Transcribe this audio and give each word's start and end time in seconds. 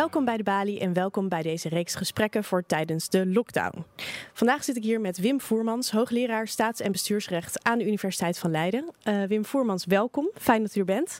Welkom 0.00 0.24
bij 0.24 0.36
de 0.36 0.42
Bali 0.42 0.78
en 0.78 0.92
welkom 0.92 1.28
bij 1.28 1.42
deze 1.42 1.68
reeks 1.68 1.94
gesprekken 1.94 2.44
voor 2.44 2.62
tijdens 2.66 3.08
de 3.08 3.26
lockdown. 3.26 3.84
Vandaag 4.32 4.64
zit 4.64 4.76
ik 4.76 4.82
hier 4.82 5.00
met 5.00 5.18
Wim 5.18 5.40
Voermans, 5.40 5.90
hoogleraar 5.90 6.48
staats- 6.48 6.80
en 6.80 6.92
bestuursrecht 6.92 7.64
aan 7.64 7.78
de 7.78 7.86
Universiteit 7.86 8.38
van 8.38 8.50
Leiden. 8.50 8.90
Uh, 9.04 9.22
Wim 9.24 9.44
Voermans, 9.44 9.84
welkom. 9.84 10.30
Fijn 10.34 10.62
dat 10.62 10.74
u 10.74 10.80
er 10.80 10.86
bent. 10.86 11.18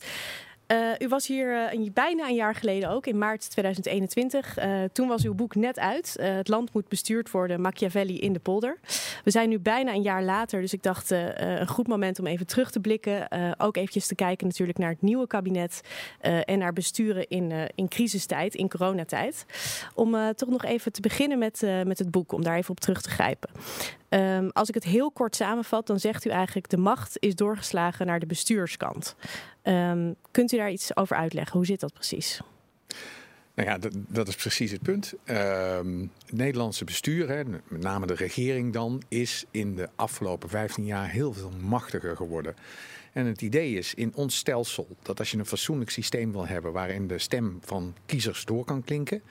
Uh, 0.72 0.90
u 0.98 1.08
was 1.08 1.26
hier 1.26 1.72
een, 1.72 1.90
bijna 1.94 2.28
een 2.28 2.34
jaar 2.34 2.54
geleden 2.54 2.90
ook, 2.90 3.06
in 3.06 3.18
maart 3.18 3.50
2021. 3.50 4.58
Uh, 4.58 4.82
toen 4.92 5.08
was 5.08 5.24
uw 5.24 5.34
boek 5.34 5.54
net 5.54 5.78
uit. 5.78 6.16
het 6.20 6.48
land 6.48 6.72
moet 6.72 6.88
bestuurd 6.88 7.30
worden, 7.30 7.60
Machiavelli 7.60 8.18
in 8.18 8.32
de 8.32 8.38
polder. 8.38 8.78
We 9.24 9.30
zijn 9.30 9.48
nu 9.48 9.58
bijna 9.58 9.92
een 9.92 10.02
jaar 10.02 10.22
later, 10.22 10.60
dus 10.60 10.72
ik 10.72 10.82
dacht 10.82 11.10
een 11.10 11.68
goed 11.68 11.86
moment 11.86 12.18
om 12.18 12.26
even 12.26 12.46
terug 12.46 12.70
te 12.70 12.80
blikken. 12.80 13.28
ook 13.58 13.76
eventjes 13.76 14.06
te 14.06 14.14
kijken 14.14 14.46
natuurlijk 14.46 14.78
naar 14.78 14.90
het 14.90 15.02
nieuwe 15.02 15.26
kabinet 15.26 15.80
en 16.20 16.58
naar 16.58 16.72
besturen 16.72 17.28
in, 17.28 17.52
in 17.74 17.88
crisistijd, 17.88 18.54
in 18.54 18.68
coronatijd. 18.68 19.46
Om 19.94 20.16
toch 20.34 20.48
nog 20.48 20.64
even 20.64 20.92
te 20.92 21.00
beginnen 21.00 21.38
met, 21.38 21.60
met 21.84 21.98
het 21.98 22.10
boek, 22.10 22.32
om 22.32 22.42
daar 22.42 22.56
even 22.56 22.70
op 22.70 22.80
terug 22.80 23.02
te 23.02 23.10
grijpen. 23.10 23.50
Um, 24.10 24.50
als 24.50 24.68
ik 24.68 24.74
het 24.74 24.84
heel 24.84 25.10
kort 25.10 25.36
samenvat, 25.36 25.86
dan 25.86 26.00
zegt 26.00 26.24
u 26.24 26.30
eigenlijk 26.30 26.68
de 26.68 26.76
macht 26.76 27.16
is 27.18 27.34
doorgeslagen 27.34 28.06
naar 28.06 28.20
de 28.20 28.26
bestuurskant. 28.26 29.14
Um, 29.62 30.14
kunt 30.30 30.52
u 30.52 30.56
daar 30.56 30.70
iets 30.70 30.96
over 30.96 31.16
uitleggen? 31.16 31.56
Hoe 31.56 31.66
zit 31.66 31.80
dat 31.80 31.92
precies? 31.92 32.40
Nou 33.54 33.68
ja, 33.68 33.78
dat, 33.78 33.92
dat 34.08 34.28
is 34.28 34.34
precies 34.34 34.70
het 34.70 34.82
punt. 34.82 35.14
Um, 35.24 36.10
het 36.26 36.36
Nederlandse 36.36 36.84
bestuur, 36.84 37.28
hè, 37.28 37.44
met 37.44 37.82
name 37.82 38.06
de 38.06 38.14
regering 38.14 38.72
dan, 38.72 39.02
is 39.08 39.44
in 39.50 39.74
de 39.74 39.88
afgelopen 39.94 40.48
15 40.48 40.84
jaar 40.84 41.08
heel 41.08 41.32
veel 41.32 41.52
machtiger 41.60 42.16
geworden. 42.16 42.54
En 43.12 43.26
het 43.26 43.42
idee 43.42 43.74
is 43.74 43.94
in 43.94 44.14
ons 44.14 44.36
stelsel 44.36 44.88
dat 45.02 45.18
als 45.18 45.30
je 45.30 45.38
een 45.38 45.46
fatsoenlijk 45.46 45.90
systeem 45.90 46.32
wil 46.32 46.46
hebben 46.46 46.72
waarin 46.72 47.06
de 47.06 47.18
stem 47.18 47.58
van 47.64 47.94
kiezers 48.06 48.44
door 48.44 48.64
kan 48.64 48.84
klinken, 48.84 49.22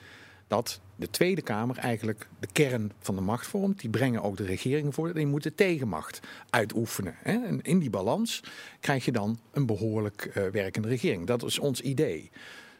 dat 0.50 0.80
de 0.96 1.10
Tweede 1.10 1.42
Kamer 1.42 1.78
eigenlijk 1.78 2.28
de 2.40 2.48
kern 2.52 2.92
van 2.98 3.14
de 3.14 3.20
macht 3.20 3.46
vormt. 3.46 3.80
Die 3.80 3.90
brengen 3.90 4.22
ook 4.22 4.36
de 4.36 4.44
regering 4.44 4.94
voor. 4.94 5.14
Die 5.14 5.26
moeten 5.26 5.54
tegenmacht 5.54 6.20
uitoefenen. 6.50 7.14
Hè? 7.16 7.32
En 7.32 7.62
in 7.62 7.78
die 7.78 7.90
balans 7.90 8.42
krijg 8.80 9.04
je 9.04 9.12
dan 9.12 9.40
een 9.52 9.66
behoorlijk 9.66 10.32
uh, 10.36 10.46
werkende 10.46 10.88
regering. 10.88 11.26
Dat 11.26 11.42
is 11.42 11.58
ons 11.58 11.80
idee. 11.80 12.30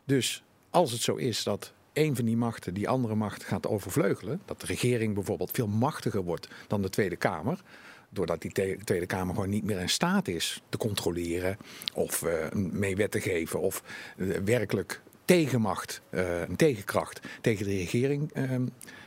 Dus 0.05 0.43
als 0.71 0.93
het 0.93 1.01
zo 1.01 1.15
is 1.15 1.43
dat 1.43 1.73
een 1.93 2.17
van 2.17 2.25
die 2.25 2.37
machten 2.37 2.75
die 2.75 2.89
andere 2.89 3.15
macht 3.15 3.45
gaat 3.45 3.67
overvleugelen, 3.67 4.41
dat 4.45 4.61
de 4.61 4.67
regering 4.67 5.15
bijvoorbeeld 5.15 5.51
veel 5.51 5.69
machtiger 5.69 6.23
wordt 6.23 6.49
dan 6.67 6.83
de 6.83 6.91
Tweede 6.91 7.17
Kamer, 7.17 7.61
doordat 8.09 8.43
die 8.43 8.53
Tweede 8.85 9.07
Kamer 9.07 9.35
gewoon 9.35 9.51
niet 9.51 9.65
meer 9.65 9.81
in 9.81 9.89
staat 9.89 10.29
is 10.29 10.63
te 10.69 10.79
controleren 10.79 11.57
of 11.95 12.23
uh, 12.23 12.51
mee 12.53 12.97
wet 12.97 13.11
te 13.11 13.21
geven 13.21 13.61
of 13.61 13.83
uh, 14.17 14.37
werkelijk 14.45 15.01
tegenmacht, 15.37 16.03
uh, 16.11 16.41
een 16.41 16.57
tegenkracht 16.57 17.21
tegen 17.41 17.67
de 17.67 17.77
regering 17.77 18.33
ehm, 18.33 18.67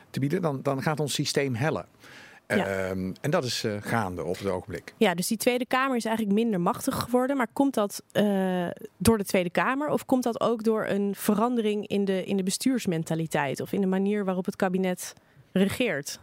te 0.10 0.20
bieden, 0.20 0.42
dan, 0.42 0.60
dan 0.62 0.82
gaat 0.82 1.00
ons 1.00 1.14
systeem 1.14 1.56
hellen. 1.56 1.86
Ja. 2.48 2.90
Um, 2.90 3.14
en 3.22 3.32
dat 3.32 3.44
is 3.44 3.64
uh, 3.64 3.76
gaande 3.80 4.24
op 4.24 4.38
het 4.38 4.48
ogenblik. 4.48 4.94
Ja, 4.98 5.14
dus 5.14 5.28
die 5.28 5.38
Tweede 5.38 5.66
Kamer 5.66 5.96
is 5.96 6.06
eigenlijk 6.06 6.36
minder 6.36 6.62
machtig 6.62 6.96
geworden. 6.96 7.38
Maar 7.38 7.48
komt 7.54 7.74
dat 7.74 8.04
uh, 8.14 8.68
door 8.98 9.18
de 9.18 9.24
Tweede 9.24 9.50
Kamer 9.50 9.90
of 9.90 10.06
komt 10.06 10.24
dat 10.24 10.42
ook 10.42 10.64
door 10.64 10.86
een 10.86 11.16
verandering 11.16 11.88
in 11.88 12.06
de, 12.06 12.24
in 12.24 12.38
de 12.38 12.44
bestuursmentaliteit 12.44 13.62
of 13.62 13.72
in 13.72 13.82
de 13.82 13.88
manier 13.88 14.26
waarop 14.26 14.46
het 14.46 14.56
kabinet 14.56 15.14
regeert? 15.52 16.20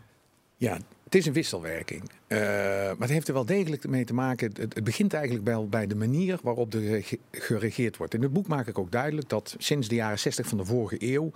Ja, 0.56 0.78
het 1.10 1.18
is 1.18 1.26
een 1.26 1.32
wisselwerking. 1.32 2.02
Uh, 2.28 2.38
maar 2.38 2.96
het 2.98 3.10
heeft 3.10 3.28
er 3.28 3.34
wel 3.34 3.44
degelijk 3.44 3.88
mee 3.88 4.04
te 4.04 4.14
maken. 4.14 4.52
Het, 4.52 4.74
het 4.74 4.84
begint 4.84 5.12
eigenlijk 5.14 5.44
bij, 5.44 5.66
bij, 5.68 5.86
de 5.86 5.94
manier 5.94 6.38
waarop 6.42 6.74
er 6.74 7.04
geregeerd 7.30 7.96
wordt. 7.96 8.14
In 8.14 8.22
het 8.22 8.32
boek 8.32 8.46
maak 8.46 8.66
ik 8.66 8.78
ook 8.78 8.92
duidelijk 8.92 9.28
dat 9.28 9.54
sinds 9.58 9.88
de 9.88 9.94
jaren 9.94 10.18
60 10.18 10.46
van 10.46 10.58
de 10.58 10.64
vorige 10.64 11.12
eeuw 11.12 11.30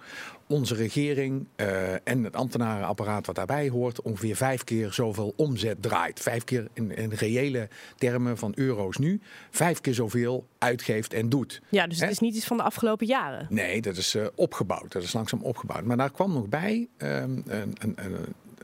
onze 0.46 0.74
regering 0.74 1.46
uh, 1.56 1.92
en 1.92 2.24
het 2.24 2.36
ambtenarenapparaat 2.36 3.26
wat 3.26 3.34
daarbij 3.34 3.68
hoort 3.68 4.02
ongeveer 4.02 4.36
vijf 4.36 4.64
keer 4.64 4.92
zoveel 4.92 5.32
omzet 5.36 5.82
draait. 5.82 6.20
Vijf 6.20 6.44
keer 6.44 6.68
in, 6.72 6.96
in 6.96 7.10
reële 7.10 7.68
termen 7.96 8.38
van 8.38 8.52
euro's 8.54 8.96
nu, 8.96 9.20
vijf 9.50 9.80
keer 9.80 9.94
zoveel 9.94 10.46
uitgeeft 10.58 11.12
en 11.12 11.28
doet. 11.28 11.62
Ja, 11.68 11.86
dus 11.86 12.00
het 12.00 12.10
is 12.10 12.18
niet 12.18 12.34
iets 12.34 12.46
van 12.46 12.56
de 12.56 12.62
afgelopen 12.62 13.06
jaren. 13.06 13.46
Nee, 13.50 13.80
dat 13.80 13.96
is 13.96 14.14
uh, 14.14 14.26
opgebouwd. 14.34 14.92
Dat 14.92 15.02
is 15.02 15.12
langzaam 15.12 15.42
opgebouwd. 15.42 15.84
Maar 15.84 15.96
daar 15.96 16.10
kwam 16.10 16.32
nog 16.32 16.48
bij 16.48 16.88
um, 16.98 17.42
een, 17.46 17.72
een, 17.80 17.94
een 17.96 18.16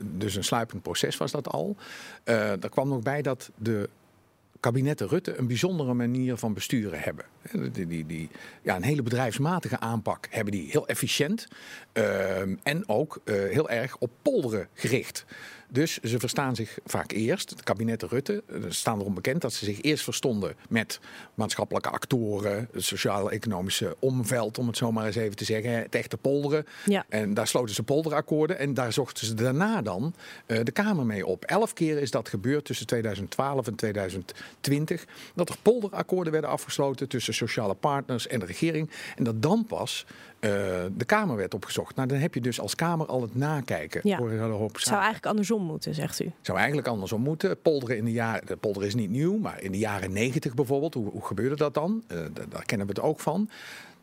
dus 0.03 0.35
een 0.35 0.43
sluipend 0.43 0.81
proces 0.81 1.17
was 1.17 1.31
dat 1.31 1.47
al. 1.47 1.75
Uh, 2.25 2.63
er 2.63 2.69
kwam 2.69 2.87
nog 2.87 3.01
bij 3.01 3.21
dat 3.21 3.51
de 3.55 3.89
kabinetten 4.61 5.07
Rutte 5.07 5.37
een 5.37 5.47
bijzondere 5.47 5.93
manier 5.93 6.37
van 6.37 6.53
besturen 6.53 6.99
hebben. 6.99 7.25
Die, 7.71 7.87
die, 7.87 8.05
die, 8.05 8.29
ja, 8.61 8.75
een 8.75 8.83
hele 8.83 9.01
bedrijfsmatige 9.01 9.79
aanpak 9.79 10.27
hebben 10.29 10.51
die 10.51 10.71
heel 10.71 10.87
efficiënt 10.87 11.47
uh, 11.93 12.39
en 12.63 12.83
ook 12.85 13.21
uh, 13.25 13.35
heel 13.35 13.69
erg 13.69 13.97
op 13.97 14.11
polderen 14.21 14.67
gericht. 14.73 15.25
Dus 15.73 15.99
ze 15.99 16.19
verstaan 16.19 16.55
zich 16.55 16.77
vaak 16.85 17.11
eerst, 17.11 17.49
het 17.49 17.63
kabinet 17.63 18.03
Rutte, 18.03 18.43
staan 18.69 18.99
erom 18.99 19.13
bekend 19.13 19.41
dat 19.41 19.53
ze 19.53 19.65
zich 19.65 19.81
eerst 19.81 20.03
verstonden 20.03 20.55
met 20.69 20.99
maatschappelijke 21.33 21.89
actoren, 21.89 22.67
het 22.71 22.83
sociaal-economische 22.83 23.95
omveld, 23.99 24.57
om 24.57 24.67
het 24.67 24.77
zo 24.77 24.91
maar 24.91 25.05
eens 25.05 25.15
even 25.15 25.35
te 25.35 25.45
zeggen, 25.45 25.71
het 25.71 25.95
echte 25.95 26.17
polderen. 26.17 26.65
Ja. 26.85 27.05
En 27.09 27.33
daar 27.33 27.47
sloten 27.47 27.75
ze 27.75 27.83
polderakkoorden 27.83 28.59
en 28.59 28.73
daar 28.73 28.93
zochten 28.93 29.25
ze 29.25 29.33
daarna 29.33 29.81
dan 29.81 30.13
uh, 30.47 30.59
de 30.63 30.71
Kamer 30.71 31.05
mee 31.05 31.25
op. 31.25 31.43
Elf 31.43 31.73
keer 31.73 31.97
is 31.97 32.11
dat 32.11 32.29
gebeurd 32.29 32.65
tussen 32.65 32.87
2012 32.87 33.67
en 33.67 33.75
2020, 33.75 35.05
dat 35.35 35.49
er 35.49 35.57
polderakkoorden 35.61 36.31
werden 36.31 36.49
afgesloten 36.49 37.07
tussen 37.07 37.33
sociale 37.33 37.73
partners 37.73 38.27
en 38.27 38.39
de 38.39 38.45
regering. 38.45 38.89
En 39.15 39.23
dat 39.23 39.41
dan 39.41 39.65
pas 39.65 40.05
uh, 40.41 40.49
de 40.97 41.05
Kamer 41.05 41.35
werd 41.35 41.53
opgezocht. 41.53 41.95
Nou, 41.95 42.07
dan 42.07 42.17
heb 42.17 42.33
je 42.33 42.41
dus 42.41 42.59
als 42.59 42.75
Kamer 42.75 43.07
al 43.07 43.21
het 43.21 43.35
nakijken 43.35 44.01
ja. 44.03 44.17
voor 44.17 44.31
een 44.31 44.39
hele 44.39 44.53
hoop 44.53 44.69
zaken. 44.69 44.81
zou 44.81 44.95
eigenlijk 44.95 45.25
andersom 45.25 45.63
moeten, 45.63 45.93
zegt 45.93 46.19
u? 46.19 46.31
Zou 46.41 46.57
eigenlijk 46.57 46.87
andersom 46.87 47.21
moeten. 47.21 47.61
Polderen 47.61 47.97
in 47.97 48.05
de 48.05 48.11
jaren, 48.11 48.45
de 48.45 48.55
polder 48.55 48.83
is 48.83 48.95
niet 48.95 49.09
nieuw, 49.09 49.37
maar 49.37 49.61
in 49.61 49.71
de 49.71 49.77
jaren 49.77 50.11
negentig 50.11 50.53
bijvoorbeeld, 50.53 50.93
hoe, 50.93 51.09
hoe 51.09 51.25
gebeurde 51.25 51.55
dat 51.55 51.73
dan? 51.73 52.03
Uh, 52.07 52.19
daar 52.49 52.65
kennen 52.65 52.87
we 52.87 52.93
het 52.93 53.01
ook 53.01 53.19
van. 53.19 53.49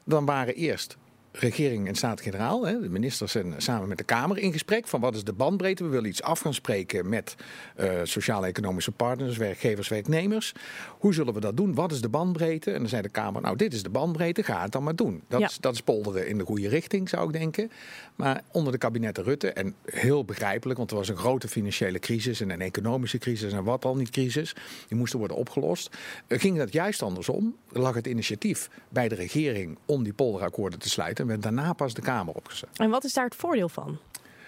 Dan 0.04 0.24
waren 0.24 0.54
eerst 0.54 0.96
regering 1.32 1.88
en 1.88 1.94
staat-generaal, 1.94 2.60
de 2.60 2.88
ministers 2.90 3.32
zijn 3.32 3.54
samen 3.56 3.88
met 3.88 3.98
de 3.98 4.04
Kamer 4.04 4.38
in 4.38 4.52
gesprek 4.52 4.88
van 4.88 5.00
wat 5.00 5.14
is 5.14 5.24
de 5.24 5.32
bandbreedte. 5.32 5.84
We 5.84 5.90
willen 5.90 6.08
iets 6.08 6.22
af 6.22 6.40
gaan 6.40 6.54
spreken 6.54 7.08
met 7.08 7.34
uh, 7.80 8.00
sociaal-economische 8.02 8.90
partners, 8.90 9.36
werkgevers, 9.36 9.88
werknemers. 9.88 10.52
Hoe 10.98 11.14
zullen 11.14 11.34
we 11.34 11.40
dat 11.40 11.56
doen? 11.56 11.74
Wat 11.74 11.92
is 11.92 12.00
de 12.00 12.08
bandbreedte? 12.08 12.70
En 12.70 12.78
dan 12.78 12.88
zei 12.88 13.02
de 13.02 13.08
Kamer, 13.08 13.42
nou 13.42 13.56
dit 13.56 13.72
is 13.72 13.82
de 13.82 13.90
bandbreedte, 13.90 14.42
ga 14.42 14.62
het 14.62 14.72
dan 14.72 14.82
maar 14.82 14.96
doen. 14.96 15.22
Dat, 15.28 15.40
ja. 15.40 15.46
is, 15.46 15.58
dat 15.58 15.74
is 15.74 15.80
polderen 15.80 16.28
in 16.28 16.38
de 16.38 16.44
goede 16.44 16.68
richting, 16.68 17.08
zou 17.08 17.26
ik 17.26 17.32
denken. 17.32 17.70
Maar 18.16 18.42
onder 18.52 18.72
de 18.72 18.78
kabinetten 18.78 19.24
Rutte, 19.24 19.52
en 19.52 19.74
heel 19.84 20.24
begrijpelijk, 20.24 20.78
want 20.78 20.90
er 20.90 20.96
was 20.96 21.08
een 21.08 21.16
grote 21.16 21.48
financiële 21.48 21.98
crisis 21.98 22.40
en 22.40 22.50
een 22.50 22.60
economische 22.60 23.18
crisis 23.18 23.52
en 23.52 23.64
wat 23.64 23.84
al 23.84 23.96
niet 23.96 24.10
crisis, 24.10 24.54
die 24.88 24.98
moesten 24.98 25.18
worden 25.18 25.36
opgelost, 25.36 25.96
ging 26.28 26.58
dat 26.58 26.72
juist 26.72 27.02
andersom. 27.02 27.56
Er 27.72 27.80
lag 27.80 27.94
het 27.94 28.06
initiatief 28.06 28.70
bij 28.88 29.08
de 29.08 29.14
regering 29.14 29.78
om 29.86 30.02
die 30.02 30.12
polderakkoorden 30.12 30.78
te 30.78 30.88
sluiten 30.88 31.17
en 31.18 31.26
werd 31.26 31.42
daarna 31.42 31.72
pas 31.72 31.94
de 31.94 32.02
Kamer 32.02 32.34
opgezet. 32.34 32.68
En 32.76 32.90
wat 32.90 33.04
is 33.04 33.12
daar 33.12 33.24
het 33.24 33.34
voordeel 33.34 33.68
van? 33.68 33.98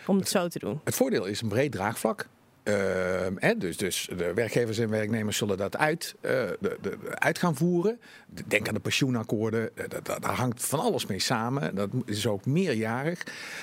Om 0.07 0.17
het, 0.17 0.25
het 0.25 0.29
zo 0.29 0.49
te 0.49 0.59
doen? 0.59 0.81
Het 0.85 0.95
voordeel 0.95 1.25
is 1.25 1.41
een 1.41 1.49
breed 1.49 1.73
draagvlak. 1.73 2.27
Uh, 2.65 2.75
hè, 3.37 3.57
dus, 3.57 3.77
dus 3.77 4.11
de 4.17 4.35
werkgevers 4.35 4.79
en 4.79 4.91
werknemers 4.91 5.37
zullen 5.37 5.57
dat 5.57 5.77
uit, 5.77 6.15
uh, 6.21 6.31
de, 6.31 6.79
de, 6.81 6.99
gaan 7.19 7.57
voeren. 7.57 8.01
Denk 8.47 8.69
aan 8.69 8.75
de 8.75 8.81
pensioenakkoorden. 8.81 9.71
Daar 10.21 10.35
hangt 10.35 10.65
van 10.65 10.81
alles 10.81 11.07
mee 11.07 11.19
samen. 11.19 11.75
Dat 11.75 11.91
is 12.05 12.27
ook 12.27 12.47
meerjarig. 12.47 13.23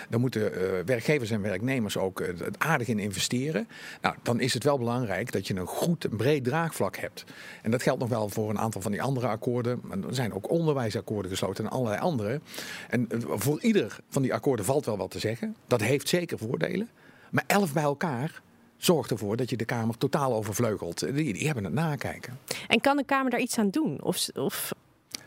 Daar 0.10 0.20
moeten 0.20 0.42
uh, 0.42 0.70
werkgevers 0.86 1.32
en 1.32 1.42
werknemers 1.42 1.98
ook 1.98 2.24
aardig 2.58 2.88
in 2.88 3.00
investeren. 3.00 3.68
Nou, 4.02 4.16
dan 4.22 4.40
is 4.40 4.54
het 4.54 4.64
wel 4.64 4.78
belangrijk 4.78 5.32
dat 5.32 5.48
je 5.48 5.56
een 5.56 5.66
goed, 5.66 6.18
breed 6.18 6.44
draagvlak 6.44 6.98
hebt. 6.98 7.24
En 7.62 7.72
dat 7.72 7.84
geldt 7.84 8.00
nog 8.00 8.10
wel 8.10 8.30
voor 8.30 8.50
een 8.50 8.60
aantal 8.60 8.82
van 8.82 8.92
die 8.92 9.02
andere 9.02 9.28
akkoorden. 9.28 9.82
Er 10.08 10.16
zijn 10.16 10.34
ook 10.34 10.50
onderwijsakkoorden 10.50 11.32
gesloten 11.32 11.64
en 11.66 11.72
allerlei 11.72 12.02
andere. 12.02 12.42
En 12.90 13.08
voor 13.28 13.62
ieder 13.62 13.98
van 14.10 14.22
die 14.22 14.34
akkoorden 14.34 14.66
valt 14.66 14.86
wel 14.86 14.98
wat 14.98 15.12
te 15.12 15.20
zeggen. 15.20 15.56
Dat 15.68 15.82
heeft 15.82 16.10
zeker 16.10 16.38
voordelen. 16.38 16.90
Maar 17.32 17.44
elf 17.48 17.74
bij 17.74 17.84
elkaar 17.84 18.42
zorgt 18.78 19.12
ervoor 19.12 19.38
dat 19.38 19.50
je 19.50 19.58
de 19.58 19.66
Kamer 19.66 19.98
totaal 19.98 20.34
overvleugelt. 20.34 21.00
Die, 21.00 21.34
die 21.34 21.46
hebben 21.46 21.64
het 21.64 21.74
nakijken. 21.74 22.40
En 22.68 22.82
kan 22.82 22.98
de 22.98 23.04
Kamer 23.04 23.32
daar 23.32 23.40
iets 23.40 23.58
aan 23.58 23.70
doen? 23.70 24.02
Of, 24.02 24.28
of 24.36 24.74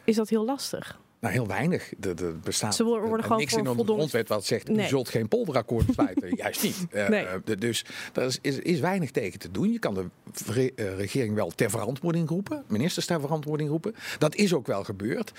is 0.04 0.16
dat 0.16 0.28
heel 0.28 0.44
lastig? 0.44 0.98
Nou, 1.20 1.34
heel 1.34 1.46
weinig. 1.46 1.92
Er 2.00 2.38
bestaat 2.38 2.74
Ze 2.74 2.84
worden 2.84 3.22
gewoon 3.22 3.38
niks 3.38 3.54
in 3.54 3.64
de 3.64 3.84
grondwet 3.84 4.28
wat 4.28 4.44
zegt, 4.44 4.68
nee. 4.68 4.86
u 4.86 4.88
zult 4.88 5.08
geen 5.08 5.28
polderakkoord 5.28 5.86
sluiten. 5.94 6.36
Juist 6.36 6.62
niet. 6.62 6.86
Nee. 7.08 7.24
Uh, 7.24 7.56
dus 7.58 7.84
er 8.12 8.22
is, 8.22 8.38
is, 8.40 8.58
is, 8.58 8.80
weinig 8.80 9.10
tegen 9.10 9.38
te 9.38 9.50
doen. 9.50 9.72
Je 9.72 9.78
kan 9.78 9.94
de 9.94 10.04
re 10.46 10.72
uh, 10.76 10.96
regering 10.96 11.34
wel 11.34 11.50
ter 11.50 11.70
verantwoording 11.70 12.28
roepen, 12.28 12.64
ministers 12.68 13.06
ter 13.06 13.20
verantwoording 13.20 13.70
roepen. 13.70 13.94
Dat 14.18 14.34
is 14.34 14.54
ook 14.54 14.66
wel 14.66 14.84
gebeurd. 14.84 15.32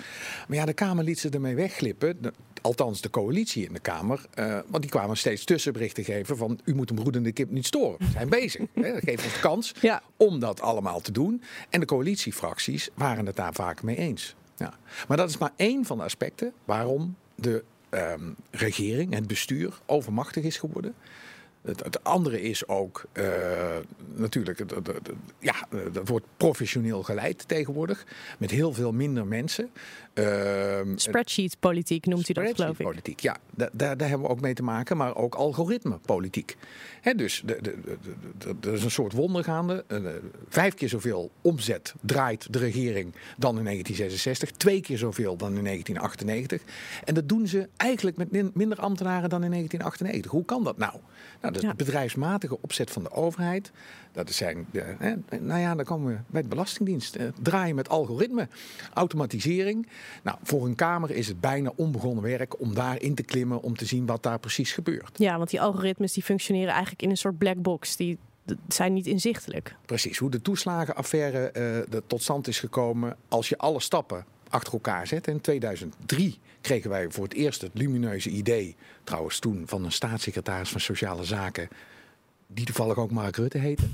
Maar 0.48 0.56
ja, 0.56 0.64
de 0.64 0.72
Kamer 0.72 1.04
liet 1.04 1.18
ze 1.18 1.28
ermee 1.28 1.54
wegglippen. 1.54 2.22
De, 2.22 2.32
althans, 2.60 3.00
de 3.00 3.10
coalitie 3.10 3.66
in 3.66 3.72
de 3.72 3.80
Kamer. 3.80 4.24
Uh, 4.34 4.58
want 4.66 4.82
die 4.82 4.90
kwamen 4.90 5.16
steeds 5.16 5.44
tussenberichten 5.44 6.04
geven 6.04 6.36
van, 6.36 6.60
u 6.64 6.74
moet 6.74 6.90
een 6.90 6.96
broedende 6.96 7.32
kip 7.32 7.50
niet 7.50 7.66
storen. 7.66 7.98
We 7.98 8.10
zijn 8.12 8.28
bezig. 8.28 8.66
Hè? 8.74 8.92
Dat 8.92 9.02
geeft 9.02 9.24
ons 9.24 9.34
de 9.34 9.40
kans 9.40 9.74
ja. 9.80 10.02
om 10.16 10.40
dat 10.40 10.60
allemaal 10.60 11.00
te 11.00 11.12
doen. 11.12 11.42
En 11.70 11.80
de 11.80 11.86
coalitiefracties 11.86 12.90
waren 12.94 13.26
het 13.26 13.36
daar 13.36 13.54
vaak 13.54 13.82
mee 13.82 13.96
eens. 13.96 14.34
Ja. 14.62 14.74
Maar 15.08 15.16
dat 15.16 15.28
is 15.28 15.38
maar 15.38 15.52
één 15.56 15.84
van 15.84 15.96
de 15.98 16.04
aspecten 16.04 16.52
waarom 16.64 17.16
de 17.34 17.64
ehm, 17.88 18.30
regering, 18.50 19.14
het 19.14 19.26
bestuur, 19.26 19.78
overmachtig 19.86 20.44
is 20.44 20.56
geworden. 20.56 20.94
Het, 21.62 21.84
het 21.84 22.04
andere 22.04 22.42
is 22.42 22.68
ook 22.68 23.04
uh, 23.12 23.24
natuurlijk, 24.14 24.64
ja, 25.38 25.54
dat 25.92 26.08
wordt 26.08 26.26
professioneel 26.36 27.02
geleid 27.02 27.48
tegenwoordig. 27.48 28.06
Met 28.38 28.50
heel 28.50 28.72
veel 28.72 28.92
minder 28.92 29.26
mensen. 29.26 29.70
Uh, 30.14 30.80
Spreadsheet-politiek 30.94 32.06
noemt 32.06 32.28
u 32.28 32.32
dat, 32.32 32.54
geloof 32.54 32.78
ik. 32.78 32.86
Politiek, 32.86 33.20
ja. 33.20 33.36
Daar, 33.50 33.70
daar, 33.72 33.96
daar, 33.96 34.08
hebben 34.08 34.26
we 34.26 34.32
ook 34.32 34.40
mee 34.40 34.54
te 34.54 34.62
maken, 34.62 34.96
maar 34.96 35.16
ook 35.16 35.34
algoritme-politiek. 35.34 36.56
dus 37.16 37.42
er 38.62 38.72
is 38.72 38.84
een 38.84 38.90
soort 38.90 39.12
wonder 39.12 39.44
gaande. 39.44 39.84
Uh, 39.88 40.08
vijf 40.48 40.74
keer 40.74 40.88
zoveel 40.88 41.30
omzet 41.40 41.94
draait 42.00 42.52
de 42.52 42.58
regering 42.58 43.12
dan 43.36 43.58
in 43.58 43.64
1966. 43.64 44.50
Twee 44.50 44.80
keer 44.80 44.98
zoveel 44.98 45.36
dan 45.36 45.56
in 45.56 45.64
1998. 45.64 46.62
En 47.04 47.14
dat 47.14 47.28
doen 47.28 47.46
ze 47.46 47.68
eigenlijk 47.76 48.16
met 48.16 48.54
minder 48.54 48.78
ambtenaren 48.78 49.28
dan 49.28 49.44
in 49.44 49.50
1998. 49.50 50.30
Hoe 50.30 50.44
kan 50.44 50.64
dat 50.64 50.78
nou? 50.78 50.94
Nou, 51.40 51.51
dat 51.52 51.62
is 51.62 51.68
de 51.68 51.84
bedrijfsmatige 51.84 52.58
opzet 52.60 52.90
van 52.90 53.02
de 53.02 53.10
overheid. 53.10 53.72
Dat 54.12 54.30
zijn, 54.30 54.66
eh, 54.72 55.12
nou 55.40 55.60
ja, 55.60 55.74
dan 55.74 55.84
komen 55.84 56.12
we 56.12 56.20
bij 56.26 56.42
de 56.42 56.48
Belastingdienst. 56.48 57.16
Eh, 57.16 57.26
draaien 57.42 57.74
met 57.74 57.88
algoritme, 57.88 58.48
automatisering. 58.94 59.88
Nou, 60.22 60.38
voor 60.42 60.66
een 60.66 60.74
Kamer 60.74 61.10
is 61.10 61.28
het 61.28 61.40
bijna 61.40 61.72
onbegonnen 61.76 62.22
werk 62.22 62.60
om 62.60 62.74
daarin 62.74 63.14
te 63.14 63.22
klimmen 63.22 63.62
om 63.62 63.76
te 63.76 63.84
zien 63.84 64.06
wat 64.06 64.22
daar 64.22 64.38
precies 64.38 64.72
gebeurt. 64.72 65.18
Ja, 65.18 65.36
want 65.36 65.50
die 65.50 65.60
algoritmes 65.60 66.12
die 66.12 66.22
functioneren 66.22 66.70
eigenlijk 66.70 67.02
in 67.02 67.10
een 67.10 67.16
soort 67.16 67.38
black 67.38 67.62
box. 67.62 67.96
Die 67.96 68.18
zijn 68.68 68.92
niet 68.92 69.06
inzichtelijk. 69.06 69.74
Precies, 69.86 70.18
hoe 70.18 70.30
de 70.30 70.42
toeslagenaffaire 70.42 71.52
uh, 71.90 71.98
tot 72.06 72.22
stand 72.22 72.48
is 72.48 72.60
gekomen. 72.60 73.16
Als 73.28 73.48
je 73.48 73.58
alle 73.58 73.80
stappen 73.80 74.24
achter 74.52 74.72
elkaar 74.72 75.06
zet. 75.06 75.26
In 75.26 75.40
2003 75.40 76.38
kregen 76.62 76.90
wij 76.90 77.10
voor 77.10 77.24
het 77.24 77.34
eerst 77.34 77.60
het 77.60 77.70
lumineuze 77.74 78.30
idee, 78.30 78.76
trouwens 79.04 79.38
toen 79.38 79.62
van 79.66 79.84
een 79.84 79.92
staatssecretaris 79.92 80.68
van 80.68 80.80
Sociale 80.80 81.24
Zaken, 81.24 81.68
die 82.54 82.64
toevallig 82.64 82.96
ook 82.96 83.10
Mark 83.10 83.36
Rutte 83.36 83.58
heette. 83.58 83.84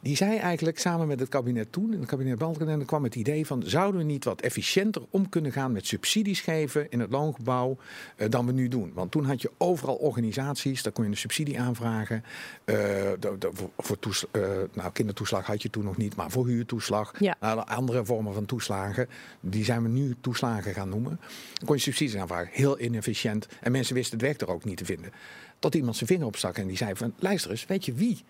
Die 0.00 0.16
zei 0.16 0.36
eigenlijk 0.36 0.78
samen 0.78 1.06
met 1.06 1.20
het 1.20 1.28
kabinet 1.28 1.72
toen, 1.72 1.92
in 1.92 1.98
het 1.98 2.08
kabinet 2.08 2.38
Balkenende, 2.38 2.84
kwam 2.84 3.04
het 3.04 3.14
idee 3.14 3.46
van 3.46 3.62
zouden 3.66 4.00
we 4.00 4.06
niet 4.06 4.24
wat 4.24 4.40
efficiënter 4.40 5.02
om 5.10 5.28
kunnen 5.28 5.52
gaan 5.52 5.72
met 5.72 5.86
subsidies 5.86 6.40
geven 6.40 6.90
in 6.90 7.00
het 7.00 7.10
loongebouw 7.10 7.76
uh, 8.16 8.28
dan 8.30 8.46
we 8.46 8.52
nu 8.52 8.68
doen. 8.68 8.92
Want 8.94 9.10
toen 9.10 9.24
had 9.24 9.42
je 9.42 9.50
overal 9.58 9.94
organisaties, 9.94 10.82
daar 10.82 10.92
kon 10.92 11.04
je 11.04 11.10
een 11.10 11.16
subsidie 11.16 11.60
aanvragen. 11.60 12.24
Uh, 12.64 12.76
de, 13.18 13.50
voor 13.78 13.98
uh, 14.32 14.42
nou, 14.72 14.92
kindertoeslag 14.92 15.46
had 15.46 15.62
je 15.62 15.70
toen 15.70 15.84
nog 15.84 15.96
niet, 15.96 16.16
maar 16.16 16.30
voor 16.30 16.46
huurtoeslag. 16.46 17.14
Ja. 17.18 17.36
Andere 17.66 18.04
vormen 18.04 18.34
van 18.34 18.46
toeslagen, 18.46 19.08
die 19.40 19.64
zijn 19.64 19.82
we 19.82 19.88
nu 19.88 20.16
toeslagen 20.20 20.74
gaan 20.74 20.88
noemen. 20.88 21.20
Dan 21.54 21.66
kon 21.66 21.76
je 21.76 21.82
subsidies 21.82 22.16
aanvragen. 22.16 22.48
Heel 22.52 22.80
inefficiënt. 22.80 23.46
En 23.60 23.72
mensen 23.72 23.94
wisten 23.94 24.18
het 24.18 24.26
weg 24.26 24.38
er 24.38 24.54
ook 24.54 24.64
niet 24.64 24.76
te 24.76 24.84
vinden. 24.84 25.12
Tot 25.58 25.74
iemand 25.74 25.96
zijn 25.96 26.08
vinger 26.08 26.26
opstak 26.26 26.56
en 26.56 26.66
die 26.66 26.76
zei 26.76 26.96
van 26.96 27.14
luister 27.18 27.50
eens, 27.50 27.66
weet 27.66 27.84
je 27.84 27.92
wie 27.92 28.24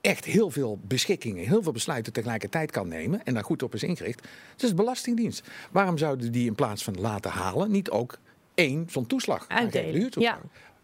echt 0.00 0.24
heel 0.24 0.50
veel 0.50 0.78
beschikkingen, 0.82 1.46
heel 1.46 1.62
veel 1.62 1.72
besluiten 1.72 2.12
tegelijkertijd 2.12 2.70
kan 2.70 2.88
nemen 2.88 3.24
en 3.24 3.34
daar 3.34 3.44
goed 3.44 3.62
op 3.62 3.74
is 3.74 3.82
ingericht. 3.82 4.22
Dat 4.52 4.62
is 4.62 4.68
de 4.68 4.74
Belastingdienst. 4.74 5.48
Waarom 5.70 5.98
zouden 5.98 6.32
die 6.32 6.46
in 6.46 6.54
plaats 6.54 6.84
van 6.84 7.00
laten 7.00 7.30
halen 7.30 7.70
niet 7.70 7.90
ook 7.90 8.18
één 8.54 8.86
zo'n 8.90 9.06
toeslag 9.06 9.48
uitdelen? 9.48 10.10
Ja. 10.10 10.40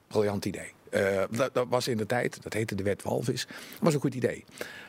Briljant 0.07 0.45
idee. 0.45 0.73
Uh, 0.91 1.23
dat, 1.31 1.55
dat, 1.55 1.67
was 1.69 1.89
in 1.89 1.97
de 1.97 2.07
tijd, 2.07 2.43
dat 2.43 2.53
heette 2.53 2.75
de 2.75 2.83
wet 2.83 3.03
walvis, 3.03 3.47
was 3.81 3.95
een 3.95 4.01
goed 4.01 4.15
idee. 4.15 4.45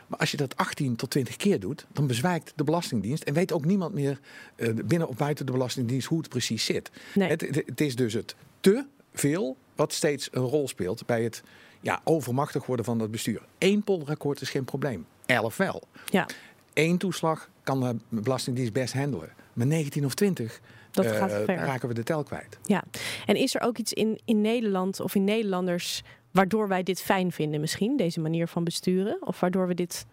Maar 0.08 0.20
als 0.20 0.32
je 0.32 0.38
dat 0.38 0.58
18 0.58 0.96
tot 0.96 1.10
20 1.10 1.36
keer 1.36 1.60
doet, 1.60 1.86
dan 1.92 2.08
bezwijkt 2.08 2.54
de 2.56 2.64
Belastingdienst 2.64 3.24
en 3.24 3.34
weet 3.34 3.52
ook 3.52 3.66
niemand 3.66 3.94
meer 3.94 4.20
uh, 4.56 4.74
binnen 4.86 5.08
of 5.08 5.16
buiten 5.16 5.46
de 5.46 5.52
Belastingdienst 5.52 6.08
hoe 6.08 6.18
het 6.18 6.30
precies 6.30 6.66
zit. 6.66 6.92
Nee. 7.14 7.30
Het, 7.30 7.42
het, 7.42 7.56
het 7.66 7.82
is 7.82 7.96
dus 7.96 8.14
het 8.14 8.36
te 8.60 8.86
veel 9.14 9.58
wat 9.80 9.94
steeds 9.94 10.30
een 10.32 10.42
rol 10.42 10.68
speelt 10.68 11.06
bij 11.06 11.24
het 11.24 11.44
ja, 11.82 12.02
overmachtig 12.04 12.66
worden 12.66 12.86
van 12.86 13.00
het 13.00 13.12
bestuur. 13.12 13.42
Eén 13.58 13.84
polderakkoord 13.84 14.42
is 14.42 14.50
geen 14.50 14.64
probleem. 14.64 15.06
Elf 15.26 15.58
wel. 15.58 15.84
Ja. 16.06 16.28
Eén 16.74 16.98
toeslag 16.98 17.50
kan 17.64 17.80
de 17.80 18.22
Belastingdienst 18.22 18.74
best 18.74 18.94
handelen. 18.94 19.34
Maar 19.54 19.68
19 19.68 20.06
of 20.06 20.14
20, 20.14 20.62
dat 20.92 21.06
uh, 21.06 21.12
gaat 21.12 21.32
ver. 21.32 21.56
raken 21.56 21.88
we 21.88 21.94
de 21.94 22.04
tel 22.04 22.24
kwijt. 22.24 22.58
Ja, 22.64 22.84
en 23.26 23.36
is 23.36 23.56
er 23.56 23.62
ook 23.62 23.78
iets 23.78 23.94
in, 23.94 24.20
in 24.26 24.42
Nederland 24.42 25.00
of 25.00 25.16
in 25.16 25.24
Nederlanders 25.24 26.02
waardoor 26.32 26.68
wij 26.68 26.84
dit 26.84 27.02
fijn 27.02 27.32
vinden 27.32 27.60
misschien, 27.60 27.98
deze 27.98 28.20
manier 28.20 28.48
van 28.48 28.64
besturen? 28.64 29.18
Of 29.22 29.40
waardoor 29.40 29.68
we 29.68 29.74
dit 29.74 30.06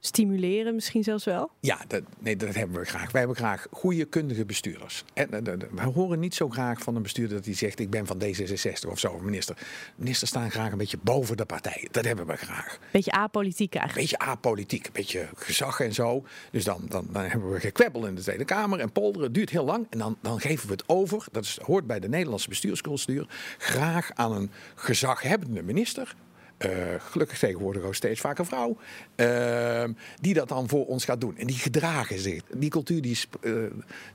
stimuleren 0.00 0.74
misschien 0.74 1.02
zelfs 1.02 1.24
wel? 1.24 1.50
Ja, 1.60 1.78
dat, 1.86 2.02
nee, 2.18 2.36
dat 2.36 2.54
hebben 2.54 2.80
we 2.80 2.84
graag. 2.84 3.10
Wij 3.10 3.20
hebben 3.20 3.36
graag 3.36 3.66
goede, 3.70 4.04
kundige 4.04 4.44
bestuurders. 4.44 5.04
En, 5.14 5.28
uh, 5.34 5.54
we 5.70 5.82
horen 5.82 6.18
niet 6.18 6.34
zo 6.34 6.48
graag 6.48 6.80
van 6.80 6.96
een 6.96 7.02
bestuurder 7.02 7.36
dat 7.36 7.44
hij 7.44 7.54
zegt... 7.54 7.78
ik 7.78 7.90
ben 7.90 8.06
van 8.06 8.22
D66 8.22 8.88
of 8.88 8.98
zo, 8.98 9.18
minister. 9.18 9.56
Ministers 9.96 10.30
staan 10.30 10.50
graag 10.50 10.72
een 10.72 10.78
beetje 10.78 10.98
boven 11.02 11.36
de 11.36 11.44
partij. 11.44 11.88
Dat 11.90 12.04
hebben 12.04 12.26
we 12.26 12.36
graag. 12.36 12.78
Beetje 12.92 13.12
apolitiek 13.12 13.74
eigenlijk. 13.74 14.10
Beetje 14.10 14.30
apolitiek, 14.30 14.86
een 14.86 14.92
beetje 14.92 15.28
gezag 15.34 15.80
en 15.80 15.94
zo. 15.94 16.24
Dus 16.50 16.64
dan, 16.64 16.82
dan, 16.88 17.06
dan 17.10 17.24
hebben 17.24 17.52
we 17.52 17.60
gekwebbel 17.60 18.06
in 18.06 18.14
de 18.14 18.22
Tweede 18.22 18.44
Kamer 18.44 18.80
en 18.80 18.92
polderen. 18.92 19.26
Het 19.26 19.34
duurt 19.34 19.50
heel 19.50 19.64
lang 19.64 19.86
en 19.90 19.98
dan, 19.98 20.18
dan 20.22 20.40
geven 20.40 20.66
we 20.66 20.72
het 20.72 20.84
over. 20.86 21.24
Dat 21.32 21.44
is, 21.44 21.58
hoort 21.62 21.86
bij 21.86 22.00
de 22.00 22.08
Nederlandse 22.08 22.48
bestuurscultuur. 22.48 23.26
Graag 23.58 24.10
aan 24.14 24.32
een 24.32 24.50
gezaghebbende 24.74 25.62
minister 25.62 26.14
uh, 26.58 26.70
gelukkig 26.98 27.38
tegenwoordig 27.38 27.82
ook 27.82 27.94
steeds 27.94 28.20
vaker 28.20 28.46
vrouw, 28.46 28.76
uh, 29.16 29.84
die 30.20 30.34
dat 30.34 30.48
dan 30.48 30.68
voor 30.68 30.86
ons 30.86 31.04
gaat 31.04 31.20
doen. 31.20 31.36
En 31.36 31.46
die 31.46 31.56
gedragen 31.56 32.18
zich. 32.18 32.42
Die 32.54 32.70
cultuur 32.70 33.02
die 33.02 33.18
uh, 33.40 33.52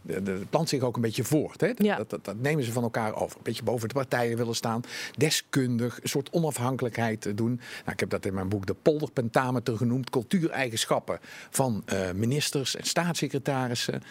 de, 0.01 0.23
de, 0.23 0.41
plant 0.49 0.69
zich 0.69 0.81
ook 0.81 0.95
een 0.95 1.01
beetje 1.01 1.23
voort. 1.23 1.61
Hè? 1.61 1.71
Ja. 1.75 1.95
Dat, 1.95 2.09
dat, 2.09 2.25
dat, 2.25 2.39
nemen 2.39 2.63
ze 2.63 2.71
van 2.71 2.83
elkaar 2.83 3.15
over. 3.15 3.37
Een 3.37 3.43
beetje 3.43 3.63
boven 3.63 3.87
de 3.87 3.93
partijen 3.93 4.37
willen 4.37 4.55
staan. 4.55 4.81
Deskundig, 5.17 6.01
een 6.01 6.09
soort 6.09 6.29
onafhankelijkheid 6.31 7.37
doen. 7.37 7.55
Nou, 7.55 7.91
ik 7.91 7.99
heb 7.99 8.09
dat 8.09 8.25
in 8.25 8.33
mijn 8.33 8.49
boek 8.49 8.65
de 8.65 8.75
polderpentameter 8.81 9.77
genoemd. 9.77 10.09
Cultuureigenschappen 10.09 11.19
van 11.49 11.81
eh, 11.85 12.11
ministers 12.11 12.75
en 12.75 12.83
staatssecretarissen. 12.83 14.01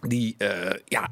Die 0.00 0.34
uh, 0.38 0.70
ja, 0.84 1.08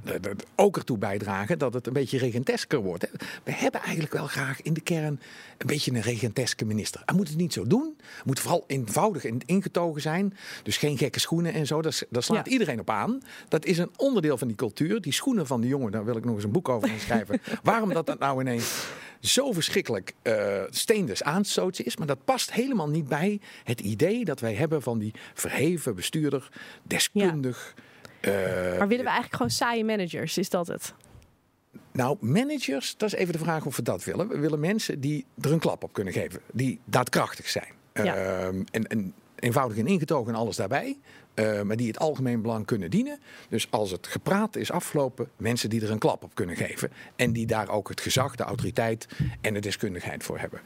ook 0.55 0.77
ertoe 0.77 0.99
bijdragen 0.99 1.59
dat 1.59 1.75
het 1.75 1.87
een 1.87 1.93
beetje 1.93 2.19
regentesker 2.19 2.79
wordt. 2.79 3.11
We 3.45 3.53
hebben 3.53 3.81
eigenlijk 3.81 4.13
wel 4.13 4.27
graag 4.27 4.63
in 4.63 4.73
de 4.73 4.81
kern 4.81 5.21
een 5.59 5.67
beetje 5.67 5.93
een 5.93 6.01
regenteske 6.01 6.65
minister. 6.65 7.03
Hij 7.05 7.15
moet 7.15 7.29
het 7.29 7.37
niet 7.37 7.53
zo 7.53 7.67
doen. 7.67 7.95
Hij 7.99 8.23
moet 8.25 8.41
vooral 8.41 8.65
eenvoudig 8.67 9.25
en 9.25 9.39
ingetogen 9.47 10.01
zijn. 10.01 10.37
Dus 10.63 10.77
geen 10.77 10.99
gekke 10.99 11.21
schoenen 11.21 11.53
en 11.53 11.67
zo. 11.67 11.83
Daar, 11.83 12.23
slaat 12.23 12.47
iedereen 12.47 12.81
op 12.81 12.91
aan. 12.91 13.23
Dat 13.49 13.65
is 13.65 13.79
een 13.79 13.91
onderdeel 13.97 14.39
van 14.39 14.49
die 14.49 14.57
cultuur. 14.57 15.01
Die 15.01 15.13
schoenen 15.13 15.47
van 15.47 15.61
de 15.61 15.67
jongen, 15.67 15.93
daar 15.93 16.05
wil 16.05 16.17
ik 16.17 16.25
nog 16.25 16.35
eens 16.35 16.45
een 16.45 16.51
boek 16.51 16.69
over 16.69 16.91
schrijven. 16.99 17.41
Waarom 17.63 17.93
dat, 17.93 18.19
nou 18.19 18.41
ineens 18.41 18.87
zo 19.21 19.53
verschrikkelijk 19.53 20.15
uh, 20.23 20.63
steendes 20.71 21.23
aanstootje 21.23 21.83
is. 21.83 21.97
Maar 21.97 22.07
dat 22.07 22.25
past 22.25 22.53
helemaal 22.53 22.89
niet 22.89 23.09
bij 23.09 23.41
het 23.65 23.81
idee 23.81 24.25
dat 24.25 24.41
wij 24.41 24.55
hebben 24.55 24.83
van 24.83 24.99
die 24.99 25.15
verheven 25.35 25.95
bestuurder, 25.95 26.49
deskundig... 26.83 27.75
Ja 27.77 27.85
maar 28.79 28.89
willen 28.89 29.05
we 29.05 29.11
eigenlijk 29.11 29.35
gewoon 29.35 29.51
saaie 29.51 29.85
managers? 29.85 30.39
Is 30.39 30.51
dat 30.51 30.67
het? 30.67 30.95
Nou, 31.93 32.17
managers, 32.21 32.97
dat 32.97 33.13
is 33.13 33.19
even 33.19 33.33
de 33.33 33.39
vraag 33.39 33.67
of 33.67 33.77
we 33.77 33.83
dat 33.83 34.05
willen. 34.05 34.29
We 34.29 34.39
willen 34.39 34.61
mensen 34.61 35.01
die 35.01 35.25
er 35.41 35.53
een 35.53 35.59
klap 35.59 35.83
op 35.85 35.93
kunnen 35.93 36.13
geven, 36.13 36.41
die 36.53 36.81
daadkrachtig 36.85 37.49
zijn. 37.49 37.73
Ja. 37.93 38.17
Uh, 38.17 38.47
en, 38.47 38.87
en, 38.87 39.15
eenvoudig 39.37 39.79
en 39.79 39.87
ingetogen 39.87 40.33
en 40.33 40.39
alles 40.39 40.57
daarbij. 40.57 40.99
Uh, 41.35 41.63
maar 41.63 41.77
die 41.77 41.87
het 41.87 41.99
algemeen 41.99 42.43
belang 42.43 42.67
kunnen 42.67 42.91
dienen. 42.91 43.19
Dus 43.49 43.71
als 43.71 43.91
het 43.91 44.07
gepraat 44.07 44.57
is 44.57 44.71
afgelopen, 44.71 45.29
mensen 45.37 45.71
die 45.71 45.83
er 45.83 45.91
een 45.91 45.99
klap 45.99 46.23
op 46.23 46.35
kunnen 46.35 46.57
geven. 46.57 46.91
En 47.17 47.33
die 47.33 47.47
daar 47.47 47.69
ook 47.69 47.89
het 47.89 48.01
gezag, 48.01 48.37
de 48.37 48.43
autoriteit 48.43 49.07
en 49.41 49.55
de 49.55 49.61
deskundigheid 49.61 50.25
voor 50.25 50.39
hebben. 50.39 50.61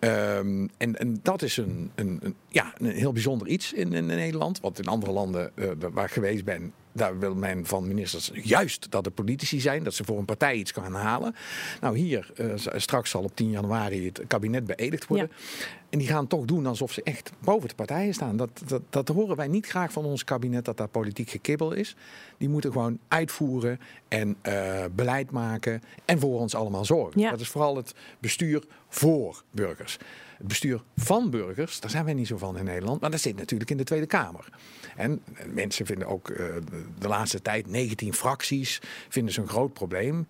Uh, 0.00 0.38
en, 0.38 0.70
en, 0.76 1.18
dat 1.22 1.42
is 1.42 1.56
een, 1.56 1.90
een, 1.94 2.18
een, 2.22 2.34
ja, 2.48 2.72
een 2.76 2.90
heel 2.90 3.12
bijzonder 3.12 3.48
iets 3.48 3.72
in, 3.72 3.92
in 3.92 4.06
Nederland. 4.06 4.60
Want 4.60 4.78
in 4.78 4.86
andere 4.86 5.12
landen 5.12 5.52
uh, 5.54 5.70
waar 5.92 6.04
ik 6.04 6.10
geweest 6.10 6.44
ben, 6.44 6.72
daar 6.92 7.18
wil 7.18 7.34
men 7.34 7.66
van 7.66 7.86
ministers 7.86 8.30
juist 8.34 8.90
dat 8.90 9.06
er 9.06 9.12
politici 9.12 9.60
zijn, 9.60 9.84
dat 9.84 9.94
ze 9.94 10.04
voor 10.04 10.18
een 10.18 10.24
partij 10.24 10.54
iets 10.54 10.72
gaan 10.72 10.94
halen. 10.94 11.34
Nou, 11.80 11.98
hier 11.98 12.30
uh, 12.36 12.52
straks 12.76 13.10
zal 13.10 13.22
op 13.22 13.36
10 13.36 13.50
januari 13.50 14.06
het 14.06 14.22
kabinet 14.26 14.66
beëdigd 14.66 15.06
worden. 15.06 15.30
En 15.90 15.98
die 15.98 16.08
gaan 16.08 16.26
toch 16.26 16.44
doen 16.44 16.66
alsof 16.66 16.92
ze 16.92 17.02
echt 17.02 17.32
boven 17.38 17.68
de 17.68 17.74
partijen 17.74 18.14
staan. 18.14 18.36
Dat, 18.36 18.62
dat, 18.66 18.82
dat 18.90 19.08
horen 19.08 19.36
wij 19.36 19.48
niet 19.48 19.66
graag 19.66 19.92
van 19.92 20.04
ons 20.04 20.24
kabinet, 20.24 20.64
dat 20.64 20.76
daar 20.76 20.88
politiek 20.88 21.30
gekibbel 21.30 21.72
is. 21.72 21.96
Die 22.38 22.48
moeten 22.48 22.72
gewoon 22.72 22.98
uitvoeren 23.08 23.80
en 24.08 24.36
uh, 24.42 24.84
beleid 24.94 25.30
maken 25.30 25.82
en 26.04 26.18
voor 26.18 26.40
ons 26.40 26.54
allemaal 26.54 26.84
zorgen. 26.84 27.20
Ja. 27.20 27.30
Dat 27.30 27.40
is 27.40 27.48
vooral 27.48 27.76
het 27.76 27.94
bestuur 28.18 28.62
voor 28.88 29.42
burgers. 29.50 29.98
Het 30.40 30.48
bestuur 30.48 30.82
van 30.96 31.30
burgers, 31.30 31.80
daar 31.80 31.90
zijn 31.90 32.04
wij 32.04 32.14
niet 32.14 32.26
zo 32.26 32.36
van 32.36 32.58
in 32.58 32.64
Nederland, 32.64 33.00
maar 33.00 33.10
dat 33.10 33.20
zit 33.20 33.36
natuurlijk 33.36 33.70
in 33.70 33.76
de 33.76 33.84
Tweede 33.84 34.06
Kamer. 34.06 34.48
En 34.96 35.22
mensen 35.46 35.86
vinden 35.86 36.08
ook 36.08 36.28
uh, 36.28 36.36
de 36.98 37.08
laatste 37.08 37.42
tijd 37.42 37.66
19 37.66 38.14
fracties 38.14 38.80
vinden 39.08 39.34
ze 39.34 39.40
een 39.40 39.48
groot 39.48 39.72
probleem. 39.72 40.26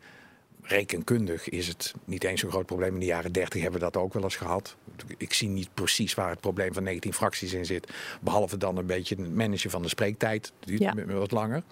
Rekenkundig 0.62 1.48
is 1.48 1.68
het 1.68 1.94
niet 2.04 2.24
eens 2.24 2.42
een 2.42 2.50
groot 2.50 2.66
probleem. 2.66 2.94
In 2.94 3.00
de 3.00 3.06
jaren 3.06 3.32
30 3.32 3.62
hebben 3.62 3.80
we 3.80 3.86
dat 3.86 4.02
ook 4.02 4.12
wel 4.12 4.22
eens 4.22 4.36
gehad. 4.36 4.76
Ik 5.16 5.32
zie 5.32 5.48
niet 5.48 5.74
precies 5.74 6.14
waar 6.14 6.30
het 6.30 6.40
probleem 6.40 6.74
van 6.74 6.82
19 6.82 7.12
fracties 7.12 7.52
in 7.52 7.66
zit. 7.66 7.92
Behalve 8.20 8.56
dan 8.56 8.76
een 8.76 8.86
beetje 8.86 9.14
het 9.14 9.34
managen 9.34 9.70
van 9.70 9.82
de 9.82 9.88
spreektijd. 9.88 10.52
Dat 10.58 10.68
duurt 10.68 10.80
ja. 10.80 11.04
wat 11.06 11.30
langer. 11.30 11.62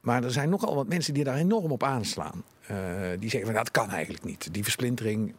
Maar 0.00 0.24
er 0.24 0.32
zijn 0.32 0.48
nogal 0.48 0.74
wat 0.74 0.88
mensen 0.88 1.14
die 1.14 1.24
daar 1.24 1.36
enorm 1.36 1.72
op 1.72 1.82
aanslaan. 1.82 2.44
Uh, 2.70 2.76
die 3.18 3.30
zeggen 3.30 3.50
van 3.50 3.58
dat 3.58 3.70
kan 3.70 3.90
eigenlijk 3.90 4.24
niet. 4.24 4.48
Die 4.52 4.62
versplintering. 4.62 5.34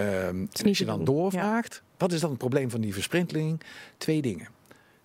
Uh, 0.00 0.28
als 0.64 0.78
je 0.78 0.84
dan 0.84 1.04
doorvraagt, 1.04 1.82
wat 1.96 2.12
is 2.12 2.20
dan 2.20 2.30
het 2.30 2.38
probleem 2.38 2.70
van 2.70 2.80
die 2.80 2.92
versplintering? 2.92 3.60
Twee 3.96 4.22
dingen. 4.22 4.48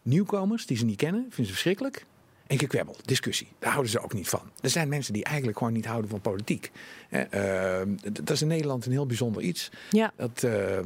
Nieuwkomers 0.02 0.66
die 0.66 0.78
ze 0.78 0.86
niet 0.86 0.98
kennen, 0.98 1.22
vinden 1.22 1.46
ze 1.46 1.52
verschrikkelijk. 1.52 2.06
En 2.52 2.60
gekwebbel, 2.60 2.96
discussie. 3.06 3.48
Daar 3.60 3.72
houden 3.72 3.92
ze 3.92 4.00
ook 4.00 4.14
niet 4.14 4.30
van. 4.30 4.42
Er 4.62 4.70
zijn 4.70 4.90
mensen 4.90 5.14
die 5.14 5.24
eigenlijk 5.24 5.58
gewoon 5.58 5.74
niet 5.74 5.86
houden 5.86 6.10
van 6.10 6.22
politiek. 6.22 6.72
Uh, 7.12 7.82
dat 8.12 8.30
is 8.30 8.42
in 8.42 8.48
Nederland 8.48 8.86
een 8.86 8.92
heel 8.92 9.06
bijzonder 9.06 9.42
iets. 9.42 9.70
Ja. 9.90 10.14
Dat, 10.16 10.44
uh, 10.44 10.80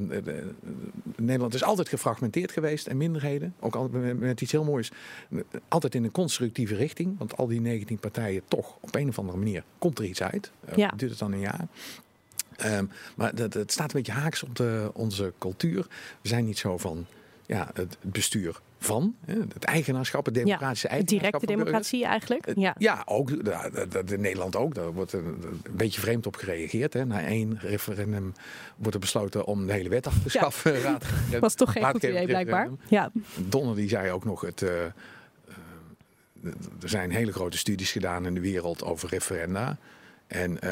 Nederland 1.16 1.54
is 1.54 1.64
altijd 1.64 1.90
gefragmenteerd 1.90 2.52
geweest 2.52 2.88
en 2.88 2.98
minderheden. 2.98 3.54
Ook 3.60 3.76
altijd 3.76 4.04
met, 4.04 4.20
met, 4.20 4.42
iets 4.42 4.52
heel 4.52 4.64
moois. 4.64 4.92
Altijd 5.68 5.96
in 5.96 6.04
een 6.04 6.12
constructieve 6.12 6.76
richting. 6.76 7.18
Want 7.18 7.38
al 7.38 7.48
die 7.48 7.62
19 7.62 8.00
partijen 8.00 8.42
toch 8.48 8.78
op 8.82 8.96
een 8.96 9.10
of 9.10 9.20
andere 9.20 9.38
manier 9.38 9.64
komt 9.78 10.00
er 10.00 10.06
iets 10.06 10.22
uit. 10.22 10.52
Uh, 10.70 10.76
ja. 10.76 10.94
Duurt 10.96 11.12
het 11.12 11.20
dan 11.20 11.32
een 11.32 11.40
jaar. 11.40 11.68
Um, 12.66 12.90
maar 13.16 13.36
dat, 13.36 13.54
het 13.54 13.72
staat 13.72 13.94
een 13.94 14.02
beetje 14.02 14.20
haaks 14.20 14.44
op 14.44 14.56
de, 14.56 14.92
onze 14.94 15.34
cultuur. 15.40 15.88
We 16.22 16.28
zijn 16.28 16.46
niet 16.46 16.58
zo 16.58 16.78
van 16.78 17.06
ja, 17.46 17.70
het 17.74 17.98
bestuur 18.02 18.62
van. 18.86 19.16
Het 19.26 19.64
eigenaarschap, 19.64 20.26
het 20.26 20.34
democratische 20.34 20.88
ja, 20.88 20.94
eigenaarschap. 20.94 21.32
Directe 21.32 21.46
democratie 21.46 22.06
eigenlijk. 22.06 22.52
Ja, 22.56 22.76
ja 22.78 23.02
ook. 23.06 23.46
Dat, 23.92 24.12
in 24.12 24.22
Nederland 24.22 24.56
ook. 24.56 24.76
Daar 24.76 24.94
wordt 24.94 25.14
een, 25.14 25.26
een, 25.26 25.62
beetje 25.72 26.02
vreemd 26.02 26.28
op 26.28 26.36
gereageerd. 26.36 26.94
Hè. 26.94 27.06
Na 27.06 27.26
één 27.26 27.60
referendum 27.60 28.34
wordt 28.76 28.94
er 28.94 29.00
besloten 29.00 29.46
om 29.46 29.66
de 29.66 29.74
hele 29.74 29.90
wet 29.90 30.08
af 30.08 30.20
te 30.24 30.30
schaffen. 30.30 30.74
Ja. 30.74 30.82
Raad, 30.90 31.06
was 31.40 31.56
toch 31.56 31.72
geen 31.72 31.86
goed 31.86 32.04
idee 32.04 32.26
blijkbaar. 32.26 32.70
Ja. 32.88 33.12
Donner 33.36 33.76
die 33.76 33.90
zei 33.90 34.12
ook 34.12 34.26
nog 34.26 34.42
het... 34.42 34.62
Uh, 34.62 34.70
er 36.82 36.90
zijn 36.90 37.12
hele 37.12 37.32
grote 37.32 37.58
studies 37.58 37.92
gedaan 37.92 38.26
in 38.26 38.34
de 38.34 38.40
wereld 38.40 38.84
over 38.84 39.10
referenda. 39.10 39.78
En 40.28 40.58
uh, 40.64 40.70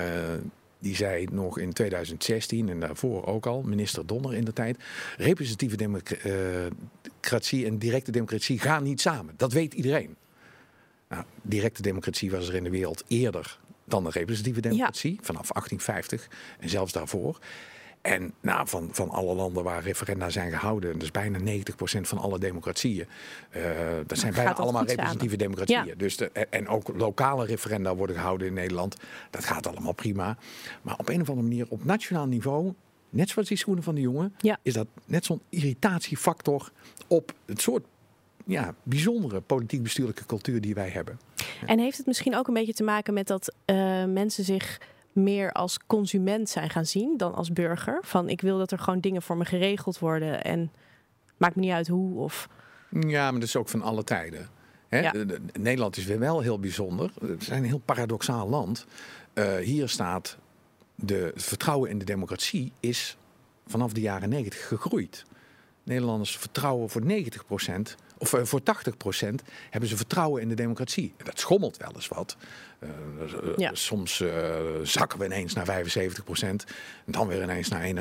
die 0.80 0.96
zei 0.96 1.28
nog 1.32 1.60
in 1.60 1.74
2016 1.74 2.70
en 2.70 2.80
daarvoor 2.80 3.26
ook 3.26 3.46
al, 3.46 3.62
minister 3.62 4.06
Donner 4.06 4.34
in 4.34 4.46
de 4.46 4.54
tijd, 4.54 4.78
representatieve 5.18 5.76
democratie 5.76 6.32
en 7.66 7.78
directe 7.78 8.12
democratie 8.12 8.60
gaan 8.60 8.84
niet 8.84 9.02
samen. 9.02 9.34
Dat 9.38 9.54
weet 9.54 9.74
iedereen. 9.74 10.16
Nou, 11.10 11.24
directe 11.42 11.82
democratie 11.82 12.32
was 12.32 12.48
er 12.48 12.56
in 12.56 12.64
de 12.64 12.70
wereld 12.70 13.04
eerder 13.08 13.60
dan 13.86 14.04
de 14.04 14.10
representatieve 14.10 14.62
democratie, 14.62 15.12
ja. 15.12 15.24
vanaf 15.24 15.48
1850 15.48 16.28
en 16.60 16.70
zelfs 16.70 16.92
daarvoor. 16.92 17.40
En 18.04 18.34
nou, 18.42 18.68
van, 18.68 18.90
van 18.92 19.10
alle 19.10 19.34
landen 19.34 19.64
waar 19.64 19.84
referenda 19.84 20.30
zijn 20.30 20.52
gehouden, 20.52 21.00
dus 21.00 21.12
bijna 21.12 21.40
90% 21.40 21.42
van 22.02 22.18
alle 22.18 22.40
democratieën, 22.40 23.08
uh, 23.58 23.64
dat 24.08 24.18
zijn 24.18 24.34
bijna 24.34 24.54
allemaal 24.54 24.86
representatieve 24.86 25.36
samen. 25.36 25.38
democratieën. 25.38 25.86
Ja. 25.86 25.94
Dus 25.98 26.18
de, 26.18 26.30
en 26.50 26.68
ook 26.68 26.88
lokale 26.98 27.46
referenda 27.46 27.96
worden 27.96 28.16
gehouden 28.16 28.48
in 28.48 28.54
Nederland. 28.54 28.98
Dat 29.30 29.46
gaat 29.46 29.68
allemaal 29.68 29.94
prima. 29.94 30.38
Maar 30.82 30.98
op 30.98 31.10
een 31.10 31.22
of 31.22 31.30
andere 31.30 31.48
manier 31.48 31.66
op 31.70 31.86
nationaal 31.86 32.26
niveau, 32.26 32.74
net 33.14 33.30
zoals 33.30 33.48
die 33.48 33.58
schoenen 33.58 33.84
van 33.84 33.96
de 33.96 34.02
jongen, 34.02 34.36
ja. 34.38 34.60
is 34.62 34.74
dat 34.74 34.88
net 35.06 35.26
zo'n 35.26 35.42
irritatiefactor 35.50 36.72
op 37.08 37.34
het 37.46 37.62
soort 37.62 37.86
ja, 38.46 38.76
bijzondere 38.84 39.42
politiek-bestuurlijke 39.42 40.26
cultuur 40.26 40.62
die 40.62 40.74
wij 40.74 40.90
hebben. 40.90 41.20
En 41.66 41.80
heeft 41.80 41.98
het 41.98 42.06
misschien 42.06 42.36
ook 42.36 42.48
een 42.48 42.54
beetje 42.54 42.74
te 42.74 42.84
maken 42.84 43.14
met 43.14 43.28
dat 43.28 43.54
uh, 43.66 44.06
mensen 44.06 44.44
zich 44.44 44.82
meer 45.12 45.52
als 45.52 45.80
consument 45.88 46.50
zijn 46.50 46.70
gaan 46.70 46.86
zien 46.86 47.18
dan 47.18 47.36
als 47.36 47.54
burger. 47.54 48.00
Van 48.02 48.30
ik 48.30 48.42
wil 48.42 48.58
dat 48.58 48.72
er 48.72 48.80
gewoon 48.80 49.00
dingen 49.00 49.22
voor 49.22 49.38
me 49.38 49.46
geregeld 49.46 50.00
worden 50.00 50.44
en 50.44 50.72
maakt 51.38 51.56
me 51.56 51.62
niet 51.62 51.72
uit 51.72 51.88
hoe 51.88 52.20
of. 52.20 52.50
Ja, 52.90 53.32
maar 53.32 53.40
dat 53.40 53.50
is 53.50 53.56
ook 53.56 53.70
van 53.70 53.82
alle 53.82 54.04
tijden. 54.04 54.50
Hè? 54.88 55.00
Ja. 55.00 55.14
Nederland 55.60 55.98
is 55.98 56.06
weer 56.06 56.20
wel 56.20 56.42
heel 56.42 56.60
bijzonder. 56.60 57.12
Het 57.22 57.42
is 57.42 57.50
een 57.50 57.64
heel 57.64 57.82
paradoxaal 57.86 58.50
land. 58.50 58.86
Uh, 59.34 59.56
hier 59.56 59.90
staat 59.90 60.38
de 60.96 61.32
vertrouwen 61.36 61.90
in 61.90 61.98
de 61.98 62.06
democratie 62.06 62.72
is 62.80 63.18
vanaf 63.68 63.94
de 63.94 64.02
jaren 64.02 64.30
90 64.30 64.68
gegroeid. 64.68 65.26
Nederlanders 65.84 66.38
vertrouwen 66.38 66.90
voor 66.90 67.06
90 67.06 67.46
of 68.24 68.50
voor 68.50 68.62
80% 68.62 68.64
hebben 69.70 69.90
ze 69.90 69.98
vertrouwen 69.98 70.42
in 70.42 70.50
de 70.50 70.56
democratie. 70.56 71.14
En 71.18 71.26
dat 71.26 71.40
schommelt 71.40 71.78
wel 71.78 71.92
eens 71.96 72.08
wat. 72.08 72.38
Uh, 72.80 72.90
ja. 73.58 73.70
Soms 73.74 74.20
uh, 74.20 74.56
zakken 74.84 75.20
we 75.20 75.26
ineens 75.26 75.54
naar 75.54 75.68
75% 75.68 76.30
en 76.40 76.58
dan 77.06 77.28
weer 77.28 77.44
ineens 77.44 77.68
naar 77.70 77.88
81% 77.88 77.94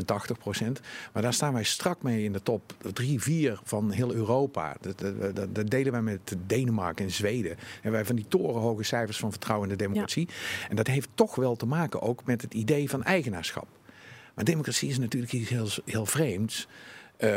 Maar 1.12 1.22
daar 1.22 1.32
staan 1.32 1.52
wij 1.52 1.62
strak 1.62 2.02
mee 2.02 2.24
in 2.24 2.32
de 2.32 2.42
top 2.42 2.74
3, 2.92 3.20
4 3.20 3.60
van 3.64 3.90
heel 3.90 4.12
Europa. 4.12 4.76
Dat, 4.80 4.98
dat, 4.98 5.36
dat, 5.36 5.54
dat 5.54 5.70
deden 5.70 5.92
wij 5.92 6.02
met 6.02 6.36
Denemarken 6.46 7.04
en 7.04 7.10
Zweden. 7.10 7.56
En 7.82 7.92
wij 7.92 8.04
van 8.04 8.16
die 8.16 8.28
torenhoge 8.28 8.82
cijfers 8.82 9.18
van 9.18 9.30
vertrouwen 9.30 9.70
in 9.70 9.76
de 9.76 9.84
democratie. 9.84 10.28
Ja. 10.28 10.68
En 10.68 10.76
dat 10.76 10.86
heeft 10.86 11.08
toch 11.14 11.34
wel 11.34 11.56
te 11.56 11.66
maken 11.66 12.02
ook 12.02 12.24
met 12.24 12.42
het 12.42 12.54
idee 12.54 12.90
van 12.90 13.02
eigenaarschap. 13.02 13.66
Maar 14.34 14.44
democratie 14.44 14.88
is 14.88 14.98
natuurlijk 14.98 15.32
iets 15.32 15.48
heel, 15.48 15.68
heel 15.84 16.06
vreemds. 16.06 16.68
Uh, 17.22 17.28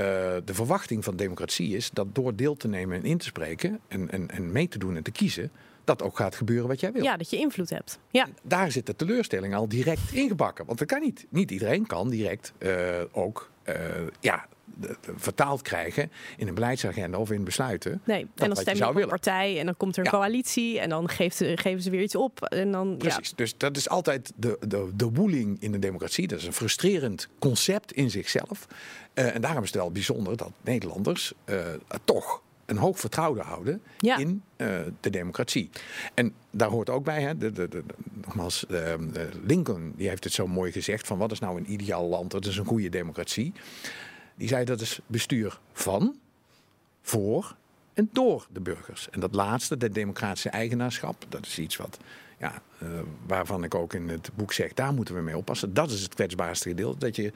de 0.46 0.54
verwachting 0.54 1.04
van 1.04 1.15
democratie 1.15 1.75
is 1.75 1.89
dat 1.94 2.15
door 2.15 2.36
deel 2.36 2.56
te 2.56 2.68
nemen 2.68 2.98
en 2.98 3.04
in 3.04 3.18
te 3.18 3.25
spreken 3.25 3.80
en, 3.88 4.12
en, 4.12 4.30
en 4.30 4.51
mee 4.51 4.68
te 4.68 4.77
doen 4.77 4.96
en 4.96 5.04
te 5.04 5.12
kiezen, 5.12 5.51
dat 5.84 6.01
ook 6.01 6.18
gaat 6.18 6.36
gebeuren 6.36 6.68
wat 6.68 6.80
jij 6.80 6.92
wil. 6.92 7.04
Ja, 7.04 7.18
dat 7.18 7.30
je 7.30 7.38
invloed 7.38 7.70
hebt. 7.70 8.00
Ja. 8.10 8.27
Daar 8.42 8.72
zit 8.72 8.86
de 8.86 8.96
teleurstelling 8.96 9.56
al 9.56 9.68
direct 9.68 10.12
ingebakken. 10.12 10.65
Want 10.65 10.80
dat 10.80 10.88
kan 10.88 11.01
niet. 11.01 11.25
Niet 11.30 11.51
iedereen 11.51 11.86
kan 11.86 12.10
direct 12.10 12.54
uh, 12.60 13.01
ook 13.12 13.51
uh, 13.70 13.75
ja, 14.20 14.48
de, 14.63 14.98
de, 15.01 15.13
vertaald 15.15 15.62
krijgen 15.62 16.12
in 16.38 16.48
een 16.48 16.54
beleidsagenda 16.54 17.18
of 17.18 17.32
in 17.32 17.44
besluiten. 17.44 18.01
Nee, 18.04 18.27
en 18.36 18.48
dan 18.48 18.56
stem 18.56 18.75
je 18.75 18.88
op 18.88 18.96
een 18.96 19.08
partij 19.08 19.60
en 19.60 19.65
dan 19.65 19.77
komt 19.77 19.98
er 19.98 20.06
een 20.06 20.12
ja. 20.12 20.18
coalitie 20.18 20.80
en 20.80 20.89
dan 20.89 21.10
geeft, 21.10 21.38
geven 21.38 21.82
ze 21.82 21.89
weer 21.89 22.01
iets 22.01 22.15
op. 22.15 22.44
En 22.44 22.72
dan, 22.72 22.98
Precies, 22.98 23.30
ja. 23.30 23.36
dus 23.36 23.58
dat 23.58 23.77
is 23.77 23.89
altijd 23.89 24.32
de, 24.36 24.58
de, 24.68 24.89
de 24.96 25.10
woeling 25.10 25.62
in 25.62 25.72
de 25.72 25.80
democratie. 25.80 26.27
Dat 26.27 26.39
is 26.39 26.46
een 26.46 26.54
frustrerend 26.54 27.27
concept 27.39 27.92
in 27.92 28.10
zichzelf. 28.10 28.68
Uh, 29.15 29.36
en 29.36 29.41
daarom 29.41 29.63
is 29.63 29.69
het 29.69 29.77
wel 29.77 29.91
bijzonder 29.91 30.38
dat 30.38 30.51
Nederlanders 30.62 31.34
uh, 31.45 31.65
toch 32.03 32.41
een 32.65 32.77
hoog 32.77 33.00
vertrouwen 33.00 33.45
houden 33.45 33.81
ja. 33.98 34.17
in 34.17 34.43
uh, 34.57 34.79
de 35.00 35.10
democratie. 35.10 35.69
En 36.13 36.34
daar 36.51 36.69
hoort 36.69 36.89
ook 36.89 37.03
bij, 37.03 37.22
hè, 37.22 37.38
de, 37.38 37.51
de, 37.51 37.67
de, 37.67 37.84
nogmaals, 38.25 38.65
Lincoln 39.43 39.93
die 39.95 40.10
heeft 40.10 40.24
het 40.24 40.34
zo 40.34 40.48
mooi 40.48 40.72
gezegd: 40.72 41.07
van 41.07 41.17
wat 41.17 41.31
is 41.31 41.39
nou 41.39 41.57
een 41.57 41.72
ideaal 41.72 42.07
land? 42.07 42.31
Dat 42.31 42.45
is 42.45 42.57
een 42.57 42.65
goede 42.65 42.89
democratie. 42.89 43.53
Die 44.36 44.48
zei 44.48 44.65
dat 44.65 44.81
is 44.81 45.00
bestuur 45.07 45.60
van, 45.74 46.15
voor 47.01 47.55
en 47.93 48.10
door 48.12 48.48
de 48.51 48.60
burgers. 48.60 49.10
En 49.10 49.19
dat 49.19 49.36
laatste, 49.36 49.77
de 49.77 49.89
democratische 49.89 50.50
eigenaarschap, 50.50 51.25
dat 51.29 51.45
is 51.45 51.60
iets 51.60 51.75
wat, 51.75 51.98
ja, 52.39 52.62
uh, 52.84 52.89
waarvan 53.27 53.63
ik 53.63 53.75
ook 53.75 53.93
in 53.93 54.10
het 54.10 54.29
boek 54.36 54.53
zeg, 54.53 54.74
daar 54.74 54.93
moeten 54.93 55.15
we 55.15 55.22
mee 55.22 55.38
oppassen. 55.38 55.74
Dat 55.74 55.91
is 55.91 56.01
het 56.01 56.13
kwetsbaarste 56.13 56.69
gedeelte, 56.69 57.00
dat 57.00 57.15
je 57.15 57.34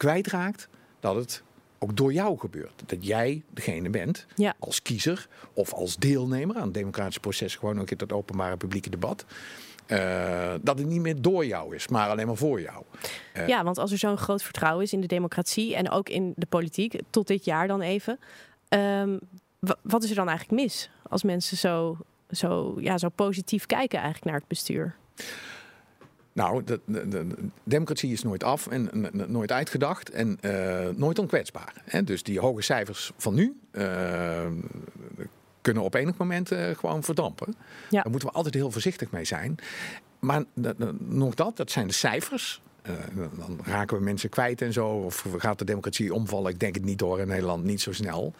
kwijtraakt 0.00 0.68
dat 1.00 1.14
het 1.14 1.42
ook 1.78 1.96
door 1.96 2.12
jou 2.12 2.38
gebeurt. 2.38 2.82
Dat 2.86 3.06
jij 3.06 3.42
degene 3.50 3.90
bent, 3.90 4.26
ja. 4.36 4.54
als 4.58 4.82
kiezer 4.82 5.28
of 5.52 5.72
als 5.72 5.96
deelnemer 5.96 6.56
aan 6.56 6.62
het 6.62 6.74
democratische 6.74 7.20
proces, 7.20 7.56
gewoon 7.56 7.80
ook 7.80 7.90
in 7.90 7.96
het 7.98 8.12
openbare 8.12 8.56
publieke 8.56 8.90
debat. 8.90 9.24
Uh, 9.86 10.54
dat 10.62 10.78
het 10.78 10.86
niet 10.86 11.00
meer 11.00 11.22
door 11.22 11.46
jou 11.46 11.74
is, 11.74 11.88
maar 11.88 12.08
alleen 12.08 12.26
maar 12.26 12.36
voor 12.36 12.60
jou. 12.60 12.84
Uh, 13.36 13.48
ja, 13.48 13.64
want 13.64 13.78
als 13.78 13.92
er 13.92 13.98
zo'n 13.98 14.16
groot 14.16 14.42
vertrouwen 14.42 14.84
is 14.84 14.92
in 14.92 15.00
de 15.00 15.06
democratie 15.06 15.76
en 15.76 15.90
ook 15.90 16.08
in 16.08 16.32
de 16.36 16.46
politiek, 16.46 17.00
tot 17.10 17.26
dit 17.26 17.44
jaar 17.44 17.66
dan 17.66 17.80
even. 17.80 18.18
Um, 18.68 19.18
wat 19.82 20.02
is 20.02 20.10
er 20.10 20.16
dan 20.16 20.28
eigenlijk 20.28 20.62
mis 20.62 20.90
als 21.08 21.22
mensen 21.22 21.56
zo, 21.56 21.96
zo, 22.30 22.76
ja, 22.80 22.98
zo 22.98 23.08
positief 23.08 23.66
kijken 23.66 23.98
eigenlijk 23.98 24.26
naar 24.26 24.38
het 24.40 24.48
bestuur? 24.48 24.96
Nou, 26.40 26.64
de, 26.64 26.80
de, 26.84 27.08
de, 27.08 27.26
democratie 27.64 28.12
is 28.12 28.22
nooit 28.22 28.44
af 28.44 28.66
en 28.66 29.10
nooit 29.26 29.52
uitgedacht 29.52 30.10
en 30.10 30.38
uh, 30.40 30.88
nooit 30.96 31.18
onkwetsbaar. 31.18 31.72
Hè? 31.84 32.04
Dus 32.04 32.22
die 32.22 32.40
hoge 32.40 32.62
cijfers 32.62 33.12
van 33.16 33.34
nu 33.34 33.60
uh, 33.72 34.46
kunnen 35.60 35.82
op 35.82 35.94
enig 35.94 36.16
moment 36.16 36.52
uh, 36.52 36.68
gewoon 36.76 37.02
verdampen. 37.02 37.54
Ja. 37.90 38.02
Daar 38.02 38.10
moeten 38.10 38.28
we 38.28 38.34
altijd 38.34 38.54
heel 38.54 38.70
voorzichtig 38.70 39.10
mee 39.10 39.24
zijn. 39.24 39.58
Maar 40.18 40.44
nog 40.98 41.34
dat, 41.34 41.56
dat 41.56 41.70
zijn 41.70 41.86
de 41.86 41.92
cijfers. 41.92 42.62
dan 43.36 43.60
raken 43.64 43.96
we 43.96 44.02
mensen 44.02 44.28
kwijt 44.28 44.62
en 44.62 44.72
zo. 44.72 44.88
Of 44.88 45.26
gaat 45.36 45.58
de 45.58 45.64
democratie 45.64 46.14
omvallen? 46.14 46.52
Ik 46.52 46.60
denk 46.60 46.74
het 46.74 46.84
niet 46.84 46.98
door 46.98 47.20
in 47.20 47.28
Nederland, 47.28 47.64
niet 47.64 47.80
zo 47.80 47.92
snel. 47.92 48.34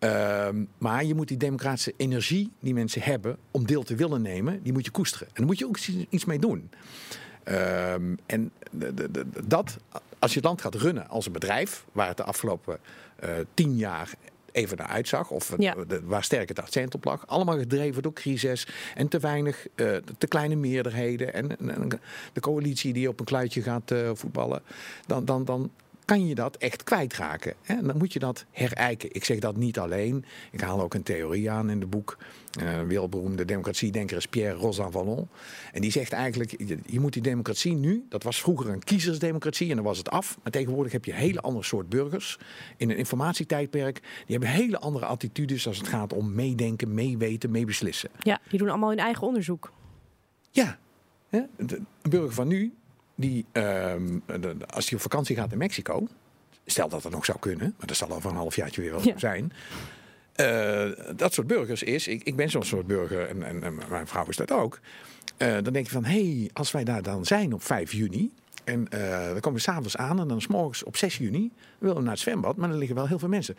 Uh, 0.00 0.48
maar 0.78 1.04
je 1.04 1.14
moet 1.14 1.28
die 1.28 1.36
democratische 1.36 1.94
energie 1.96 2.50
die 2.60 2.74
mensen 2.74 3.02
hebben 3.02 3.36
om 3.50 3.66
deel 3.66 3.82
te 3.82 3.94
willen 3.94 4.22
nemen, 4.22 4.62
die 4.62 4.72
moet 4.72 4.84
je 4.84 4.90
koesteren. 4.90 5.26
En 5.26 5.32
daar 5.34 5.46
moet 5.46 5.58
je 5.58 5.66
ook 5.66 5.78
iets 6.10 6.24
mee 6.24 6.38
doen. 6.38 6.70
Uh, 7.48 7.92
en 8.26 8.50
de, 8.70 8.94
de, 8.94 9.10
de, 9.10 9.26
dat, 9.44 9.76
als 10.18 10.30
je 10.30 10.36
het 10.36 10.46
land 10.46 10.60
gaat 10.60 10.74
runnen 10.74 11.08
als 11.08 11.26
een 11.26 11.32
bedrijf, 11.32 11.84
waar 11.92 12.08
het 12.08 12.16
de 12.16 12.24
afgelopen 12.24 12.78
uh, 13.24 13.30
tien 13.54 13.76
jaar 13.76 14.10
even 14.56 14.76
naar 14.76 14.86
uitzag, 14.86 15.30
of 15.30 15.52
ja. 15.58 15.74
waar 16.04 16.24
sterk 16.24 16.48
het 16.48 16.60
accent 16.60 16.94
op 16.94 17.04
lag, 17.04 17.26
allemaal 17.26 17.58
gedreven 17.58 18.02
door 18.02 18.12
crisis 18.12 18.66
en 18.94 19.08
te 19.08 19.18
weinig, 19.18 19.66
uh, 19.74 19.96
te 20.18 20.26
kleine 20.26 20.56
meerderheden 20.56 21.34
en, 21.34 21.58
en, 21.58 21.88
de 22.32 22.40
coalitie 22.40 22.92
die 22.92 23.08
op 23.08 23.20
een 23.20 23.26
kluitje 23.26 23.62
gaat 23.62 23.90
uh, 23.90 24.10
voetballen, 24.14 24.62
dan, 25.06 25.24
dan, 25.24 25.44
dan 25.44 25.70
kan 26.06 26.26
je 26.26 26.34
dat 26.34 26.56
echt 26.56 26.84
kwijtraken. 26.84 27.54
Hè? 27.62 27.74
En 27.74 27.86
dan 27.86 27.96
moet 27.96 28.12
je 28.12 28.18
dat 28.18 28.44
herijken. 28.50 29.08
Ik 29.12 29.24
zeg 29.24 29.38
dat 29.38 29.56
niet 29.56 29.78
alleen. 29.78 30.24
Ik 30.52 30.60
haal 30.60 30.80
ook 30.80 30.94
een 30.94 31.02
theorie 31.02 31.50
aan 31.50 31.70
in 31.70 31.80
het 31.80 31.90
boek. 31.90 32.18
Uh, 32.62 32.82
wereldberoemde 32.82 33.44
democratiedenker 33.44 34.16
is 34.16 34.26
Pierre 34.26 34.58
Rosan 34.58 34.92
Vallon. 34.92 35.28
En 35.72 35.80
die 35.80 35.90
zegt 35.90 36.12
eigenlijk, 36.12 36.54
je, 36.86 37.00
moet 37.00 37.12
die 37.12 37.22
democratie 37.22 37.74
nu... 37.74 38.06
dat 38.08 38.22
was 38.22 38.40
vroeger 38.40 38.70
een 38.70 38.84
kiezersdemocratie 38.84 39.70
en 39.70 39.76
dan 39.76 39.84
was 39.84 39.98
het 39.98 40.10
af. 40.10 40.38
Maar 40.42 40.52
tegenwoordig 40.52 40.92
heb 40.92 41.04
je 41.04 41.12
een 41.12 41.18
hele 41.18 41.40
andere 41.40 41.64
soort 41.64 41.88
burgers. 41.88 42.38
In 42.76 42.90
een 42.90 42.96
informatietijdperk. 42.96 44.00
Die 44.00 44.36
hebben 44.36 44.48
hele 44.48 44.78
andere 44.78 45.06
attitudes 45.06 45.66
als 45.66 45.78
het 45.78 45.88
gaat 45.88 46.12
om 46.12 46.34
meedenken, 46.34 46.94
meeweten, 46.94 47.50
meebeslissen. 47.50 48.10
Ja, 48.18 48.40
die 48.48 48.58
doen 48.58 48.68
allemaal 48.68 48.88
hun 48.88 48.98
eigen 48.98 49.26
onderzoek. 49.26 49.72
Ja. 50.50 50.78
Hè? 51.28 51.42
De, 51.56 51.76
een 52.02 52.10
burger 52.10 52.32
van 52.32 52.48
nu 52.48 52.74
die, 53.16 53.46
ehm, 53.52 54.18
als 54.70 54.88
hij 54.88 54.94
op 54.94 55.00
vakantie 55.00 55.36
gaat 55.36 55.52
in 55.52 55.58
Mexico, 55.58 56.08
stel 56.66 56.88
dat 56.88 57.02
dat 57.02 57.12
nog 57.12 57.24
zou 57.24 57.38
kunnen, 57.38 57.74
maar 57.78 57.86
dat 57.86 57.96
zal 57.96 58.12
over 58.12 58.30
een 58.30 58.36
halfjaartje 58.36 58.80
weer 58.80 58.90
wel 58.90 59.04
ja. 59.04 59.18
zijn. 59.18 59.52
Uh, 60.36 61.16
dat 61.16 61.34
soort 61.34 61.46
burgers 61.46 61.82
is, 61.82 62.08
ik, 62.08 62.22
ik 62.22 62.36
ben 62.36 62.50
zo'n 62.50 62.62
soort 62.62 62.86
burger 62.86 63.28
en, 63.28 63.42
en, 63.42 63.62
en, 63.62 63.80
mijn 63.88 64.06
vrouw 64.06 64.26
is 64.28 64.36
dat 64.36 64.52
ook. 64.52 64.80
Uh, 65.38 65.52
dan 65.62 65.72
denk 65.72 65.86
je 65.86 65.92
van, 65.92 66.04
hé, 66.04 66.38
hey, 66.38 66.50
als 66.52 66.70
wij 66.70 66.84
daar 66.84 67.02
dan 67.02 67.24
zijn 67.24 67.52
op 67.52 67.62
5 67.62 67.92
juni, 67.92 68.32
en 68.64 68.86
uh, 68.94 69.26
dan 69.26 69.40
komen 69.40 69.58
we 69.58 69.64
s'avonds 69.64 69.96
aan 69.96 70.20
en 70.20 70.28
dan 70.28 70.40
s 70.40 70.46
morgens 70.46 70.84
op 70.84 70.96
6 70.96 71.18
juni 71.18 71.52
willen 71.78 71.96
we 71.96 72.02
naar 72.02 72.12
het 72.12 72.20
zwembad, 72.20 72.56
maar 72.56 72.70
er 72.70 72.76
liggen 72.76 72.96
wel 72.96 73.08
heel 73.08 73.18
veel 73.18 73.28
mensen. 73.28 73.56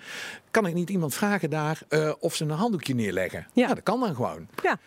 Kan 0.51 0.65
ik 0.65 0.73
niet 0.73 0.89
iemand 0.89 1.13
vragen 1.13 1.49
daar 1.49 1.81
of 2.19 2.35
ze 2.35 2.43
een 2.43 2.49
handdoekje 2.49 2.95
neerleggen? 2.95 3.47
Ja, 3.53 3.67
ja 3.67 3.73
dat 3.73 3.83
kan 3.83 3.99
dan 3.99 4.15
gewoon. 4.15 4.47
Ja. 4.63 4.79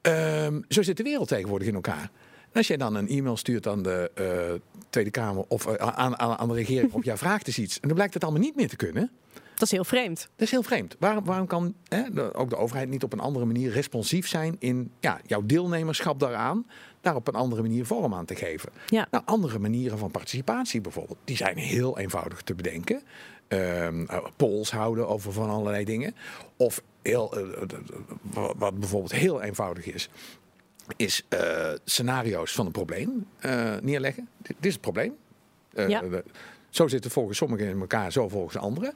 Ehm, 0.00 0.60
zo 0.68 0.82
zit 0.82 0.96
de 0.96 1.02
wereld 1.02 1.28
tegenwoordig 1.28 1.68
in 1.68 1.74
elkaar 1.74 2.10
als 2.56 2.66
jij 2.66 2.76
dan 2.76 2.94
een 2.94 3.08
e-mail 3.08 3.36
stuurt 3.36 3.66
aan 3.66 3.82
de 3.82 4.10
uh, 4.20 4.60
Tweede 4.90 5.10
Kamer 5.10 5.44
of 5.48 5.66
uh, 5.66 5.74
aan, 5.74 6.18
aan, 6.18 6.38
aan, 6.38 6.48
de 6.48 6.54
regering 6.54 6.92
of 6.92 7.04
jij 7.04 7.16
vraagt 7.16 7.46
eens 7.46 7.58
iets 7.58 7.74
en 7.74 7.88
dan 7.88 7.96
blijkt 7.96 8.14
het 8.14 8.22
allemaal 8.22 8.42
niet 8.42 8.56
meer 8.56 8.68
te 8.68 8.76
kunnen. 8.76 9.10
Dat 9.56 9.64
is 9.64 9.70
heel 9.70 9.84
vreemd. 9.84 10.18
Dat 10.18 10.46
is 10.46 10.50
heel 10.50 10.62
vreemd. 10.62 10.96
Waarom, 10.98 11.24
waarom 11.24 11.46
kan 11.46 11.74
hè, 11.88 12.02
de, 12.12 12.34
ook 12.34 12.50
de 12.50 12.56
overheid 12.56 12.88
niet 12.88 13.02
op 13.02 13.12
een 13.12 13.20
andere 13.20 13.44
manier 13.44 13.70
responsief 13.70 14.28
zijn 14.28 14.56
in 14.58 14.90
ja, 15.00 15.20
jouw 15.26 15.42
deelnemerschap 15.46 16.20
daaraan, 16.20 16.66
daar 17.00 17.14
op 17.14 17.28
een 17.28 17.34
andere 17.34 17.62
manier 17.62 17.86
vorm 17.86 18.14
aan 18.14 18.24
te 18.24 18.34
geven? 18.34 18.72
Ja. 18.86 19.06
Nou, 19.10 19.24
andere 19.26 19.58
manieren 19.58 19.98
van 19.98 20.10
participatie 20.10 20.80
bijvoorbeeld, 20.80 21.18
die 21.24 21.36
zijn 21.36 21.56
heel 21.56 21.98
eenvoudig 21.98 22.42
te 22.42 22.54
bedenken. 22.54 23.02
Uh, 23.48 23.88
polls 24.36 24.70
houden 24.70 25.08
over 25.08 25.32
van 25.32 25.50
allerlei 25.50 25.84
dingen. 25.84 26.14
Of 26.56 26.82
heel, 27.02 27.38
uh, 27.38 27.64
wat 28.56 28.78
bijvoorbeeld 28.78 29.12
heel 29.12 29.42
eenvoudig 29.42 29.86
is, 29.86 30.08
is 30.96 31.22
uh, 31.28 31.70
scenario's 31.84 32.52
van 32.52 32.66
een 32.66 32.72
probleem 32.72 33.26
uh, 33.40 33.74
neerleggen. 33.82 34.28
Dit, 34.38 34.56
dit, 34.56 34.66
is 34.66 34.72
het 34.72 34.80
probleem. 34.80 35.16
Uh, 35.74 35.88
ja. 35.88 36.02
zo 36.70 36.88
zitten 36.88 37.10
volgens 37.10 37.38
sommigen 37.38 37.66
in 37.66 37.80
elkaar, 37.80 38.12
zo 38.12 38.28
volgens 38.28 38.56
anderen. 38.56 38.94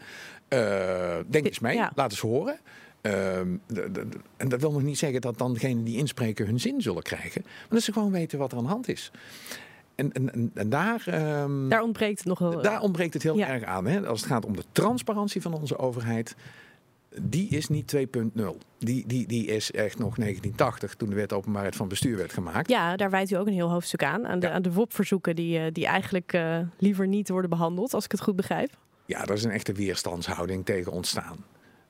denk 1.26 1.47
eens 1.47 1.59
mee, 1.59 1.76
ja. 1.76 1.92
laat 1.94 2.11
eens 2.11 2.20
horen. 2.20 2.59
Ehm, 3.00 3.56
en 4.37 4.49
dat 4.49 4.61
wil 4.61 4.73
nog 4.73 4.82
niet 4.82 4.99
zeggen 4.99 5.20
dat 5.20 5.38
dan 5.38 5.52
degenen 5.52 5.85
die 5.85 5.97
inspreken 5.97 6.47
hun 6.47 6.61
zin 6.61 6.82
zullen 6.82 7.02
krijgen. 7.02 7.42
Maar 7.44 7.68
dat 7.68 7.82
ze 7.82 7.92
gewoon 7.92 8.12
weten 8.12 8.38
wat 8.38 8.52
er 8.52 8.59
aan 8.59 8.64
de 8.64 8.70
hand 8.70 8.88
is. 8.88 9.11
En, 9.94 10.12
en, 10.12 10.50
en, 10.54 10.68
daar, 10.70 11.04
um, 11.42 11.68
daar 11.68 11.82
ontbreekt 11.82 12.18
het 12.18 12.26
nog 12.26 12.38
wel. 12.38 12.62
Daar 12.62 12.80
ontbreekt 12.80 13.14
het 13.14 13.23
heel 13.23 13.37
ja. 13.37 13.49
erg 13.49 13.62
aan. 13.64 13.87
Hè? 13.87 14.06
Als 14.06 14.20
het 14.20 14.30
gaat 14.30 14.44
om 14.44 14.56
de 14.56 14.64
transparantie 14.73 15.42
van 15.42 15.54
onze 15.54 15.78
overheid 15.78 16.37
die 17.19 17.49
is 17.49 17.69
niet 17.69 17.97
2.0. 17.97 18.02
Die, 18.79 19.07
die, 19.07 19.26
die 19.26 19.47
is 19.47 19.71
echt 19.71 19.99
nog 19.99 20.17
1980, 20.17 20.95
toen 20.95 21.09
de 21.09 21.14
wet 21.14 21.33
openbaarheid 21.33 21.76
van 21.76 21.88
bestuur 21.88 22.17
werd 22.17 22.33
gemaakt. 22.33 22.69
Ja, 22.69 22.97
daar 22.97 23.11
wijt 23.11 23.31
u 23.31 23.35
ook 23.35 23.47
een 23.47 23.52
heel 23.52 23.71
hoofdstuk 23.71 24.05
aan. 24.05 24.26
Aan 24.26 24.40
de, 24.40 24.47
ja. 24.47 24.52
aan 24.52 24.62
de 24.62 24.73
WOP-verzoeken 24.73 25.37
die, 25.37 25.59
uh, 25.59 25.67
die 25.73 25.87
eigenlijk 25.87 26.33
uh, 26.33 26.59
liever 26.79 27.07
niet 27.07 27.29
worden 27.29 27.50
behandeld, 27.50 27.95
als 27.95 28.05
ik 28.05 28.11
het 28.11 28.21
goed 28.21 28.37
begrijp. 28.37 28.71
Ja, 29.07 29.25
dat 29.25 29.37
is 29.37 29.45
een 29.45 29.50
echte 29.50 29.73
weerstandshouding 29.73 30.64
tegen 30.64 30.93
ontstaan. 30.93 31.45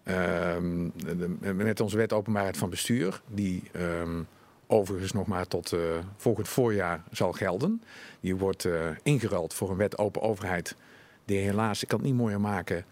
Um, 0.05 0.93
de, 0.97 1.55
met 1.55 1.81
onze 1.81 1.97
wet 1.97 2.13
openbaarheid 2.13 2.57
van 2.57 2.71
bestuur, 2.71 3.21
die 3.29 3.63
um, 3.77 4.27
overigens 4.67 5.13
nog 5.13 5.27
maar 5.27 5.47
tot 5.47 5.73
uh, 5.73 5.81
volgend 6.17 6.49
voorjaar 6.49 7.03
zal 7.11 7.33
gelden. 7.33 7.83
Die 8.21 8.37
wordt 8.37 8.69
ingeruild 9.03 9.55
voor 9.55 9.71
een 9.71 9.77
wet 9.77 9.99
open 9.99 10.23
overheid, 10.23 10.77
die 11.25 11.39
helaas, 11.39 11.83
ik 11.83 11.89
kan 11.89 11.99
het 11.99 12.09
niet 12.09 12.17
mooier 12.17 12.41
maken 12.41 12.85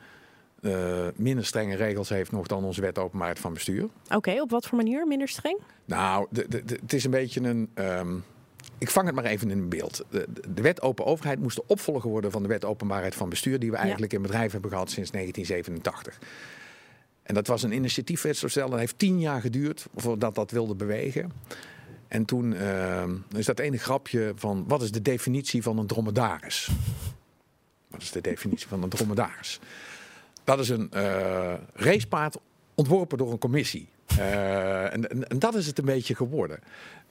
uh, 0.61 1.07
minder 1.15 1.47
strenge 1.47 1.77
regels 1.77 2.09
heeft 2.09 2.33
nog 2.33 2.47
dan 2.47 2.65
onze 2.65 2.81
wet 2.81 2.99
openbaarheid 2.99 3.39
van 3.39 3.55
bestuur. 3.55 3.85
Oké, 3.85 4.17
okay, 4.17 4.39
op 4.39 4.51
wat 4.51 4.67
voor 4.67 4.77
manier 4.77 5.07
minder 5.07 5.29
streng? 5.29 5.59
Nou, 5.85 6.27
de, 6.31 6.49
de, 6.49 6.65
de, 6.65 6.79
het 6.83 6.93
is 6.93 7.05
een 7.05 7.11
beetje 7.11 7.41
een. 7.41 7.71
Um, 7.75 8.25
ik 8.79 8.91
vang 8.91 9.07
het 9.07 9.15
maar 9.15 9.25
even 9.25 9.51
in 9.51 9.69
beeld. 9.69 10.05
De, 10.11 10.63
wet 10.63 10.83
open 10.83 11.05
overheid 11.05 11.41
moest 11.41 11.57
de 11.57 11.65
opvolger 11.67 12.11
worden 12.11 12.31
van 12.31 12.43
de 12.43 12.49
wet 12.49 12.65
openbaarheid 12.65 13.15
van 13.15 13.29
bestuur, 13.29 13.59
die 13.59 13.71
we 13.71 13.77
eigenlijk 13.77 14.13
ja. 14.13 14.19
in 14.19 14.25
bedrijf 14.25 14.53
hebben 14.53 14.71
gehad 14.71 14.91
sinds 14.91 15.11
1987. 15.11 16.19
En 17.23 17.35
dat 17.35 17.47
was 17.47 17.63
een 17.63 17.73
initiatiefwetsvoorstel. 17.73 18.71
Dat 18.71 18.79
heeft 18.79 18.99
tien 18.99 19.21
jaar 19.21 19.41
geduurd 19.41 19.87
voordat 19.97 20.35
dat 20.35 20.51
wilde 20.51 20.75
bewegen. 20.75 21.33
En 22.09 22.25
toen 22.25 22.53
uh, 22.53 23.05
is 23.37 23.47
dat 23.47 23.59
ene 23.59 23.79
grapje 23.79 24.33
van 24.35 24.65
wat 24.69 24.83
is 24.83 24.93
de 24.93 25.03
definitie 25.03 25.63
van 25.63 25.79
een 25.79 25.87
dromedaris? 25.87 26.69
Wat 27.89 28.03
is 28.03 28.11
de 28.11 28.21
definitie 28.21 28.69
van 28.69 28.83
een 28.83 28.89
dromedaris? 28.89 29.61
Dat 30.49 30.59
is 30.59 30.69
een 30.69 30.91
uh, 30.95 31.55
racepaard 31.75 32.37
ontworpen 32.75 33.19
door 33.19 33.33
een 33.33 33.39
commissie. 33.39 33.89
Uh, 34.19 34.93
en, 34.93 35.11
en, 35.11 35.29
en, 35.29 35.39
dat 35.39 35.55
is 35.55 35.67
het 35.67 35.79
een 35.79 35.85
beetje 35.85 36.15
geworden. 36.15 36.61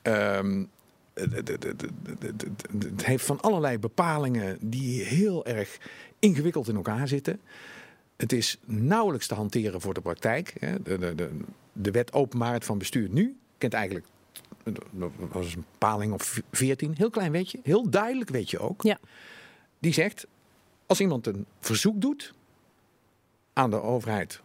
Um, 0.04 0.70
het 2.80 3.06
heeft 3.06 3.26
van 3.26 3.42
allerlei 3.42 3.78
bepalingen 3.78 4.58
die 4.62 5.04
heel 5.04 5.46
erg 5.46 5.78
ingewikkeld 6.20 6.68
in 6.68 6.76
elkaar 6.76 7.08
zitten. 7.08 7.40
Het 8.16 8.34
is 8.34 8.58
nauwelijks 8.66 9.28
te 9.28 9.34
hanteren 9.34 9.82
voor 9.82 9.94
de 9.94 10.02
praktijk. 10.02 10.54
De, 10.84 10.98
de, 10.98 11.16
de, 11.16 11.30
de 11.74 11.92
wet 11.92 12.14
openbaarheid 12.14 12.66
van 12.66 12.78
bestuur 12.78 13.10
nu 13.10 13.38
kent 13.58 13.74
eigenlijk 13.74 14.06
dat 14.92 15.12
was 15.32 15.56
een 15.56 15.66
paling 15.78 16.14
of 16.14 16.42
14, 16.52 16.94
heel 16.98 17.10
klein 17.10 17.32
wetje, 17.32 17.60
heel 17.64 17.90
duidelijk 17.90 18.30
weet 18.30 18.50
je 18.50 18.60
ook. 18.60 18.82
Ja. 18.82 19.00
Die 19.80 19.94
zegt, 19.94 20.28
als 20.86 21.00
iemand 21.00 21.28
een 21.28 21.46
verzoek 21.60 22.02
doet 22.02 22.34
aan 23.58 23.70
de 23.70 23.82
overheid 23.82 24.42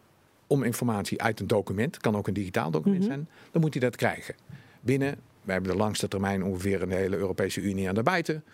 om 0.46 0.62
informatie 0.62 1.22
uit 1.22 1.40
een 1.40 1.46
document, 1.46 1.98
kan 1.98 2.16
ook 2.16 2.26
een 2.26 2.34
digitaal 2.34 2.70
document 2.70 3.02
-hmm. 3.02 3.12
zijn, 3.12 3.28
dan 3.50 3.60
moet 3.60 3.72
hij 3.72 3.82
dat 3.82 3.96
krijgen. 3.96 4.34
Binnen, 4.80 5.20
wij 5.42 5.54
hebben 5.54 5.72
de 5.72 5.78
langste 5.78 6.08
termijn 6.08 6.44
ongeveer 6.44 6.82
in 6.82 6.88
de 6.88 6.94
hele 6.94 7.16
Europese 7.16 7.60
Unie 7.60 7.88
aan 7.88 7.94
de 7.94 8.02
buiten, 8.02 8.44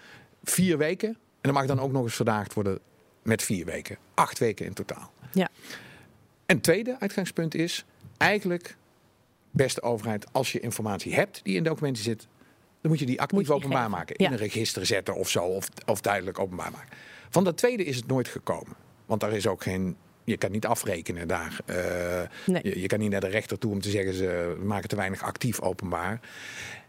vier 0.45 0.79
weken. 0.79 1.09
En 1.09 1.17
dat 1.41 1.53
mag 1.53 1.67
dan 1.67 1.81
ook 1.81 1.93
nog 1.93 2.03
eens 2.03 2.15
verdaagd 2.15 2.55
worden 2.55 2.79
met 3.23 3.43
vier 3.43 3.65
weken. 3.65 3.97
Acht 4.15 4.39
weken 4.39 4.67
in 4.67 4.73
totaal. 4.73 5.13
Ja. 5.33 5.49
En 6.47 6.61
tweede 6.61 6.97
uitgangspunt 6.99 7.55
is 7.55 7.85
eigenlijk, 8.17 8.77
beste 9.51 9.83
overheid, 9.83 10.33
als 10.33 10.53
je 10.53 10.61
informatie 10.61 11.15
hebt 11.15 11.41
die 11.43 11.57
in 11.57 11.63
documenten 11.63 12.03
zit, 12.03 12.27
dan 12.81 12.91
moet 12.91 13.01
je 13.01 13.07
die 13.07 13.21
actief 13.21 13.47
je 13.47 13.53
openbaar 13.53 13.79
geven. 13.79 13.91
maken. 13.91 14.17
In 14.17 14.33
een 14.33 14.39
register 14.39 14.87
zetten 14.87 15.15
of 15.15 15.29
zo, 15.29 15.45
of, 15.45 15.69
of 15.87 16.01
duidelijk 16.01 16.39
openbaar 16.39 16.71
maken. 16.71 16.97
Van 17.29 17.45
dat 17.45 17.57
tweede 17.57 17.85
is 17.85 17.97
het 17.97 18.07
nooit 18.07 18.29
gekomen. 18.29 18.77
Want 19.07 19.21
daar 19.21 19.33
is 19.33 19.47
ook 19.47 19.63
geen 19.63 19.97
je 20.29 20.37
kan 20.37 20.51
niet 20.51 20.67
afrekenen 20.67 21.29
daar. 21.29 21.61
Uh, 21.67 21.77
nee. 22.47 22.61
je, 22.63 22.81
je, 22.81 22.87
kan 22.87 22.99
niet 22.99 23.11
naar 23.11 23.21
de 23.21 23.29
rechter 23.29 23.59
toe 23.59 23.73
om 23.73 23.81
te 23.81 23.91
zeggen 23.91 24.15
ze 24.15 24.57
maken 24.63 24.89
te 24.89 24.97
weinig 24.97 25.23
actief 25.23 25.61
openbaar. 25.61 26.21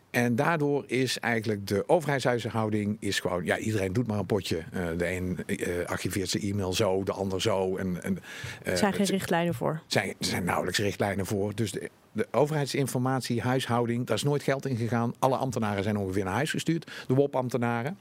En 0.10 0.36
daardoor 0.36 0.84
is 0.88 1.20
eigenlijk 1.20 1.68
de 1.68 1.84
overheidshuishouding 1.88 2.98
is 3.00 3.20
gewoon, 3.20 3.46
ja, 3.46 3.58
iedereen 3.58 3.94
doet 3.94 4.08
maar 4.08 4.20
een 4.20 4.26
potje. 4.26 4.58
Uh, 4.74 4.88
de 4.98 5.12
een 5.12 5.40
uh, 5.46 5.86
archiveert 5.86 6.30
zijn 6.30 6.44
e-mail 6.44 6.74
zo, 6.74 7.04
de 7.04 7.12
ander 7.12 7.42
zo. 7.42 7.78
En, 7.78 8.04
en, 8.04 8.20
er 8.64 8.78
zijn 8.78 8.94
geen 8.94 9.06
richtlijnen 9.06 9.54
voor. 9.54 9.82
Zijn, 9.88 10.08
er 10.08 10.16
zijn 10.26 10.44
nauwelijks 10.44 10.80
richtlijnen 10.80 11.26
voor. 11.26 11.56
Dus 11.56 11.72
de, 11.72 11.90
de 12.12 12.28
overheidsinformatie, 12.32 13.42
huishouding, 13.42 14.06
daar 14.06 14.16
is 14.16 14.24
nooit 14.24 14.44
geld 14.44 14.66
in 14.66 14.76
gegaan. 14.76 15.14
Alle 15.20 15.36
ambtenaren 15.36 15.84
zijn 15.84 15.98
ongeveer 15.98 16.24
naar 16.24 16.34
huis 16.34 16.52
gestuurd, 16.52 16.92
de 17.08 17.14
WOP-ambtenaren. 17.14 17.98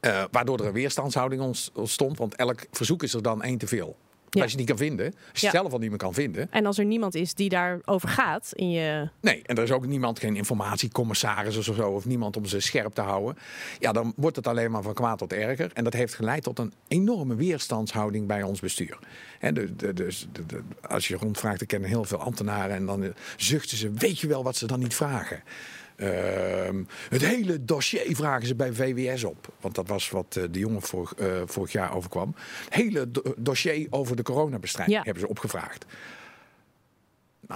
Uh, 0.00 0.24
waardoor 0.30 0.58
er 0.58 0.66
een 0.66 0.72
weerstandshouding 0.72 1.42
ontstond, 1.74 2.18
want 2.18 2.36
elk 2.36 2.66
verzoek 2.70 3.02
is 3.02 3.14
er 3.14 3.22
dan 3.22 3.42
één 3.42 3.58
te 3.58 3.66
veel. 3.66 3.96
Ja. 4.30 4.42
Als 4.42 4.52
je 4.52 4.58
het 4.58 4.68
niet 4.68 4.78
kan 4.78 4.86
vinden, 4.86 5.06
als 5.06 5.40
je 5.40 5.46
ja. 5.46 5.52
het 5.52 5.60
zelf 5.60 5.72
al 5.72 5.78
niet 5.78 5.88
meer 5.88 5.98
kan 5.98 6.14
vinden. 6.14 6.48
En 6.50 6.66
als 6.66 6.78
er 6.78 6.84
niemand 6.84 7.14
is 7.14 7.34
die 7.34 7.48
daarover 7.48 8.08
gaat 8.08 8.50
in 8.52 8.70
je. 8.70 9.08
Nee, 9.20 9.42
en 9.46 9.56
er 9.56 9.62
is 9.62 9.70
ook 9.70 9.86
niemand, 9.86 10.18
geen 10.18 10.36
informatiecommissaris 10.36 11.56
of 11.56 11.76
zo, 11.76 11.90
of 11.90 12.06
niemand 12.06 12.36
om 12.36 12.46
ze 12.46 12.60
scherp 12.60 12.94
te 12.94 13.00
houden. 13.00 13.36
Ja, 13.78 13.92
dan 13.92 14.12
wordt 14.16 14.36
het 14.36 14.46
alleen 14.46 14.70
maar 14.70 14.82
van 14.82 14.94
kwaad 14.94 15.18
tot 15.18 15.32
erger. 15.32 15.70
En 15.74 15.84
dat 15.84 15.92
heeft 15.92 16.14
geleid 16.14 16.42
tot 16.42 16.58
een 16.58 16.72
enorme 16.88 17.34
weerstandshouding 17.34 18.26
bij 18.26 18.42
ons 18.42 18.60
bestuur. 18.60 18.98
En 19.38 19.54
de, 19.54 19.76
de, 19.76 20.12
als 20.88 21.08
je 21.08 21.16
rondvraagt, 21.16 21.60
ik 21.60 21.68
ken 21.68 21.84
heel 21.84 22.04
veel 22.04 22.18
ambtenaren 22.18 22.76
en 22.76 22.86
dan 22.86 23.14
zuchten 23.36 23.76
ze, 23.76 23.90
weet 23.92 24.18
je 24.18 24.26
wel 24.26 24.44
wat 24.44 24.56
ze 24.56 24.66
dan 24.66 24.78
niet 24.78 24.94
vragen? 24.94 25.42
Uh, 26.02 26.08
het 27.08 27.26
hele 27.26 27.64
dossier 27.64 28.16
vragen 28.16 28.46
ze 28.46 28.54
bij 28.54 28.72
VWS 28.72 29.24
op. 29.24 29.48
Want 29.60 29.74
dat 29.74 29.88
was 29.88 30.10
wat 30.10 30.36
uh, 30.38 30.44
de 30.50 30.58
jongen 30.58 30.82
vorig, 30.82 31.14
vorig, 31.44 31.72
jaar 31.72 31.94
overkwam. 31.94 32.34
Het 32.64 32.74
hele 32.74 33.10
do 33.10 33.22
dossier 33.36 33.86
over 33.90 34.16
de 34.16 34.22
coronabestrijding 34.22 34.98
ja. 34.98 35.04
hebben 35.04 35.22
ze 35.22 35.28
opgevraagd. 35.28 35.86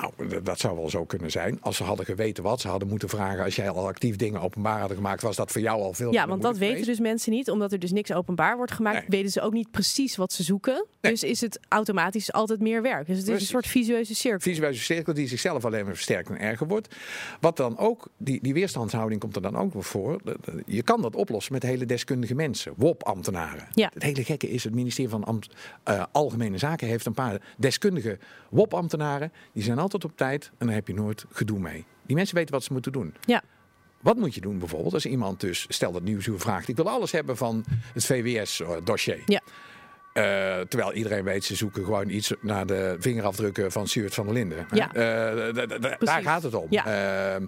Nou, 0.01 0.43
dat 0.43 0.59
zou 0.59 0.77
wel 0.77 0.91
zo 0.91 1.05
kunnen 1.05 1.31
zijn. 1.31 1.59
Als 1.63 1.77
ze 1.77 1.85
hadden 1.85 2.07
geweten 2.07 2.43
wat 2.43 2.61
ze 2.61 2.69
hadden 2.69 2.89
moeten 2.89 3.09
vragen. 3.09 3.45
Als 3.45 3.57
jij 3.57 3.71
al 3.71 3.87
actief 3.87 4.17
dingen 4.17 4.41
openbaar 4.41 4.79
hadden 4.79 4.97
gemaakt, 4.97 5.23
was 5.23 5.37
dat 5.37 5.53
voor 5.53 5.61
jou 5.61 5.83
al 5.83 5.93
veel 5.93 6.13
Ja, 6.13 6.27
want 6.27 6.43
dat 6.43 6.59
weten 6.59 6.85
dus 6.87 6.99
mensen 7.01 7.33
niet. 7.33 7.51
Omdat 7.51 7.73
er 7.73 7.79
dus 7.79 7.93
niks 7.93 8.13
openbaar 8.13 8.57
wordt 8.57 8.73
gemaakt, 8.73 8.99
Nee. 8.99 9.07
weten 9.09 9.31
ze 9.31 9.41
ook 9.41 9.53
niet 9.53 9.71
precies 9.71 10.17
wat 10.17 10.33
ze 10.33 10.43
zoeken. 10.43 10.87
Nee. 11.01 11.13
Dus 11.13 11.23
is 11.23 11.41
het 11.41 11.59
automatisch 11.69 12.33
altijd 12.33 12.61
meer 12.61 12.83
werk. 12.83 13.07
Dus 13.07 13.19
het 13.19 13.29
is 13.29 13.41
een 13.41 13.47
soort 13.47 13.67
visueuze 13.67 14.15
cirkel. 14.15 14.41
visuele 14.41 14.75
cirkel 14.75 15.15
die 15.15 15.29
zichzelf 15.29 15.65
alleen 15.65 15.85
maar 15.85 15.95
versterkt 15.95 16.29
en 16.29 16.39
erger 16.39 16.67
wordt. 16.67 16.97
Wat 17.41 17.57
dan 17.57 17.79
ook, 17.79 18.09
die, 18.17 18.39
die 18.43 18.55
weerstandshouding 18.55 19.21
komt 19.21 19.37
er 19.37 19.43
dan 19.43 19.57
ook 19.57 19.73
voor. 19.79 20.21
Je 20.67 20.83
kan 20.83 21.03
dat 21.03 21.17
oplossen 21.17 21.53
met 21.53 21.63
hele 21.63 21.87
deskundige 21.87 22.35
mensen, 22.35 22.73
WOP-ambtenaren. 22.77 23.67
Ja. 23.75 23.91
Het 23.95 24.03
hele 24.03 24.25
gekke 24.25 24.51
is, 24.51 24.65
het 24.65 24.75
ministerie 24.75 25.11
van 25.11 25.25
Ambt- 25.25 25.55
eh, 25.83 26.03
Algemene 26.13 26.59
Zaken 26.59 26.89
heeft 26.89 27.07
een 27.07 27.15
paar 27.15 27.41
deskundige 27.57 28.19
WOP-ambtenaren. 28.51 29.33
Die 29.53 29.63
zijn 29.63 29.79
altijd 29.85 30.05
op 30.05 30.17
tijd 30.17 30.51
en 30.59 30.67
daar 30.67 30.75
heb 30.75 30.87
je 30.89 30.95
nooit 30.95 31.25
gedoe 31.31 31.59
mee. 31.59 31.85
Die 32.07 32.17
mensen 32.17 32.37
weten 32.37 32.55
wat 32.55 32.65
ze 32.65 32.73
moeten 32.73 32.93
doen. 32.93 33.15
Ja. 33.25 33.43
Wat 34.01 34.17
moet 34.17 34.35
je 34.35 34.41
doen 34.41 34.59
bijvoorbeeld 34.59 34.95
als 34.95 35.07
iemand 35.07 35.41
dus, 35.41 35.67
stel 35.69 35.93
dat 35.93 36.03
Nieuwsuur 36.03 36.41
vraagt... 36.41 36.69
ik 36.69 36.77
wil 36.77 36.89
alles 36.89 37.13
hebben 37.13 37.37
van 37.37 37.65
het 37.95 38.05
VWS-dossier. 38.05 39.23
Ja. 39.27 39.41
Eh, 40.13 40.23
terwijl 40.61 40.93
iedereen 40.93 41.25
weet, 41.25 41.45
ze 41.45 41.55
zoeken 41.55 41.85
gewoon 41.85 42.09
iets 42.09 42.33
naar 42.41 42.67
de 42.67 42.97
vingerafdrukken 42.99 43.73
van 43.73 43.89
Stuart 43.89 44.15
van 44.15 44.25
der 44.25 44.35
Linden. 44.35 44.67
Ja. 44.71 44.93
Eh, 44.93 45.55
daar 45.99 46.23
gaat 46.23 46.43
het 46.43 46.55
om. 46.55 46.67
Ja. 46.71 46.85
Ehm, 47.35 47.47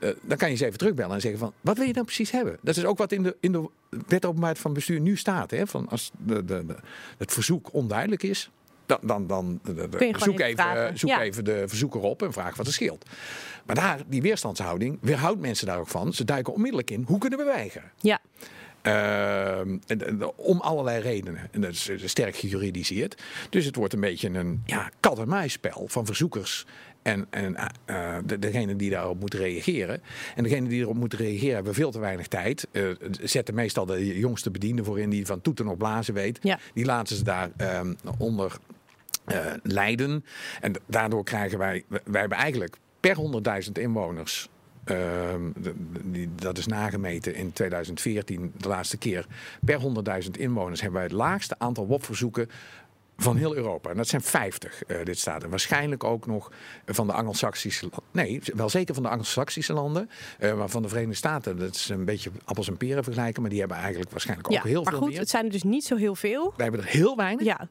eh, 0.00 0.10
dan 0.22 0.36
kan 0.36 0.50
je 0.50 0.56
ze 0.56 0.66
even 0.66 0.78
terugbellen 0.78 1.14
en 1.14 1.20
zeggen 1.20 1.40
van, 1.40 1.52
wat 1.60 1.76
wil 1.76 1.86
je 1.86 1.92
dan 1.92 2.04
precies 2.04 2.30
hebben? 2.30 2.58
Dat 2.60 2.76
is 2.76 2.84
ook 2.84 2.98
wat 2.98 3.12
in 3.12 3.22
de, 3.22 3.36
in 3.40 3.52
de 3.52 3.68
wet 4.06 4.24
openbaarheid 4.24 4.58
van 4.58 4.72
bestuur 4.72 5.00
nu 5.00 5.16
staat. 5.16 5.50
Hè? 5.50 5.66
Van 5.66 5.88
als 5.88 6.10
de, 6.18 6.44
de, 6.44 6.66
de- 6.66 6.76
het 7.18 7.32
verzoek 7.32 7.72
onduidelijk 7.72 8.22
is, 8.22 8.50
dan, 8.86 8.98
dan, 9.02 9.26
dan 9.26 9.60
zoek, 10.16 10.40
even 10.40 10.56
vragen. 10.56 10.98
zoek 10.98 11.10
Ja. 11.10 11.22
even 11.22 11.44
de 11.44 11.64
verzoeker 11.66 12.00
op 12.00 12.22
en 12.22 12.32
vraag 12.32 12.56
wat 12.56 12.66
er 12.66 12.72
scheelt. 12.72 13.04
Maar 13.66 13.76
daar, 13.76 14.00
die 14.06 14.22
weerstandshouding 14.22 14.98
weerhoudt 15.00 15.40
mensen 15.40 15.66
daar 15.66 15.78
ook 15.78 15.88
van. 15.88 16.12
Ze 16.12 16.24
duiken 16.24 16.52
onmiddellijk 16.52 16.90
in. 16.90 17.04
Hoe 17.06 17.18
kunnen 17.18 17.38
we 17.38 17.44
weigeren? 17.44 17.90
Ja. 18.00 18.20
Ehm, 18.82 19.78
om 20.36 20.60
allerlei 20.60 21.00
redenen. 21.00 21.48
En 21.50 21.60
dat 21.60 21.70
is 21.70 21.88
eh, 21.88 21.96
sterk 22.04 22.34
juridiseerd. 22.34 23.22
Dus 23.50 23.64
het 23.64 23.76
wordt 23.76 23.92
een 23.92 24.00
beetje 24.00 24.28
een 24.28 24.62
ja, 24.66 24.90
kat-en-muisspel 25.00 25.84
van 25.88 26.06
verzoekers. 26.06 26.66
En, 27.02 27.26
en 27.30 27.56
eh, 27.56 27.66
eh, 28.16 28.22
de, 28.24 28.38
degene 28.38 28.76
die 28.76 28.90
daarop 28.90 29.20
moet 29.20 29.34
reageren. 29.34 30.02
En 30.34 30.42
degene 30.42 30.68
die 30.68 30.80
erop 30.80 30.96
moet 30.96 31.14
reageren 31.14 31.54
hebben 31.54 31.74
veel 31.74 31.90
te 31.90 31.98
weinig 31.98 32.26
tijd. 32.26 32.68
Eh, 32.72 32.84
zetten 33.20 33.54
meestal 33.54 33.86
de 33.86 34.18
jongste 34.18 34.50
bediende 34.50 34.84
voor 34.84 35.00
in 35.00 35.10
die 35.10 35.26
van 35.26 35.40
toeten 35.40 35.66
op 35.66 35.78
blazen 35.78 36.14
weet. 36.14 36.38
Ja. 36.42 36.58
Die 36.74 36.84
laten 36.84 37.16
ze 37.16 37.24
daar 37.24 37.50
ehm, 37.56 37.94
onder 38.18 38.56
lijden. 39.62 40.24
En 40.60 40.72
daardoor 40.86 41.24
krijgen 41.24 41.58
wij, 41.58 41.84
wij 42.04 42.20
hebben 42.20 42.38
eigenlijk 42.38 42.76
per 43.00 43.16
100.000 43.64 43.72
inwoners. 43.72 44.48
ehm, 44.84 45.50
de- 45.56 45.74
die, 46.04 46.28
dat 46.34 46.58
is 46.58 46.66
nagemeten 46.66 47.34
in 47.34 47.52
2014, 47.52 48.52
de 48.56 48.68
laatste 48.68 48.96
keer. 48.96 49.26
Per 49.64 49.78
100.000 50.24 50.30
inwoners 50.38 50.80
hebben 50.80 50.98
wij 51.00 51.08
het 51.08 51.18
laagste 51.18 51.54
aantal 51.58 51.86
WOP-verzoeken 51.86 52.48
van 53.22 53.36
heel 53.36 53.56
Europa. 53.56 53.90
En 53.90 53.96
dat 53.96 54.08
zijn 54.08 54.22
50 54.22 54.82
eh 54.82 54.96
lidstaten. 55.04 55.50
Waarschijnlijk 55.50 56.04
ook 56.04 56.26
nog 56.26 56.52
van 56.86 57.06
de 57.06 57.12
Anglo-Saxische 57.12 57.82
landen. 57.82 58.02
Nee, 58.10 58.40
wel 58.54 58.68
zeker 58.68 58.94
van 58.94 59.02
de 59.02 59.08
Anglo-Saxische 59.08 59.72
landen. 59.72 60.10
eh, 60.38 60.54
maar 60.54 60.68
van 60.68 60.82
de 60.82 60.88
Verenigde 60.88 61.16
Staten, 61.16 61.58
dat 61.58 61.74
is 61.74 61.88
een 61.88 62.04
beetje 62.04 62.30
appels 62.44 62.68
en 62.68 62.76
peren 62.76 63.04
vergelijken. 63.04 63.40
Maar 63.42 63.50
die 63.50 63.60
hebben 63.60 63.76
eigenlijk 63.78 64.10
waarschijnlijk 64.10 64.48
ook 64.48 64.54
ja. 64.54 64.62
heel 64.62 64.82
maar 64.82 64.92
veel 64.92 65.00
goed, 65.00 65.10
meer. 65.10 65.18
het 65.18 65.28
zijn 65.30 65.44
er 65.44 65.50
dus 65.50 65.62
niet 65.62 65.84
zo 65.84 65.96
heel 65.96 66.14
veel. 66.14 66.52
Wij 66.56 66.66
hebben 66.66 66.84
er 66.84 66.90
heel 66.92 67.16
weinig. 67.16 67.44
Ja. 67.44 67.68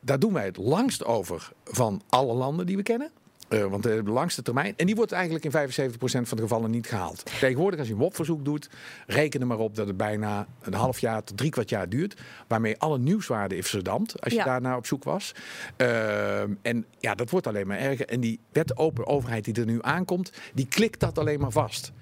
Daar 0.00 0.18
doen 0.18 0.32
wij 0.32 0.44
het 0.44 0.56
langst 0.56 1.04
over 1.04 1.52
van 1.64 2.02
alle 2.08 2.34
landen 2.34 2.66
die 2.66 2.76
we 2.76 2.82
kennen. 2.82 3.10
Eh, 3.48 3.64
want 3.64 3.82
de 3.82 4.02
langste 4.04 4.42
termijn. 4.42 4.74
En 4.76 4.86
die 4.86 4.94
wordt 4.94 5.12
eigenlijk 5.12 5.44
in 5.44 5.50
75% 5.50 6.28
van 6.28 6.36
de 6.36 6.42
gevallen 6.42 6.70
niet 6.70 6.86
gehaald. 6.86 7.24
Tegenwoordig, 7.40 7.78
als 7.78 7.88
je 7.88 7.94
een 7.94 8.00
WOP-verzoek 8.00 8.44
doet, 8.44 8.68
reken 9.06 9.40
er 9.40 9.46
maar 9.46 9.58
op 9.58 9.74
dat 9.74 9.86
het 9.86 9.96
bijna 9.96 10.46
een 10.62 10.74
half 10.74 10.98
jaar 10.98 11.24
tot 11.24 11.36
drie 11.36 11.50
kwart 11.50 11.68
jaar 11.70 11.88
duurt. 11.88 12.20
Waarmee 12.46 12.78
alle 12.78 12.98
nieuwswaarde 12.98 13.56
is 13.56 13.70
verdampt, 13.70 14.20
als 14.22 14.32
je 14.32 14.38
Ja. 14.38 14.44
daar 14.44 14.60
naar 14.60 14.76
op 14.76 14.86
zoek 14.86 15.04
was. 15.04 15.32
Ehm, 15.76 16.50
en 16.62 16.86
ja, 16.98 17.14
dat 17.14 17.30
wordt 17.30 17.46
alleen 17.46 17.66
maar 17.66 17.78
erger. 17.78 18.06
En 18.06 18.20
die 18.20 18.40
wet 18.52 18.76
open 18.76 19.06
overheid 19.06 19.44
die 19.44 19.54
er 19.54 19.66
nu 19.66 19.78
aankomt, 19.80 20.32
die 20.54 20.66
klikt 20.66 21.00
dat 21.00 21.18
alleen 21.18 21.40
maar 21.40 21.50
vast. 21.52 21.92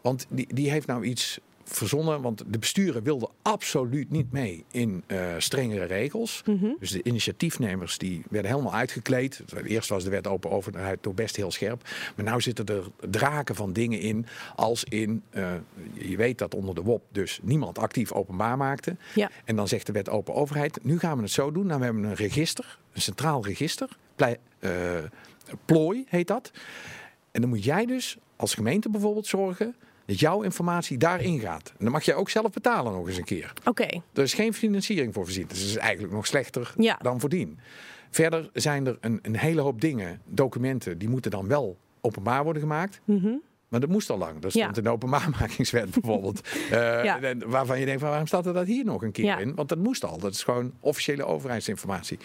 Want 0.00 0.26
die, 0.28 0.54
die 0.54 0.70
heeft 0.70 0.86
nou 0.86 1.04
iets 1.04 1.40
verzonnen, 1.68 2.22
want 2.22 2.42
de 2.46 2.58
besturen 2.58 3.02
wilden 3.02 3.28
absoluut 3.42 4.10
niet 4.10 4.32
mee 4.32 4.64
in 4.70 5.02
eh, 5.06 5.34
strengere 5.38 5.84
regels. 5.84 6.42
Dus 6.78 6.90
de 6.90 7.02
initiatiefnemers 7.02 7.98
die 7.98 8.22
werden 8.30 8.50
helemaal 8.50 8.74
uitgekleed. 8.74 9.42
Eerst 9.64 9.88
was 9.88 10.04
de 10.04 10.10
wet 10.10 10.26
open 10.26 10.50
overheid 10.50 11.04
nog 11.04 11.14
best 11.14 11.36
heel 11.36 11.50
scherp. 11.50 11.88
Maar 12.16 12.32
nu 12.34 12.40
zitten 12.40 12.66
er 12.66 12.84
draken 13.10 13.54
van 13.54 13.72
dingen 13.72 14.00
in, 14.00 14.26
als 14.54 14.84
in, 14.84 15.22
eh, 15.30 15.52
je 15.92 16.16
weet 16.16 16.38
dat 16.38 16.54
onder 16.54 16.74
de 16.74 16.82
WOP 16.82 17.02
dus 17.12 17.38
niemand 17.42 17.78
actief 17.78 18.12
openbaar 18.12 18.56
maakte. 18.56 18.96
Ja. 19.14 19.30
En 19.44 19.56
dan 19.56 19.68
zegt 19.68 19.86
de 19.86 19.92
wet 19.92 20.08
open 20.08 20.34
overheid, 20.34 20.78
nu 20.82 20.98
gaan 20.98 21.16
we 21.16 21.22
het 21.22 21.32
zo 21.32 21.52
doen. 21.52 21.66
Nou, 21.66 21.78
we 21.78 21.84
hebben 21.84 22.04
een 22.04 22.14
register, 22.14 22.78
een 22.92 23.00
centraal 23.00 23.44
register. 23.44 23.88
Plei- 24.14 24.36
eh, 24.58 24.70
plooi 25.64 26.04
heet 26.08 26.28
dat. 26.28 26.50
En 27.30 27.40
dan 27.40 27.50
moet 27.50 27.64
jij 27.64 27.86
dus 27.86 28.16
als 28.36 28.54
gemeente 28.54 28.90
bijvoorbeeld 28.90 29.26
zorgen 29.26 29.74
dat 30.06 30.18
jouw 30.20 30.42
informatie 30.42 30.98
daarin 30.98 31.40
gaat. 31.40 31.68
En 31.78 31.84
dan 31.84 31.92
mag 31.92 32.04
jij 32.04 32.14
ook 32.14 32.30
zelf 32.30 32.50
betalen 32.50 32.92
nog 32.92 33.08
eens 33.08 33.16
een 33.16 33.24
keer. 33.24 33.52
Oké. 33.64 33.86
Er 34.12 34.22
is 34.22 34.34
geen 34.34 34.54
financiering 34.54 35.14
voor 35.14 35.24
voorzien. 35.24 35.46
Dus 35.48 35.58
het 35.60 35.68
is 35.68 35.76
eigenlijk 35.76 36.12
nog 36.14 36.26
slechter 36.26 36.74
Ja. 36.76 36.98
dan 37.02 37.20
voordien. 37.20 37.58
Verder 38.10 38.50
zijn 38.52 38.86
er 38.86 38.96
een, 39.00 39.18
een 39.22 39.36
hele 39.36 39.60
hoop 39.60 39.80
dingen, 39.80 40.20
documenten, 40.24 40.98
die 40.98 41.08
moeten 41.08 41.30
dan 41.30 41.48
wel 41.48 41.78
openbaar 42.00 42.44
worden 42.44 42.62
gemaakt. 42.62 43.00
Maar 43.68 43.80
dat 43.80 43.88
moest 43.90 44.10
al 44.10 44.18
lang. 44.18 44.38
Dat 44.40 44.52
Ja. 44.52 44.60
stond 44.62 44.76
in 44.76 44.82
de 44.82 44.90
openbaarmakingswet 44.90 45.90
bijvoorbeeld. 45.90 46.40
Eh, 46.70 47.04
Ja. 47.04 47.34
Waarvan 47.46 47.78
je 47.78 47.84
denkt, 47.84 48.00
van, 48.00 48.08
waarom 48.10 48.26
staat 48.26 48.46
er 48.46 48.52
dat 48.52 48.66
hier 48.66 48.84
nog 48.84 49.02
een 49.02 49.12
keer 49.12 49.24
Ja. 49.24 49.38
in? 49.38 49.54
Want 49.54 49.68
dat 49.68 49.78
moest 49.78 50.04
al. 50.04 50.18
Dat 50.18 50.32
is 50.32 50.42
gewoon 50.44 50.72
officiële 50.80 51.24
overheidsinformatie. 51.24 52.18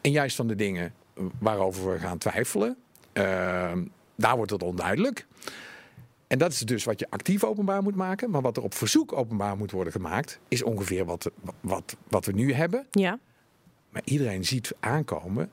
En 0.00 0.10
juist 0.10 0.36
van 0.36 0.46
de 0.46 0.54
dingen 0.56 0.92
waarover 1.38 1.92
we 1.92 1.98
gaan 1.98 2.18
twijfelen, 2.18 2.76
eh, 3.12 3.72
daar 4.16 4.36
wordt 4.36 4.50
het 4.50 4.62
onduidelijk. 4.62 5.26
En 6.30 6.38
dat 6.38 6.52
is 6.52 6.58
dus 6.58 6.84
wat 6.84 6.98
je 6.98 7.06
actief 7.10 7.44
openbaar 7.44 7.82
moet 7.82 7.94
maken. 7.94 8.30
Maar 8.30 8.42
wat 8.42 8.56
er 8.56 8.62
op 8.62 8.74
verzoek 8.74 9.12
openbaar 9.12 9.56
moet 9.56 9.70
worden 9.70 9.92
gemaakt, 9.92 10.38
is 10.48 10.62
ongeveer 10.62 11.04
wat, 11.04 11.30
wat, 11.60 11.96
wat 12.08 12.24
we 12.24 12.32
nu 12.32 12.52
hebben. 12.52 12.86
Ja. 12.90 13.18
Maar 13.90 14.02
iedereen 14.04 14.44
ziet 14.44 14.74
aankomen 14.80 15.50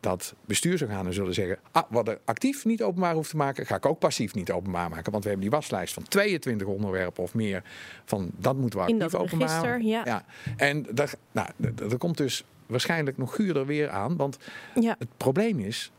dat 0.00 0.34
bestuursorganen 0.44 1.14
zullen 1.14 1.34
zeggen: 1.34 1.58
ah, 1.72 1.82
wat 1.90 2.08
er 2.08 2.20
actief 2.24 2.64
niet 2.64 2.82
openbaar 2.82 3.14
hoeft 3.14 3.30
te 3.30 3.36
maken, 3.36 3.66
ga 3.66 3.76
ik 3.76 3.86
ook 3.86 3.98
passief 3.98 4.34
niet 4.34 4.50
openbaar 4.50 4.90
maken. 4.90 5.12
Want 5.12 5.24
we 5.24 5.30
hebben 5.30 5.48
die 5.48 5.58
waslijst 5.58 5.94
van 5.94 6.02
22 6.02 6.66
onderwerpen 6.66 7.22
of 7.22 7.34
meer. 7.34 7.62
Van 8.04 8.30
dat 8.36 8.56
moeten 8.56 8.78
we 8.80 8.86
In 8.86 8.94
actief 8.94 9.10
dat 9.10 9.20
openbaar 9.20 9.48
register, 9.48 9.82
ja. 9.82 10.24
En 10.56 10.86
daar, 10.90 11.12
nou, 11.32 11.48
er 11.90 11.98
komt 11.98 12.16
dus 12.16 12.44
waarschijnlijk 12.66 13.16
nog 13.16 13.34
guurder 13.34 13.66
weer 13.66 13.90
aan. 13.90 14.16
Want 14.16 14.38
ja. 14.74 14.96
het 14.98 15.08
probleem 15.16 15.58
is. 15.58 15.92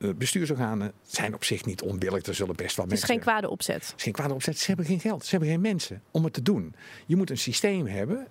Eh, 0.00 0.10
Bestuursorganen 0.16 0.92
zijn 1.02 1.34
op 1.34 1.44
zich 1.44 1.64
niet 1.64 1.82
onbillig. 1.82 2.26
Er 2.26 2.34
zullen 2.34 2.56
best 2.56 2.76
wel 2.76 2.84
Het 2.84 2.94
is 2.94 3.00
mensen 3.00 3.08
geen 3.08 3.32
kwade 3.32 3.48
opzet. 3.50 3.74
het 3.86 3.94
is 3.96 4.02
geen 4.02 4.12
kwade 4.12 4.34
opzet. 4.34 4.58
Ze 4.58 4.66
hebben 4.66 4.84
geen 4.86 5.00
geld. 5.00 5.24
Ze 5.24 5.30
hebben 5.30 5.48
geen 5.48 5.60
mensen 5.60 6.02
om 6.10 6.24
het 6.24 6.32
te 6.32 6.42
doen. 6.42 6.74
Je 7.06 7.16
moet 7.16 7.30
een 7.30 7.38
systeem 7.38 7.86
hebben. 7.86 8.26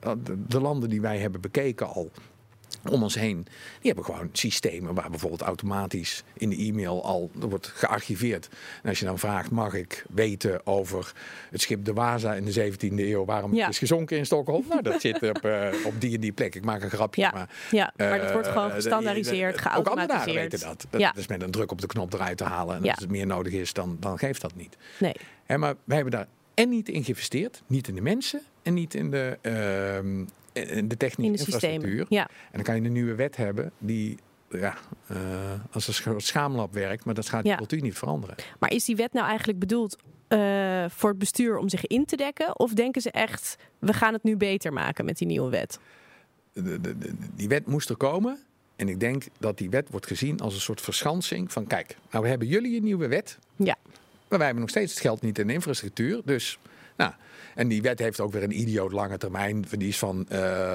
De 0.47 0.61
landen 0.61 0.89
die 0.89 1.01
wij 1.01 1.17
hebben 1.19 1.41
bekeken 1.41 1.87
al 1.87 2.11
om 2.89 3.03
ons 3.03 3.15
heen, 3.15 3.43
die 3.79 3.91
hebben 3.91 4.05
gewoon 4.05 4.29
systemen 4.31 4.93
waar 4.93 5.09
bijvoorbeeld 5.09 5.41
automatisch 5.41 6.23
in 6.33 6.49
de 6.49 6.55
e-mail 6.57 7.03
al 7.03 7.29
wordt 7.33 7.67
gearchiveerd. 7.67 8.49
En 8.83 8.89
als 8.89 8.99
je 8.99 9.05
dan 9.05 9.19
vraagt, 9.19 9.51
mag 9.51 9.73
ik 9.73 10.05
weten 10.09 10.65
over 10.65 11.13
het 11.51 11.61
schip 11.61 11.85
de 11.85 11.93
Waza 11.93 12.33
in 12.33 12.45
de 12.45 12.51
17e 12.71 12.93
eeuw, 13.09 13.25
waarom 13.25 13.53
Ja. 13.53 13.61
het 13.61 13.69
is 13.73 13.77
gezonken 13.79 14.17
in 14.17 14.25
Stockholm? 14.25 14.65
Nou, 14.69 14.81
dat 14.81 15.01
zit 15.01 15.23
op, 15.29 15.37
eh, 15.45 15.67
op 15.85 16.01
die 16.01 16.15
en 16.15 16.21
die 16.21 16.31
plek. 16.31 16.55
Ik 16.55 16.63
maak 16.65 16.83
een 16.83 16.89
grapje. 16.89 17.21
Ja. 17.21 17.31
Maar, 17.31 17.49
Ja, 17.71 17.93
maar 17.97 18.19
dat 18.19 18.31
wordt 18.31 18.47
eh, 18.47 18.53
gewoon 18.53 18.67
de- 18.67 18.73
gestandaardiseerd, 18.73 19.53
de- 19.53 19.59
Ook 19.59 19.65
ambtenaren 19.75 20.05
geautomatiseerd. 20.09 20.51
weten 20.51 20.67
dat. 20.67 20.85
Dat 20.89 21.01
Ja. 21.01 21.15
is 21.15 21.27
met 21.27 21.41
een 21.41 21.51
druk 21.51 21.71
op 21.71 21.81
de 21.81 21.87
knop 21.87 22.13
eruit 22.13 22.37
te 22.37 22.43
halen. 22.43 22.75
En 22.75 22.89
als 22.89 22.99
het 22.99 23.09
meer 23.09 23.25
nodig 23.25 23.53
is, 23.53 23.73
dan, 23.73 23.97
dan 23.99 24.17
geeft 24.17 24.41
dat 24.41 24.55
niet. 24.55 24.77
Nee. 24.99 25.13
Hè, 25.45 25.57
maar 25.57 25.75
wij 25.83 25.95
hebben 25.95 26.13
daar 26.13 26.27
en 26.53 26.69
niet 26.69 26.89
in 26.89 27.03
geïnvesteerd, 27.03 27.61
niet 27.67 27.87
in 27.87 27.95
de 27.95 28.01
mensen 28.01 28.41
en 28.63 28.73
niet 28.73 28.93
in 28.93 29.11
de, 29.11 29.37
ehm, 29.41 30.23
de 30.87 30.97
technische 30.97 31.21
In 31.21 31.31
de 31.31 31.37
infrastructuur. 31.53 32.05
Ja. 32.09 32.27
En 32.27 32.51
dan 32.51 32.63
kan 32.63 32.75
je 32.75 32.81
een 32.81 32.91
nieuwe 32.93 33.15
wet 33.15 33.35
hebben 33.35 33.71
die 33.77 34.17
ja, 34.51 34.77
eh, 35.07 35.17
als 35.71 35.87
een 35.87 35.93
scha- 35.93 36.19
schaamlab 36.19 36.73
werkt, 36.73 37.05
maar 37.05 37.13
dat 37.13 37.29
gaat 37.29 37.43
Ja. 37.45 37.51
de 37.51 37.57
cultuur 37.57 37.81
niet 37.81 37.97
veranderen. 37.97 38.35
Maar 38.59 38.71
is 38.73 38.85
die 38.85 38.95
wet 38.95 39.13
nou 39.13 39.27
eigenlijk 39.27 39.59
bedoeld 39.59 39.97
eh, 40.27 40.85
voor 40.89 41.09
het 41.09 41.19
bestuur 41.19 41.57
om 41.57 41.69
zich 41.69 41.87
in 41.87 42.05
te 42.05 42.15
dekken? 42.15 42.59
Of 42.59 42.73
denken 42.73 43.01
ze 43.01 43.11
echt, 43.11 43.55
we 43.79 43.93
gaan 43.93 44.13
het 44.13 44.23
nu 44.23 44.37
beter 44.37 44.73
maken 44.73 45.05
met 45.05 45.17
die 45.17 45.27
nieuwe 45.27 45.49
wet? 45.49 45.79
De, 46.53 46.81
de, 46.81 46.97
de- 46.97 47.13
die 47.35 47.47
wet 47.47 47.65
moest 47.67 47.89
er 47.89 47.97
komen. 47.97 48.39
En 48.75 48.89
ik 48.89 48.99
denk 48.99 49.23
dat 49.39 49.57
die 49.57 49.69
wet 49.69 49.89
wordt 49.89 50.07
gezien 50.07 50.39
als 50.39 50.53
een 50.53 50.61
soort 50.61 50.81
verschansing 50.81 51.51
van 51.51 51.67
kijk, 51.67 51.97
nou 52.11 52.27
hebben 52.27 52.47
jullie 52.47 52.77
een 52.77 52.83
nieuwe 52.83 53.07
wet, 53.07 53.37
Ja. 53.55 53.75
maar 54.27 54.37
wij 54.37 54.45
hebben 54.45 54.59
nog 54.59 54.69
steeds 54.69 54.91
het 54.93 55.01
geld 55.01 55.21
niet 55.21 55.39
in 55.39 55.47
de 55.47 55.53
infrastructuur. 55.53 56.21
Dus 56.25 56.59
Nou, 56.99 57.11
en 57.55 57.67
die 57.67 57.81
wet 57.81 57.99
heeft 57.99 58.19
ook 58.19 58.31
weer 58.31 58.43
een 58.43 58.59
idioot 58.59 58.91
lange 58.91 59.17
termijn. 59.17 59.65
Die 59.69 59.87
is 59.87 59.97
van, 59.97 60.17
uh, 60.19 60.27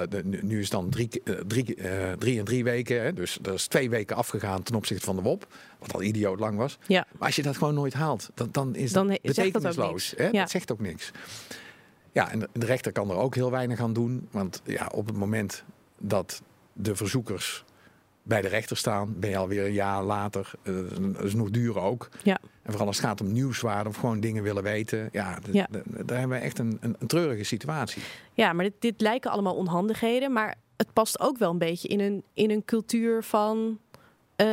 de, 0.08 0.22
nu 0.42 0.60
is 0.60 0.70
dan 0.70 0.90
drie, 0.90 1.08
uh, 1.24 1.34
drie, 1.46 1.76
uh, 1.76 2.12
drie 2.12 2.38
en 2.38 2.44
drie 2.44 2.64
weken. 2.64 3.02
Hè? 3.02 3.12
Dus 3.12 3.38
dat 3.40 3.54
is 3.54 3.66
twee 3.66 3.90
weken 3.90 4.16
afgegaan 4.16 4.62
ten 4.62 4.74
opzichte 4.74 5.04
van 5.04 5.16
de 5.16 5.22
WOP. 5.22 5.46
Wat 5.78 5.94
al 5.94 6.02
idioot 6.02 6.40
lang 6.40 6.56
was. 6.58 6.78
Ja. 6.87 7.06
Maar 7.18 7.26
als 7.26 7.37
je 7.37 7.42
dat 7.42 7.56
gewoon 7.56 7.74
nooit 7.74 7.92
haalt, 7.94 8.30
dan, 8.34 8.48
dan 8.52 8.74
is 8.74 8.92
Dan 8.92 9.06
dat 9.08 9.18
dat 9.22 9.34
betekenisloos. 9.34 10.10
niks. 10.10 10.14
hè? 10.16 10.24
Ja. 10.24 10.40
Dat 10.40 10.50
zegt 10.50 10.72
ook 10.72 10.80
niks. 10.80 11.10
Ja, 12.12 12.30
en 12.30 12.38
de- 12.38 12.48
de 12.52 12.66
rechter 12.66 12.92
kan 12.92 13.10
er 13.10 13.16
ook 13.16 13.34
heel 13.34 13.50
weinig 13.50 13.80
aan 13.80 13.92
doen. 13.92 14.28
Want 14.30 14.62
ja, 14.64 14.90
op 14.94 15.06
het 15.06 15.16
moment 15.16 15.64
dat 15.98 16.42
de 16.72 16.96
verzoekers 16.96 17.64
bij 18.22 18.40
de 18.40 18.48
rechter 18.48 18.76
staan, 18.76 19.14
ben 19.18 19.30
je 19.30 19.37
alweer 19.37 19.64
een 19.66 19.72
jaar 19.72 20.02
later. 20.02 20.50
eh, 20.62 20.74
dat 21.12 21.24
is 21.24 21.34
nog 21.34 21.50
duur 21.50 21.78
ook. 21.80 22.08
Ja. 22.22 22.38
En 22.64 22.70
vooral 22.70 22.87
als 22.87 22.96
het 22.96 23.07
gaat 23.07 23.20
om 23.20 23.33
nieuwswaarde 23.33 23.88
of 23.88 23.96
gewoon 23.96 24.20
dingen 24.20 24.42
willen 24.42 24.62
weten. 24.62 25.09
Ja, 25.12 25.38
daar 26.05 26.18
hebben 26.18 26.38
we 26.38 26.44
echt 26.44 26.59
een, 26.59 26.79
een, 26.81 26.96
een 26.98 27.07
treurige 27.07 27.44
situatie. 27.44 28.03
Ja, 28.33 28.53
maar 28.53 28.64
dit, 28.64 28.74
dit 28.79 29.00
lijken 29.00 29.31
allemaal 29.31 29.55
onhandigheden. 29.55 30.33
Maar 30.33 30.55
het 30.77 30.92
past 30.92 31.20
ook 31.20 31.38
wel 31.38 31.50
een 31.50 31.59
beetje 31.59 31.88
in 31.88 32.00
een, 32.00 32.22
in 32.35 32.50
een 32.50 32.64
cultuur 32.64 33.22
van. 33.22 33.79
eh, 34.37 34.46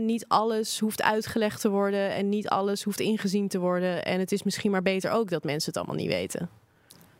niet 0.00 0.24
alles 0.28 0.78
hoeft 0.80 1.02
uitgelegd 1.02 1.60
te 1.60 1.68
worden 1.70 2.10
en 2.14 2.28
niet 2.28 2.48
alles 2.48 2.82
hoeft 2.82 3.00
ingezien 3.00 3.48
te 3.48 3.58
worden. 3.58 4.04
En 4.04 4.18
het 4.18 4.32
is 4.32 4.42
misschien 4.42 4.70
maar 4.70 4.82
beter 4.82 5.10
ook 5.10 5.30
dat 5.30 5.44
mensen 5.44 5.72
het 5.72 5.76
allemaal 5.76 6.02
niet 6.04 6.12
weten. 6.12 6.48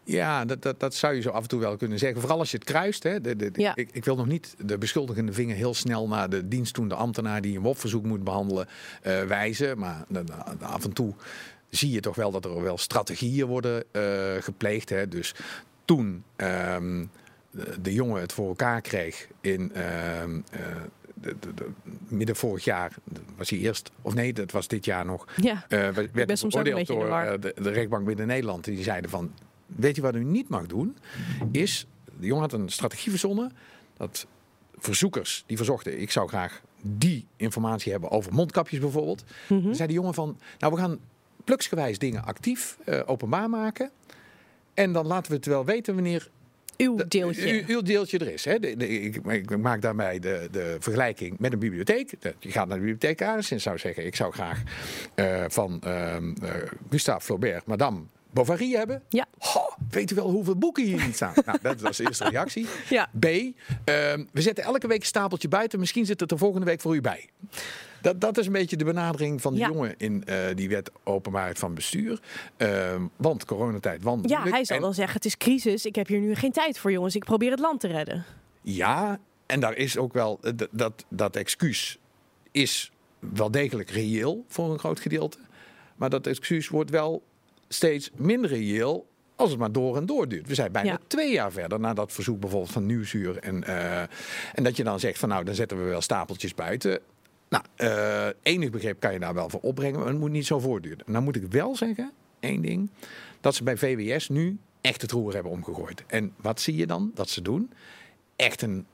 Ja, 0.05 0.45
dat, 0.45 0.63
dat, 0.63 0.81
dat 0.81 0.95
zou 0.95 1.15
je 1.15 1.21
zo 1.21 1.31
af 1.31 1.43
en 1.43 1.49
toe 1.49 1.61
wel 1.61 1.77
kunnen 1.77 1.99
zeggen. 1.99 2.21
Vooral 2.21 2.39
als 2.39 2.51
je 2.51 2.57
het 2.57 2.67
kruist. 2.67 3.03
Hè. 3.03 3.21
De, 3.21 3.37
de, 3.37 3.51
Ja. 3.53 3.77
ik, 3.77 3.89
ik 3.93 4.05
wil 4.05 4.17
nog 4.17 4.27
niet 4.27 4.55
de 4.65 4.79
beschuldigende 4.79 5.33
vinger 5.33 5.57
heel 5.57 5.75
snel 5.75 6.09
naar 6.09 6.31
de 6.31 6.49
dienstdoende 6.49 6.95
ambtenaar 6.95 7.41
die 7.41 7.57
een 7.57 7.63
WOP-verzoek 7.63 8.05
moet 8.05 8.25
behandelen 8.25 8.67
eh, 9.03 9.23
wijzen. 9.23 9.79
Maar 9.79 10.05
de- 10.09 10.25
af 10.61 10.85
en 10.85 10.93
toe 10.93 11.15
zie 11.69 11.91
je 11.91 12.01
toch 12.01 12.15
wel 12.17 12.31
dat 12.31 12.45
er 12.45 12.63
wel 12.63 12.79
strategieën 12.79 13.47
worden 13.47 13.85
eh, 13.91 14.03
gepleegd. 14.41 14.89
Hè. 14.89 15.09
Dus 15.09 15.35
toen 15.85 16.25
ehm, 16.37 17.05
de, 17.81 17.93
jongen 17.93 18.21
het 18.21 18.33
voor 18.33 18.49
elkaar 18.49 18.81
kreeg 18.81 19.29
in 19.41 19.75
ehm, 19.75 20.41
eh, 20.51 20.61
de, 21.15 21.37
de, 21.41 21.55
de- 21.55 21.71
midden 22.09 22.37
vorig 22.37 22.65
jaar, 22.65 22.93
was 23.37 23.51
hij 23.51 23.59
eerst, 23.59 23.91
of 24.03 24.15
nee, 24.15 24.33
dat 24.33 24.51
was 24.51 24.69
dit 24.69 24.85
jaar 24.85 25.05
nog. 25.05 25.27
Ja, 25.37 25.65
Eh, 25.69 25.79
werd 25.79 26.13
de 26.29 26.37
door 26.87 27.05
de, 27.63 27.71
rechtbank 27.71 28.07
Midden-Nederland. 28.07 28.65
Die 28.65 28.83
zeiden 28.83 29.11
van, 29.11 29.33
weet 29.77 29.97
je 29.97 30.03
wat 30.03 30.15
u 30.15 30.25
niet 30.25 30.49
mag 30.49 30.67
doen? 30.67 30.97
Is, 31.53 31.87
de 32.21 32.27
jongen 32.27 32.43
had 32.43 32.53
een 32.53 32.69
strategie 32.69 33.11
verzonnen. 33.11 33.53
Dat 33.97 34.27
verzoekers 34.79 35.45
die 35.47 35.57
verzochten, 35.57 36.01
ik 36.01 36.11
zou 36.11 36.29
graag 36.29 36.61
die 36.83 37.27
informatie 37.37 37.93
hebben 37.93 38.11
over 38.11 38.33
mondkapjes 38.33 38.81
bijvoorbeeld. 38.81 39.25
Dan 39.49 39.75
zei 39.75 39.87
die 39.89 39.97
jongen 39.97 40.15
van, 40.15 40.39
nou 40.59 40.73
we 40.75 40.79
gaan 40.79 40.99
pluksgewijs 41.45 41.99
dingen 41.99 42.25
actief 42.25 42.79
eh, 42.85 43.01
openbaar 43.07 43.51
maken. 43.51 43.91
En 44.75 44.93
dan 44.93 45.07
laten 45.07 45.31
we 45.31 45.37
het 45.37 45.47
wel 45.47 45.65
weten 45.65 45.95
wanneer 45.95 46.29
uw 46.77 46.97
de- 46.97 47.09
deeltje. 47.09 47.65
uw 47.67 47.83
deeltje 47.83 48.19
er 48.19 48.33
is. 48.33 48.45
Hè? 48.45 48.59
De, 48.59 48.77
de- 48.77 48.89
ik, 48.89 49.17
ik 49.27 49.57
maak 49.59 49.83
daarbij 49.83 50.19
de, 50.19 50.49
de 50.51 50.77
vergelijking 50.81 51.39
met 51.39 51.53
een 51.53 51.59
bibliotheek. 51.59 52.15
De- 52.21 52.35
je 52.39 52.51
gaat 52.51 52.69
naar 52.69 52.79
de 52.79 52.85
bibliothecaris 52.85 53.51
en 53.51 53.61
zou 53.61 53.79
zeggen... 53.79 54.07
ik 54.07 54.17
zou 54.17 54.33
graag 54.33 54.63
eh, 55.15 55.45
van 55.49 55.81
ehm 55.83 56.33
eh, 56.43 56.51
Gustave 56.91 57.25
Flaubert 57.25 57.67
Madame 57.67 58.01
Bovary 58.33 58.71
hebben. 58.73 59.03
Ja. 59.09 59.27
Weet 59.91 60.11
u 60.11 60.15
wel 60.15 60.31
hoeveel 60.31 60.57
boeken 60.57 60.85
hier 60.85 61.05
niet 61.07 61.15
staan? 61.15 61.33
nou, 61.47 61.59
dat 61.63 61.81
was 61.81 61.97
de 61.97 62.05
eerste 62.07 62.29
reactie. 62.29 62.67
Ja. 62.89 63.11
B, 63.19 63.25
ehm, 63.25 64.25
we 64.33 64.41
zetten 64.41 64.65
elke 64.65 64.87
week 64.87 65.01
een 65.01 65.07
stapeltje 65.07 65.49
buiten. 65.49 65.79
Misschien 65.79 66.07
zit 66.07 66.21
het 66.21 66.31
er 66.31 66.39
volgende 66.39 66.67
week 66.67 66.81
voor 66.81 66.95
u 66.95 67.01
bij. 67.01 67.29
Dat, 68.01 68.21
dat 68.21 68.39
is 68.39 68.47
een 68.47 68.53
beetje 68.53 68.77
de 68.77 68.85
benadering 68.85 69.41
van 69.43 69.53
de 69.55 69.59
Ja. 69.59 69.69
jongen 69.69 69.95
in 69.99 70.25
eh, 70.25 70.37
die 70.55 70.69
wet 70.69 70.91
openbaarheid 71.05 71.59
van 71.59 71.75
bestuur. 71.75 72.21
Ehm, 72.57 73.03
want 73.17 73.45
coronatijd, 73.45 74.03
want 74.03 74.29
Ja, 74.29 74.43
hij 74.43 74.65
zal 74.65 74.77
En- 74.77 74.83
wel 74.83 74.93
zeggen: 74.93 75.15
het 75.15 75.25
is 75.25 75.37
crisis. 75.37 75.85
Ik 75.87 75.95
heb 75.95 76.07
hier 76.07 76.21
nu 76.21 76.35
geen 76.35 76.53
tijd 76.53 76.79
voor, 76.79 76.93
jongens. 76.93 77.15
Ik 77.17 77.25
probeer 77.25 77.51
het 77.51 77.61
land 77.61 77.81
te 77.81 77.87
redden. 77.89 78.25
Ja, 78.63 79.19
en 79.47 79.61
daar 79.61 79.77
is 79.77 79.97
ook 79.99 80.13
wel 80.13 80.39
eh, 80.43 80.53
dat, 80.57 80.69
dat, 80.71 81.05
dat 81.09 81.37
excuus 81.37 81.99
is 82.51 82.93
wel 83.19 83.51
degelijk 83.51 83.91
reëel 83.91 84.45
voor 84.49 84.73
een 84.73 84.79
groot 84.79 85.01
gedeelte. 85.01 85.39
Maar 85.97 86.11
dat 86.11 86.27
excuus 86.27 86.69
wordt 86.69 86.91
wel 86.91 87.23
steeds 87.73 88.11
minder 88.15 88.51
reëel 88.51 89.07
als 89.37 89.51
het 89.51 89.59
maar 89.59 89.73
door 89.73 89.97
en 89.97 90.07
door 90.07 90.29
duurt. 90.29 90.49
We 90.49 90.55
zijn 90.55 90.73
bijna 90.73 90.91
Ja. 90.91 90.99
twee 91.07 91.33
jaar 91.33 91.53
verder 91.53 91.81
na 91.81 91.95
dat 91.95 92.13
verzoek 92.13 92.41
bijvoorbeeld 92.41 92.73
van 92.73 92.87
Nieuwsuur. 92.87 93.39
En, 93.39 93.65
eh, 93.65 94.01
en 94.55 94.63
dat 94.63 94.77
je 94.77 94.85
dan 94.85 95.01
zegt 95.01 95.19
van 95.19 95.29
nou, 95.29 95.45
dan 95.45 95.55
zetten 95.55 95.79
we 95.79 95.85
wel 95.85 96.01
stapeltjes 96.01 96.55
buiten. 96.55 97.01
Nou, 97.49 97.65
eh, 97.77 98.27
enig 98.43 98.71
begrip 98.71 99.01
kan 99.01 99.13
je 99.13 99.19
daar 99.19 99.35
wel 99.35 99.49
voor 99.49 99.61
opbrengen, 99.61 99.99
maar 99.99 100.09
het 100.09 100.19
moet 100.19 100.31
niet 100.31 100.47
zo 100.47 100.59
voortduren. 100.59 101.07
En 101.07 101.13
dan 101.13 101.25
moet 101.25 101.37
ik 101.37 101.47
wel 101.51 101.77
zeggen, 101.77 102.13
één 102.41 102.63
ding, 102.63 102.91
dat 103.41 103.55
ze 103.55 103.63
bij 103.65 103.77
VWS 103.77 104.29
nu 104.29 104.59
echt 104.81 105.03
het 105.03 105.11
roer 105.11 105.35
hebben 105.35 105.53
omgegooid. 105.53 106.05
En 106.07 106.35
wat 106.37 106.61
zie 106.61 106.77
je 106.77 106.87
dan 106.87 107.11
dat 107.15 107.29
ze 107.29 107.43
doen? 107.43 107.71
Echt 108.37 108.63
een 108.63 108.87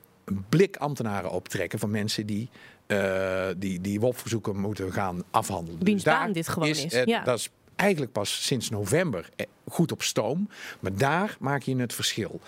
blik 0.49 0.77
ambtenaren 0.77 1.31
optrekken 1.31 1.79
van 1.79 1.89
mensen 1.91 2.25
die 2.25 2.49
eh, 2.89 3.47
die, 3.57 3.81
die 3.81 3.99
WOP-verzoeken 3.99 4.59
moeten 4.59 4.93
gaan 4.93 5.23
afhandelen. 5.31 5.83
Wiens 5.83 6.03
daar 6.03 6.19
baan 6.19 6.31
dit 6.31 6.47
gewoon 6.47 6.67
is, 6.67 6.85
ja. 7.05 7.23
Dat 7.23 7.37
is 7.37 7.49
eigenlijk 7.79 8.11
pas 8.11 8.45
sinds 8.45 8.69
november 8.69 9.29
eh, 9.35 9.45
goed 9.67 9.91
op 9.91 10.01
stoom. 10.01 10.49
Maar 10.79 10.95
daar 10.95 11.37
maak 11.39 11.61
je 11.61 11.75
het 11.75 11.93
verschil. 11.93 12.39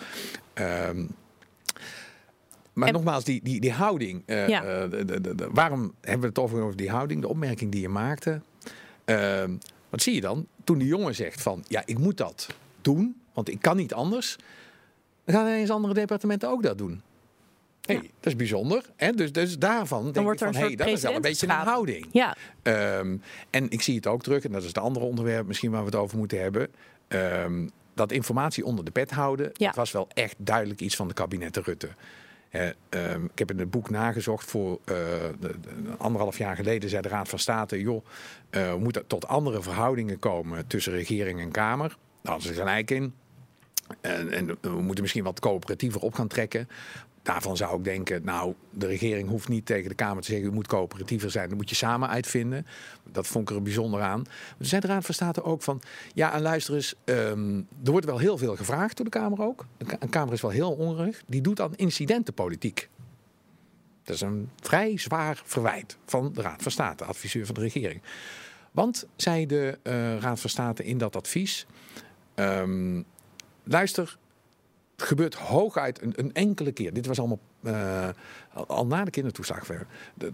Ehm, 0.53 1.05
maar 2.73 2.87
En- 2.87 2.93
nogmaals, 2.93 3.23
die, 3.23 3.43
die, 3.43 3.59
die 3.59 3.71
houding. 3.71 4.23
eh, 4.25 4.47
Ja. 4.47 4.63
eh, 4.63 4.89
de, 4.89 5.05
de, 5.05 5.21
de, 5.21 5.35
de- 5.35 5.49
waarom 5.51 5.93
hebben 6.01 6.21
we 6.21 6.27
het 6.27 6.39
over, 6.39 6.61
over 6.61 6.75
die 6.75 6.89
houding? 6.89 7.21
De 7.21 7.27
opmerking 7.27 7.71
die 7.71 7.81
je 7.81 7.89
maakte. 7.89 8.41
Ehm, 9.05 9.51
wat 9.89 10.01
zie 10.01 10.13
je 10.15 10.21
dan? 10.21 10.47
Toen 10.63 10.77
die 10.77 10.87
jongen 10.87 11.15
zegt 11.15 11.41
van... 11.41 11.63
Ja, 11.67 11.81
ik 11.85 11.97
moet 11.97 12.17
dat 12.17 12.47
doen, 12.81 13.21
want 13.33 13.49
ik 13.49 13.61
kan 13.61 13.75
niet 13.77 13.93
anders. 13.93 14.35
Dan 15.25 15.35
gaan 15.35 15.45
ineens 15.47 15.69
andere 15.69 15.93
departementen 15.93 16.49
ook 16.49 16.63
dat 16.63 16.77
doen. 16.77 17.01
Hey, 17.93 18.01
Ja. 18.03 18.09
Dat 18.19 18.25
is 18.31 18.35
bijzonder. 18.35 18.85
Hè? 18.95 19.11
Dus, 19.11 19.31
dus 19.31 19.57
daarvan 19.57 20.11
denk 20.11 20.25
wordt 20.25 20.41
ik 20.41 20.47
van... 20.47 20.55
een 20.55 20.61
Hey, 20.67 20.75
dat 20.75 20.87
is 20.87 21.01
wel 21.01 21.15
een 21.15 21.21
beetje 21.21 21.47
een 21.47 21.53
houding. 21.53 22.07
Ja, 22.11 22.35
Ehm, 22.63 23.17
en 23.49 23.69
ik 23.69 23.81
zie 23.81 23.95
het 23.95 24.07
ook 24.07 24.23
terug, 24.23 24.43
en 24.43 24.51
dat 24.51 24.61
is 24.61 24.67
het 24.67 24.77
andere 24.77 25.05
onderwerp 25.05 25.47
misschien 25.47 25.71
waar 25.71 25.79
we 25.79 25.85
het 25.85 25.95
over 25.95 26.17
moeten 26.17 26.41
hebben. 26.41 26.67
Ehm, 27.07 27.67
dat 27.93 28.11
informatie 28.11 28.65
onder 28.65 28.85
de 28.85 28.91
pet 28.91 29.11
houden, 29.11 29.49
Ja. 29.53 29.65
dat 29.67 29.75
was 29.75 29.91
wel 29.91 30.07
echt 30.13 30.35
duidelijk 30.37 30.79
iets 30.81 30.95
van 30.95 31.07
de 31.07 31.13
kabinetten 31.13 31.63
Rutte. 31.63 31.89
Ehm, 32.49 33.23
ik 33.25 33.39
heb 33.39 33.51
in 33.51 33.59
het 33.59 33.69
boek 33.71 33.89
nagezocht 33.89 34.45
voor 34.49 34.79
eh, 34.85 34.95
de, 35.39 35.59
de- 35.61 35.97
anderhalf 35.97 36.37
jaar 36.37 36.55
geleden 36.55 36.89
zei 36.89 37.01
de 37.01 37.07
Raad 37.09 37.29
van 37.29 37.39
State, 37.39 37.79
joh, 37.79 38.05
we 38.49 38.77
moeten 38.79 39.07
tot 39.07 39.27
andere 39.27 39.61
verhoudingen 39.61 40.19
komen 40.19 40.67
tussen 40.67 40.93
regering 40.93 41.39
en 41.39 41.51
Kamer. 41.51 41.87
Daar 42.21 42.31
hadden 42.33 42.47
ze 42.53 42.59
gelijk 42.59 42.91
in. 42.91 43.13
En, 44.01 44.31
en 44.31 44.57
we 44.61 44.69
moeten 44.81 45.01
misschien 45.03 45.23
wat 45.23 45.39
coöperatiever 45.39 46.01
op 46.01 46.13
gaan 46.13 46.27
trekken. 46.27 46.69
Daarvan 47.23 47.57
zou 47.57 47.77
ik 47.77 47.83
denken, 47.83 48.23
nou, 48.23 48.53
de 48.69 48.85
regering 48.85 49.29
hoeft 49.29 49.47
niet 49.47 49.65
tegen 49.65 49.89
de 49.89 49.95
Kamer 49.95 50.23
te 50.23 50.31
zeggen, 50.31 50.47
u 50.47 50.51
moet 50.51 50.67
coöperatiever 50.67 51.31
zijn. 51.31 51.49
Dat 51.49 51.57
moet 51.57 51.69
je 51.69 51.75
samen 51.75 52.09
uitvinden. 52.09 52.65
Dat 53.11 53.27
vond 53.27 53.49
ik 53.49 53.55
er 53.55 53.61
bijzonder 53.61 54.01
aan. 54.01 54.23
Toen 54.57 54.65
zei 54.67 54.81
de 54.81 54.87
Raad 54.87 55.05
van 55.05 55.13
State 55.13 55.43
ook 55.43 55.61
van, 55.61 55.81
ja, 56.13 56.33
en 56.33 56.41
luister 56.41 56.73
eens, 56.73 56.95
ehm, 57.03 57.57
er 57.83 57.91
wordt 57.91 58.05
wel 58.05 58.17
heel 58.17 58.37
veel 58.37 58.55
gevraagd 58.55 58.95
door 58.97 59.05
de 59.05 59.11
Kamer 59.11 59.41
ook. 59.41 59.65
De 59.77 60.07
Kamer 60.09 60.33
is 60.33 60.41
wel 60.41 60.51
heel 60.51 60.71
ongerig. 60.71 61.23
Die 61.27 61.41
doet 61.41 61.61
aan 61.61 61.75
incidentenpolitiek. 61.75 62.89
Dat 64.03 64.15
is 64.15 64.21
een 64.21 64.49
vrij 64.59 64.97
zwaar 64.97 65.41
verwijt 65.45 65.97
van 66.05 66.33
de 66.33 66.41
Raad 66.41 66.61
van 66.61 66.71
State, 66.71 67.03
adviseur 67.03 67.45
van 67.45 67.55
de 67.55 67.61
regering. 67.61 68.01
Want, 68.71 69.07
zei 69.15 69.45
de 69.45 69.79
eh, 69.83 70.17
Raad 70.17 70.39
van 70.39 70.49
State 70.49 70.83
in 70.83 70.97
dat 70.97 71.15
advies, 71.15 71.65
ehm, 72.35 73.01
luister, 73.63 74.17
het 75.01 75.09
gebeurt 75.09 75.35
hooguit 75.35 76.01
een, 76.01 76.13
een 76.15 76.33
enkele 76.33 76.71
keer. 76.71 76.93
Dit 76.93 77.05
was 77.05 77.19
allemaal 77.19 77.39
eh, 77.63 78.09
al, 78.67 78.85
na 78.85 79.03
de 79.03 79.11
kindertoeslag. 79.11 79.69
Er, 79.69 79.85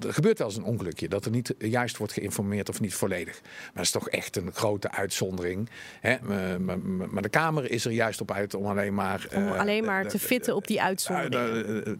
gebeurt 0.07 0.37
wel 0.37 0.47
eens 0.47 0.57
een 0.57 0.63
ongelukje 0.63 1.07
dat 1.07 1.25
er 1.25 1.31
niet 1.31 1.53
juist 1.59 1.97
wordt 1.97 2.13
geïnformeerd 2.13 2.69
of 2.69 2.79
niet 2.79 2.93
volledig. 2.93 3.41
Maar 3.43 3.71
dat 3.73 3.83
is 3.83 3.91
toch 3.91 4.09
echt 4.09 4.35
een 4.35 4.53
grote 4.53 4.91
uitzondering. 4.91 5.69
Hè? 5.99 6.19
Maar, 6.59 7.21
de 7.21 7.29
Kamer 7.29 7.71
is 7.71 7.85
er 7.85 7.91
juist 7.91 8.21
op 8.21 8.31
uit 8.31 8.53
om 8.53 8.65
alleen 8.65 8.93
maar. 8.93 9.27
om 9.35 9.47
eh, 9.47 9.59
alleen 9.59 9.85
maar 9.85 10.03
de- 10.03 10.09
te 10.09 10.19
fitten 10.19 10.55
op 10.55 10.67
die 10.67 10.79
eh, 10.79 10.95
de- 10.95 11.95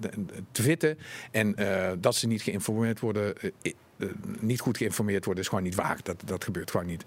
te 0.52 0.62
vitten. 0.62 0.98
En 1.32 1.56
eh, 1.56 1.92
dat 2.00 2.16
ze 2.16 2.28
niet 2.28 2.42
geïnformeerd 2.42 3.00
worden, 3.00 3.38
eh, 3.42 3.52
eh, 3.98 4.08
niet 4.40 4.60
goed 4.60 4.78
geïnformeerd 4.78 5.26
worden, 5.26 5.44
is 5.44 5.50
gewoon 5.50 5.64
niet 5.64 5.76
waar. 5.76 6.00
Dat, 6.04 6.22
dat 6.26 6.44
gebeurt 6.44 6.72
gewoon 6.72 6.86
niet. 6.86 7.04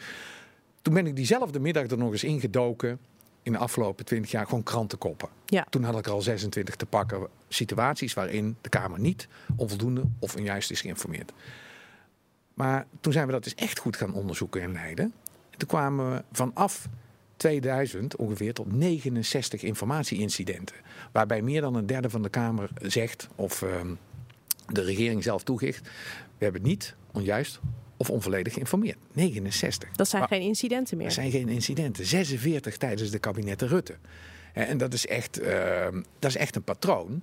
Toen 0.82 0.94
ben 0.94 1.06
ik 1.06 1.16
diezelfde 1.16 1.60
middag 1.60 1.86
er 1.86 1.98
nog 1.98 2.12
eens 2.12 2.24
ingedoken. 2.24 2.98
In 3.42 3.52
de 3.52 3.58
afgelopen 3.58 4.04
twintig 4.04 4.30
jaar 4.30 4.44
gewoon 4.44 4.62
krantenkoppen. 4.62 5.28
Ja. 5.46 5.66
Toen 5.70 5.82
had 5.82 5.98
ik 5.98 6.06
er 6.06 6.12
al 6.12 6.22
26 6.22 6.76
te 6.76 6.86
pakken 6.86 7.28
situaties 7.48 8.14
waarin 8.14 8.56
de 8.60 8.68
Kamer 8.68 9.00
niet 9.00 9.28
onvoldoende 9.56 10.02
of 10.18 10.36
onjuist 10.36 10.70
is 10.70 10.80
geïnformeerd. 10.80 11.32
Maar 12.54 12.86
toen 13.00 13.12
zijn 13.12 13.26
we 13.26 13.32
dat 13.32 13.44
eens 13.44 13.54
echt 13.54 13.78
goed 13.78 13.96
gaan 13.96 14.14
onderzoeken 14.14 14.62
in 14.62 14.72
Leiden. 14.72 15.12
En 15.50 15.58
toen 15.58 15.68
kwamen 15.68 16.10
we 16.10 16.22
vanaf 16.32 16.88
2000 17.36 18.16
ongeveer 18.16 18.54
tot 18.54 18.72
69 18.72 19.62
informatieincidenten. 19.62 20.76
Waarbij 21.12 21.42
meer 21.42 21.60
dan 21.60 21.74
een 21.74 21.86
derde 21.86 22.10
van 22.10 22.22
de 22.22 22.28
Kamer 22.28 22.70
zegt, 22.82 23.28
of 23.34 23.62
ehm, 23.62 23.94
de 24.66 24.82
regering 24.82 25.22
zelf 25.22 25.42
toegeeft, 25.42 25.88
we 26.38 26.44
hebben 26.44 26.62
niet 26.62 26.94
onjuist 27.12 27.60
of 28.00 28.10
onvolledig 28.10 28.52
geïnformeerd. 28.52 28.96
69. 29.12 29.90
Dat 29.90 30.08
zijn 30.08 30.20
Maar 30.20 30.30
geen 30.30 30.40
incidenten 30.40 30.96
meer. 30.96 31.06
er 31.06 31.12
zijn 31.12 31.30
geen 31.30 31.48
incidenten. 31.48 32.06
46 32.06 32.76
tijdens 32.76 33.10
de 33.10 33.18
kabinetten 33.18 33.68
Rutte. 33.68 33.94
En 34.52 34.78
dat 34.78 34.92
is 34.92 35.06
echt, 35.06 35.38
ehm, 35.40 36.02
dat 36.18 36.30
is 36.30 36.36
echt 36.36 36.56
een 36.56 36.62
patroon. 36.62 37.22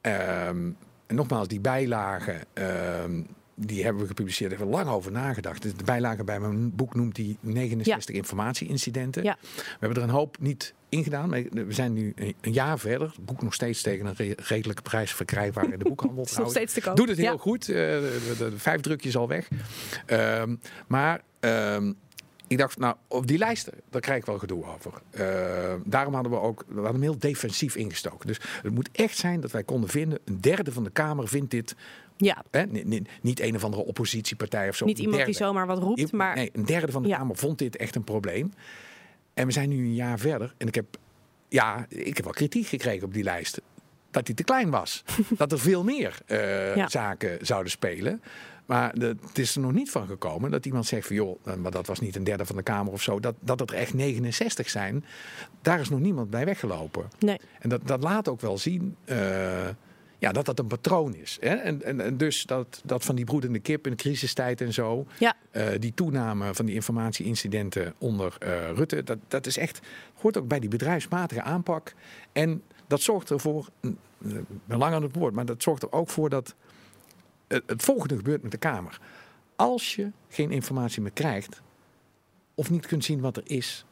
Ehm, 0.00 0.70
en 1.06 1.14
nogmaals, 1.14 1.48
die 1.48 1.60
bijlagen, 1.60 2.40
ehm, 2.52 3.22
die 3.66 3.84
hebben 3.84 4.02
we 4.02 4.08
gepubliceerd. 4.08 4.50
Daar 4.50 4.58
hebben 4.58 4.78
we 4.78 4.84
lang 4.84 4.96
over 4.96 5.12
nagedacht. 5.12 5.62
Dus 5.62 5.74
De 5.74 5.84
bijlage 5.84 6.24
bij 6.24 6.40
mijn 6.40 6.74
boek 6.74 6.94
noemt 6.94 7.14
die 7.14 7.36
69 7.40 8.14
informatieincidenten. 8.14 9.22
Ja. 9.22 9.36
We 9.56 9.62
hebben 9.80 9.98
er 9.98 10.04
een 10.08 10.14
hoop 10.14 10.36
niet 10.40 10.74
in 10.88 11.02
gedaan. 11.02 11.28
Maar 11.28 11.42
we 11.50 11.72
zijn 11.72 11.92
nu 11.92 12.14
een 12.40 12.52
jaar 12.52 12.78
verder. 12.78 13.06
Het 13.16 13.24
boek 13.24 13.42
nog 13.42 13.54
steeds 13.54 13.82
tegen 13.82 14.06
een 14.06 14.14
re- 14.16 14.34
redelijke 14.36 14.82
prijs 14.82 15.12
verkrijgbaar 15.14 15.72
in 15.72 15.78
de 15.78 15.84
boekhandel. 15.84 16.24
Is 16.30 16.36
nog 16.36 16.50
steeds 16.50 16.72
te 16.74 16.80
koop. 16.80 16.96
Doet 16.96 17.08
het 17.08 17.18
heel 17.18 17.32
Ja. 17.32 17.38
goed. 17.38 17.68
Eh, 17.68 17.74
de, 17.76 18.34
de- 18.38 18.50
de 18.50 18.58
vijf 18.58 18.80
drukjes 18.80 19.16
al 19.16 19.28
weg. 19.28 19.48
Ehm, 20.06 20.56
maar 20.86 21.20
ehm, 21.40 21.92
ik 22.46 22.58
dacht, 22.58 22.78
nou, 22.78 22.96
op 23.08 23.26
die 23.26 23.38
lijsten, 23.38 23.72
daar 23.90 24.00
krijg 24.00 24.18
ik 24.18 24.26
wel 24.26 24.38
gedoe 24.38 24.64
over. 24.64 24.92
Ehm, 25.10 25.78
daarom 25.84 26.14
hadden 26.14 26.32
we 26.32 26.38
ook, 26.40 26.64
we 26.68 26.74
hadden 26.74 26.92
hem 26.92 27.02
heel 27.02 27.18
defensief 27.18 27.76
ingestoken. 27.76 28.26
Dus 28.26 28.40
het 28.62 28.74
moet 28.74 28.88
echt 28.92 29.16
zijn 29.16 29.40
dat 29.40 29.50
wij 29.50 29.64
konden 29.64 29.90
vinden, 29.90 30.18
een 30.24 30.40
derde 30.40 30.72
van 30.72 30.84
de 30.84 30.90
Kamer 30.90 31.28
vindt 31.28 31.50
dit, 31.50 31.74
Ja, 32.22 32.44
hè, 32.50 32.64
niet 33.20 33.40
een 33.40 33.54
of 33.56 33.64
andere 33.64 33.84
oppositiepartij 33.84 34.68
of 34.68 34.76
zo. 34.76 34.84
niet 34.84 34.98
iemand 34.98 35.24
die 35.24 35.34
zomaar 35.34 35.66
wat 35.66 35.78
roept, 35.78 36.12
maar 36.12 36.34
Nee, 36.34 36.50
een 36.52 36.64
derde 36.64 36.92
van 36.92 37.02
de 37.02 37.08
Ja. 37.08 37.16
Kamer 37.16 37.36
vond 37.36 37.58
dit 37.58 37.76
echt 37.76 37.94
een 37.94 38.04
probleem. 38.04 38.52
En 39.34 39.46
we 39.46 39.52
zijn 39.52 39.68
nu 39.68 39.76
een 39.76 39.94
jaar 39.94 40.18
verder. 40.18 40.54
En 40.58 40.66
ik 40.66 40.74
heb, 40.74 40.96
ja, 41.48 41.86
ik 41.88 42.14
heb 42.16 42.24
wel 42.24 42.34
kritiek 42.34 42.66
gekregen 42.66 43.06
op 43.06 43.12
die 43.14 43.22
lijst. 43.22 43.60
Dat 44.10 44.26
die 44.26 44.34
te 44.34 44.44
klein 44.44 44.70
was. 44.70 45.04
dat 45.36 45.52
er 45.52 45.58
veel 45.58 45.84
meer 45.84 46.18
eh, 46.26 46.76
Ja. 46.76 46.88
zaken 46.88 47.38
zouden 47.46 47.70
spelen. 47.70 48.22
Maar 48.66 48.98
de- 48.98 49.16
het 49.26 49.38
is 49.38 49.54
er 49.54 49.60
nog 49.60 49.72
niet 49.72 49.90
van 49.90 50.06
gekomen 50.06 50.50
dat 50.50 50.66
iemand 50.66 50.86
zegt 50.86 51.06
van 51.06 51.16
joh, 51.16 51.38
eh, 51.44 51.54
maar 51.54 51.70
dat 51.70 51.86
was 51.86 52.00
niet 52.00 52.16
een 52.16 52.24
derde 52.24 52.46
van 52.46 52.56
de 52.56 52.62
Kamer 52.62 52.92
of 52.92 53.02
zo. 53.02 53.20
Dat, 53.20 53.34
dat 53.40 53.60
het 53.60 53.70
er 53.70 53.76
echt 53.76 53.94
69 53.94 54.70
zijn. 54.70 55.04
Daar 55.62 55.80
is 55.80 55.88
nog 55.88 56.00
niemand 56.00 56.30
bij 56.30 56.44
weggelopen. 56.44 57.08
nee. 57.18 57.38
En 57.60 57.68
dat, 57.68 57.80
dat 57.86 58.02
laat 58.02 58.28
ook 58.28 58.40
wel 58.40 58.58
zien 58.58 58.96
eh, 59.04 59.68
ja, 60.20 60.32
dat 60.32 60.44
dat 60.44 60.58
een 60.58 60.66
patroon 60.66 61.14
is. 61.14 61.36
Hè? 61.40 61.54
En, 61.54 61.82
en, 61.82 62.00
en 62.00 62.16
dus 62.16 62.42
dat, 62.42 62.82
dat 62.84 63.04
van 63.04 63.14
die 63.14 63.24
broedende 63.24 63.58
kip 63.58 63.84
in 63.84 63.90
de 63.90 63.96
crisistijd 63.96 64.60
en 64.60 64.72
zo. 64.72 65.06
Ja. 65.18 65.36
eh, 65.50 65.68
die 65.78 65.94
toename 65.94 66.54
van 66.54 66.66
die 66.66 66.74
informatieincidenten 66.74 67.94
onder 67.98 68.36
eh, 68.38 68.70
Rutte. 68.70 69.02
Dat, 69.02 69.18
dat 69.28 69.46
is 69.46 69.56
echt, 69.56 69.80
hoort 70.14 70.38
ook 70.38 70.48
bij 70.48 70.60
die 70.60 70.68
bedrijfsmatige 70.68 71.42
aanpak. 71.42 71.94
En 72.32 72.62
dat 72.86 73.00
zorgt 73.00 73.30
ervoor, 73.30 73.68
mm, 73.80 73.96
eh, 74.24 74.34
ik 74.34 74.44
ben 74.64 74.78
lang 74.78 74.94
aan 74.94 75.02
het 75.02 75.14
woord, 75.14 75.34
maar 75.34 75.44
dat 75.46 75.62
zorgt 75.62 75.82
er 75.82 75.92
ook 75.92 76.08
voor 76.08 76.28
dat 76.28 76.54
het, 77.46 77.62
het 77.66 77.82
volgende 77.82 78.16
gebeurt 78.16 78.42
met 78.42 78.50
de 78.50 78.58
Kamer. 78.58 79.00
Als 79.56 79.94
je 79.94 80.10
geen 80.28 80.50
informatie 80.50 81.02
meer 81.02 81.12
krijgt, 81.12 81.62
of 82.54 82.70
niet 82.70 82.86
kunt 82.86 83.04
zien 83.04 83.20
wat 83.20 83.36
er 83.36 83.42
is, 83.46 83.84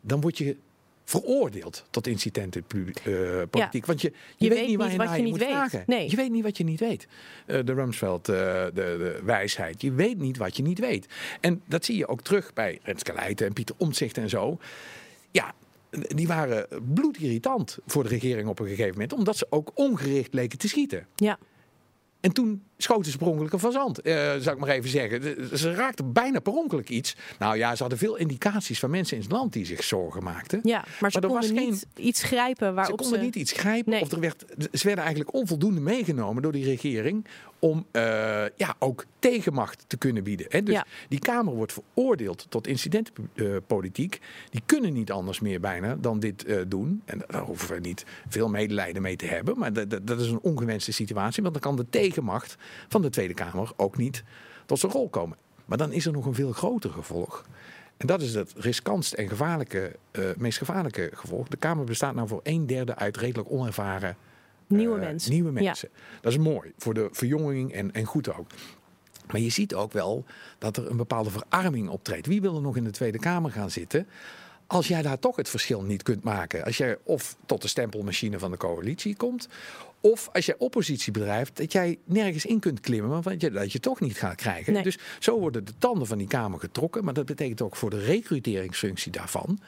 dan 0.00 0.20
word 0.20 0.38
je 0.38 0.56
veroordeeld 1.04 1.84
tot 1.90 2.06
incidentenpolitiek. 2.06 3.86
Want 3.86 4.00
je, 4.00 4.12
je, 4.36 4.48
weet, 4.48 4.66
niet 4.66 4.76
waar 4.76 4.90
je 4.90 4.96
naar 4.96 5.20
je 5.20 5.26
moet 5.26 5.38
weet. 5.38 5.48
vragen. 5.48 5.82
Nee. 5.86 6.10
Je 6.10 6.16
weet 6.16 6.30
niet 6.30 6.42
wat 6.42 6.56
je 6.56 6.64
niet 6.64 6.80
weet. 6.80 7.06
Eh, 7.46 7.58
de 7.64 7.72
Rumsfeld, 7.72 8.28
eh, 8.28 8.34
de, 8.34 8.70
de 8.74 9.20
wijsheid. 9.24 9.80
Je 9.80 9.92
weet 9.92 10.18
niet 10.18 10.36
wat 10.36 10.56
je 10.56 10.62
niet 10.62 10.78
weet. 10.78 11.06
En 11.40 11.62
dat 11.66 11.84
zie 11.84 11.96
je 11.96 12.08
ook 12.08 12.22
terug 12.22 12.52
bij 12.52 12.78
Renske 12.82 13.12
Leijten 13.12 13.46
en 13.46 13.52
Pieter 13.52 13.74
Omtzigt 13.78 14.18
en 14.18 14.28
zo. 14.28 14.58
Ja, 15.30 15.54
die 15.90 16.26
waren 16.26 16.66
bloedirritant 16.94 17.78
voor 17.86 18.02
de 18.02 18.08
regering 18.08 18.48
op 18.48 18.58
een 18.58 18.68
gegeven 18.68 18.92
moment. 18.92 19.12
Omdat 19.12 19.36
ze 19.36 19.46
ook 19.50 19.70
ongericht 19.74 20.34
leken 20.34 20.58
te 20.58 20.68
schieten. 20.68 21.06
Ja, 21.14 21.38
En 22.22 22.32
toen 22.32 22.62
schoten 22.76 23.12
ze 23.12 23.18
per 23.18 23.26
ongeluk 23.26 23.52
een 23.52 23.58
fazant, 23.58 24.00
eh, 24.00 24.14
zou 24.14 24.50
ik 24.50 24.58
maar 24.58 24.68
even 24.68 24.90
zeggen. 24.90 25.48
Ze 25.58 25.74
raakten 25.74 26.12
bijna 26.12 26.40
per 26.40 26.52
ongeluk 26.52 26.88
iets. 26.88 27.16
Nou 27.38 27.56
ja, 27.56 27.74
ze 27.74 27.80
hadden 27.80 27.98
veel 27.98 28.16
indicaties 28.16 28.78
van 28.78 28.90
mensen 28.90 29.16
in 29.16 29.22
het 29.22 29.32
land 29.32 29.52
die 29.52 29.64
zich 29.66 29.84
zorgen 29.84 30.22
maakten. 30.22 30.60
ja. 30.62 30.84
maar 31.00 31.10
ze 31.10 31.20
er 31.20 31.28
was 31.28 31.46
konden 31.46 31.58
geen- 31.64 31.70
niet 31.70 31.86
iets 31.96 32.22
grijpen 32.22 32.68
Ze 32.68 32.74
waarop 32.74 32.98
konden 32.98 33.18
ze... 33.18 33.24
niet 33.24 33.36
iets 33.36 33.52
grijpen. 33.52 33.92
Nee. 33.92 34.00
Of 34.00 34.12
er 34.12 34.20
werd, 34.20 34.44
ze 34.72 34.86
werden 34.86 35.04
eigenlijk 35.04 35.34
onvoldoende 35.34 35.80
meegenomen 35.80 36.42
door 36.42 36.52
die 36.52 36.64
regering. 36.64 37.26
Om 37.64 37.86
eh, 37.90 38.02
ja, 38.56 38.74
ook 38.78 39.04
tegenmacht 39.18 39.84
te 39.86 39.96
kunnen 39.96 40.24
bieden. 40.24 40.46
Hè. 40.48 40.62
Dus 40.62 40.74
Ja. 40.74 40.86
die 41.08 41.18
Kamer 41.18 41.54
wordt 41.54 41.72
veroordeeld 41.72 42.46
tot 42.48 42.66
incidentenpolitiek. 42.66 44.20
die 44.50 44.62
kunnen 44.66 44.92
niet 44.92 45.12
anders 45.12 45.40
meer 45.40 45.60
bijna 45.60 45.96
dan 45.96 46.20
dit 46.20 46.44
eh, 46.44 46.60
doen. 46.68 47.02
En 47.04 47.22
daar 47.26 47.42
hoeven 47.42 47.74
we 47.74 47.80
niet 47.80 48.04
veel 48.28 48.48
medelijden 48.48 49.02
mee 49.02 49.16
te 49.16 49.26
hebben. 49.26 49.58
Maar 49.58 49.72
dat 50.02 50.20
is 50.20 50.28
een 50.28 50.40
ongewenste 50.42 50.92
situatie. 50.92 51.42
Want 51.42 51.54
dan 51.54 51.62
kan 51.62 51.76
de 51.76 51.90
tegenmacht 51.90 52.56
van 52.88 53.02
de 53.02 53.10
Tweede 53.10 53.34
Kamer 53.34 53.72
ook 53.76 53.96
niet 53.96 54.24
tot 54.66 54.78
zijn 54.78 54.92
rol 54.92 55.08
komen. 55.08 55.36
Maar 55.64 55.78
dan 55.78 55.92
is 55.92 56.06
er 56.06 56.12
nog 56.12 56.26
een 56.26 56.34
veel 56.34 56.52
groter 56.52 56.90
gevolg. 56.90 57.44
En 57.96 58.06
dat 58.06 58.22
is 58.22 58.34
het 58.34 58.52
riskantst 58.56 59.12
en 59.12 59.28
gevaarlijke, 59.28 59.96
eh, 60.10 60.24
meest 60.36 60.58
gevaarlijke 60.58 61.10
gevolg. 61.14 61.48
De 61.48 61.56
Kamer 61.56 61.84
bestaat 61.84 62.14
nou 62.14 62.28
voor 62.28 62.40
een 62.42 62.66
derde 62.66 62.96
uit 62.96 63.16
redelijk 63.16 63.50
onervaren 63.50 64.16
Nieuwe 64.76 64.98
eh, 64.98 65.06
mensen. 65.06 65.32
Nieuwe 65.32 65.52
Ja. 65.52 65.62
mensen. 65.62 65.88
Dat 66.20 66.32
is 66.32 66.38
mooi 66.38 66.72
voor 66.78 66.94
de 66.94 67.08
verjonging 67.12 67.72
en, 67.72 67.92
en 67.92 68.04
goed 68.04 68.34
ook. 68.34 68.46
Maar 69.30 69.40
je 69.40 69.50
ziet 69.50 69.74
ook 69.74 69.92
wel 69.92 70.24
dat 70.58 70.76
er 70.76 70.90
een 70.90 70.96
bepaalde 70.96 71.30
verarming 71.30 71.88
optreedt. 71.88 72.26
Wie 72.26 72.40
wil 72.40 72.54
er 72.54 72.62
nog 72.62 72.76
in 72.76 72.84
de 72.84 72.90
Tweede 72.90 73.18
Kamer 73.18 73.50
gaan 73.50 73.70
zitten? 73.70 74.06
Als 74.66 74.88
jij 74.88 75.02
daar 75.02 75.18
toch 75.18 75.36
het 75.36 75.48
verschil 75.48 75.82
niet 75.82 76.02
kunt 76.02 76.22
maken. 76.24 76.64
Als 76.64 76.76
jij 76.76 76.96
of 77.02 77.36
tot 77.46 77.62
de 77.62 77.68
stempelmachine 77.68 78.38
van 78.38 78.50
de 78.50 78.56
coalitie 78.56 79.16
komt. 79.16 79.48
Of 80.00 80.28
als 80.32 80.46
jij 80.46 80.54
oppositie 80.58 81.12
bedrijft, 81.12 81.56
dat 81.56 81.72
jij 81.72 81.98
nergens 82.04 82.44
in 82.46 82.60
kunt 82.60 82.80
klimmen, 82.80 83.22
want 83.22 83.40
je, 83.40 83.50
dat 83.50 83.72
je 83.72 83.80
toch 83.80 84.00
niet 84.00 84.18
gaat 84.18 84.34
krijgen. 84.34 84.72
Nee. 84.72 84.82
Dus 84.82 84.98
zo 85.18 85.38
worden 85.38 85.64
de 85.64 85.72
tanden 85.78 86.06
van 86.06 86.18
die 86.18 86.26
Kamer 86.26 86.58
getrokken. 86.60 87.04
Maar 87.04 87.14
dat 87.14 87.26
betekent 87.26 87.60
ook 87.62 87.76
voor 87.76 87.90
de 87.90 88.04
recruteringsfunctie 88.04 89.12
daarvan. 89.12 89.60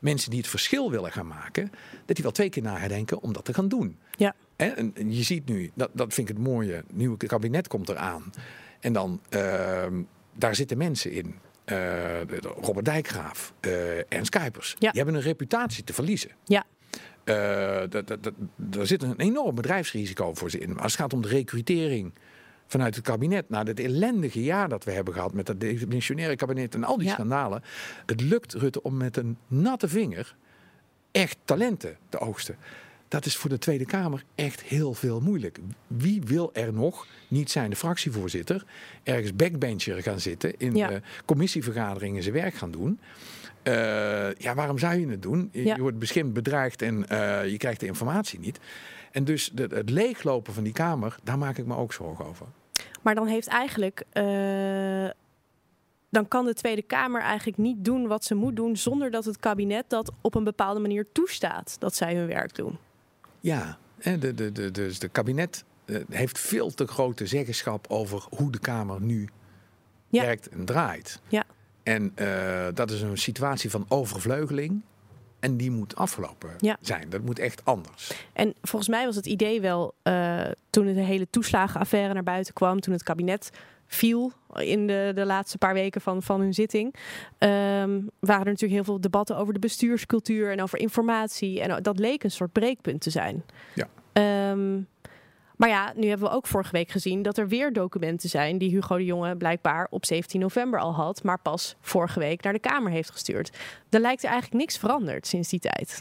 Mensen 0.00 0.30
die 0.30 0.38
het 0.38 0.48
verschil 0.48 0.90
willen 0.90 1.12
gaan 1.12 1.26
maken, 1.26 1.70
dat 2.06 2.16
die 2.16 2.24
wel 2.24 2.32
twee 2.32 2.48
keer 2.48 2.62
nadenken 2.62 3.22
om 3.22 3.32
dat 3.32 3.44
te 3.44 3.54
gaan 3.54 3.68
doen. 3.68 3.98
Ja, 4.16 4.34
En 4.58 4.92
en 4.94 5.12
je 5.14 5.22
ziet 5.22 5.48
nu, 5.48 5.70
dat, 5.74 5.90
dat 5.92 6.14
vind 6.14 6.28
ik 6.28 6.36
het 6.36 6.44
mooie, 6.46 6.72
het 6.72 6.92
nieuwe 6.96 7.16
kabinet 7.16 7.68
komt 7.68 7.88
eraan. 7.88 8.32
En 8.80 8.92
dan, 8.92 9.20
ehm, 9.28 10.02
daar 10.34 10.54
zitten 10.54 10.78
mensen 10.78 11.12
in. 11.12 11.34
Eh, 11.64 12.22
Robert 12.60 12.84
Dijkgraaf, 12.84 13.52
eh 13.60 14.12
Ernst 14.12 14.30
Kuipers. 14.30 14.76
Ja. 14.78 14.90
Die 14.90 15.00
hebben 15.02 15.14
een 15.20 15.26
reputatie 15.26 15.84
te 15.84 15.92
verliezen. 15.92 16.30
ja, 16.44 16.64
Eh, 17.24 17.82
daar 18.56 18.86
zit 18.86 19.02
een 19.02 19.16
enorm 19.20 19.54
bedrijfsrisico 19.54 20.34
voor 20.34 20.50
ze 20.50 20.58
in. 20.58 20.72
Maar 20.72 20.82
als 20.82 20.92
het 20.92 21.00
gaat 21.00 21.12
om 21.12 21.22
de 21.22 21.28
recrutering 21.28 22.12
vanuit 22.66 22.94
het 22.94 23.04
kabinet... 23.04 23.48
na 23.48 23.62
het 23.64 23.80
ellendige 23.80 24.42
jaar 24.42 24.68
dat 24.68 24.84
we 24.84 24.90
hebben 24.90 25.14
gehad 25.14 25.32
met 25.32 25.46
dat 25.46 25.60
demissionaire 25.60 26.36
kabinet... 26.36 26.74
en 26.74 26.84
al 26.84 26.96
die 26.98 27.06
Ja. 27.06 27.12
schandalen. 27.12 27.62
Het 28.06 28.20
lukt 28.20 28.54
Rutte 28.54 28.82
om 28.82 28.96
met 28.96 29.16
een 29.16 29.36
natte 29.46 29.88
vinger 29.88 30.36
echt 31.10 31.36
talenten 31.44 31.96
te 32.08 32.18
oogsten. 32.18 32.56
Dat 33.08 33.26
is 33.26 33.36
voor 33.36 33.50
de 33.50 33.58
Tweede 33.58 33.84
Kamer 33.84 34.24
echt 34.34 34.62
heel 34.62 34.94
veel 34.94 35.20
moeilijk. 35.20 35.58
Wie 35.86 36.22
wil 36.24 36.50
er 36.54 36.72
nog, 36.72 37.06
niet 37.28 37.50
zijn 37.50 37.70
de 37.70 37.76
fractievoorzitter, 37.76 38.64
ergens 39.02 39.36
backbencher 39.36 40.02
gaan 40.02 40.20
zitten, 40.20 40.56
in 40.58 40.74
Ja. 40.76 40.90
eh, 40.90 41.00
commissievergaderingen 41.24 42.22
zijn 42.22 42.34
werk 42.34 42.54
gaan 42.54 42.70
doen? 42.70 43.00
Eh, 43.62 44.34
ja, 44.34 44.54
waarom 44.54 44.78
zou 44.78 44.94
je 45.00 45.08
het 45.08 45.22
doen? 45.22 45.48
Je, 45.52 45.64
Ja. 45.64 45.76
wordt 45.78 45.98
beschimpt, 45.98 46.32
bedreigd 46.32 46.82
en 46.82 47.08
eh, 47.08 47.50
je 47.50 47.56
krijgt 47.56 47.80
de 47.80 47.86
informatie 47.86 48.38
niet. 48.38 48.58
En 49.12 49.24
dus 49.24 49.50
de, 49.54 49.66
het 49.70 49.90
leeglopen 49.90 50.52
van 50.54 50.62
die 50.64 50.72
Kamer, 50.72 51.16
daar 51.22 51.38
maak 51.38 51.58
ik 51.58 51.66
me 51.66 51.76
ook 51.76 51.92
zorgen 51.92 52.24
over. 52.26 52.46
maar 53.02 53.14
dan 53.14 53.26
heeft 53.26 53.46
eigenlijk... 53.48 54.02
eh, 54.12 55.08
dan 56.10 56.28
kan 56.28 56.44
de 56.44 56.54
Tweede 56.54 56.82
Kamer 56.82 57.20
eigenlijk 57.20 57.58
niet 57.58 57.84
doen 57.84 58.06
wat 58.06 58.24
ze 58.24 58.34
moet 58.34 58.56
doen... 58.56 58.76
zonder 58.76 59.10
dat 59.10 59.24
het 59.24 59.36
kabinet 59.38 59.84
dat 59.90 60.12
op 60.20 60.34
een 60.34 60.44
bepaalde 60.44 60.80
manier 60.80 61.06
toestaat 61.12 61.76
dat 61.78 61.94
zij 61.94 62.14
hun 62.14 62.26
werk 62.26 62.54
doen. 62.54 62.78
Ja, 63.40 63.78
de, 64.02 64.34
de, 64.34 64.52
de, 64.52 64.70
dus 64.70 64.98
de 64.98 65.08
kabinet 65.08 65.64
eh, 65.84 65.96
heeft 66.10 66.38
veel 66.38 66.70
te 66.74 66.86
grote 66.86 67.26
zeggenschap 67.26 67.86
over 67.88 68.24
hoe 68.30 68.50
de 68.52 68.58
Kamer 68.58 69.00
nu 69.00 69.28
Ja. 70.08 70.22
werkt 70.22 70.48
en 70.48 70.64
draait. 70.64 71.20
Ja. 71.28 71.44
En 71.82 72.12
eh, 72.14 72.66
dat 72.74 72.90
is 72.90 73.00
een 73.00 73.18
situatie 73.18 73.70
van 73.70 73.84
overvleugeling. 73.88 74.80
En 75.40 75.56
die 75.56 75.70
moet 75.70 75.96
afgelopen 75.96 76.50
Ja. 76.58 76.76
zijn. 76.80 77.08
Dat 77.10 77.22
moet 77.22 77.38
echt 77.38 77.64
anders. 77.64 78.12
En 78.32 78.54
volgens 78.62 78.90
mij 78.90 79.04
was 79.04 79.16
het 79.16 79.26
idee 79.26 79.60
wel, 79.60 79.94
eh, 80.02 80.44
toen 80.70 80.84
de 80.94 81.00
hele 81.00 81.26
toeslagenaffaire 81.30 82.14
naar 82.14 82.22
buiten 82.22 82.54
kwam, 82.54 82.80
toen 82.80 82.92
het 82.92 83.02
kabinet 83.02 83.50
viel 83.88 84.32
in 84.54 84.86
de, 84.86 85.12
de 85.14 85.24
laatste 85.24 85.58
paar 85.58 85.74
weken 85.74 86.00
van, 86.00 86.22
van 86.22 86.40
hun 86.40 86.54
zitting, 86.54 86.94
ehm, 87.38 88.00
waren 88.18 88.44
er 88.44 88.52
natuurlijk 88.52 88.72
heel 88.72 88.84
veel 88.84 89.00
debatten 89.00 89.36
over 89.36 89.52
de 89.52 89.58
bestuurscultuur 89.58 90.52
en 90.52 90.62
over 90.62 90.78
informatie. 90.78 91.60
En 91.60 91.82
dat 91.82 91.98
leek 91.98 92.24
een 92.24 92.30
soort 92.30 92.52
breekpunt 92.52 93.00
te 93.00 93.10
zijn. 93.10 93.44
Ja. 93.74 93.88
Ehm, 94.12 94.80
maar 95.58 95.68
ja, 95.68 95.92
nu 95.96 96.08
hebben 96.08 96.28
we 96.28 96.34
ook 96.34 96.46
vorige 96.46 96.72
week 96.72 96.90
gezien 96.90 97.22
dat 97.22 97.38
er 97.38 97.48
weer 97.48 97.72
documenten 97.72 98.28
zijn 98.28 98.58
die 98.58 98.70
Hugo 98.70 98.96
de 98.96 99.04
Jonge 99.04 99.36
blijkbaar 99.36 99.86
op 99.90 100.06
17 100.06 100.40
november 100.40 100.80
al 100.80 100.94
had, 100.94 101.22
maar 101.22 101.38
pas 101.38 101.76
vorige 101.80 102.18
week 102.18 102.42
naar 102.42 102.52
de 102.52 102.58
Kamer 102.58 102.92
heeft 102.92 103.10
gestuurd. 103.10 103.56
Er 103.90 104.00
lijkt 104.00 104.22
er 104.22 104.30
eigenlijk 104.30 104.60
niks 104.60 104.78
veranderd 104.78 105.26
sinds 105.26 105.48
die 105.48 105.60
tijd. 105.60 106.00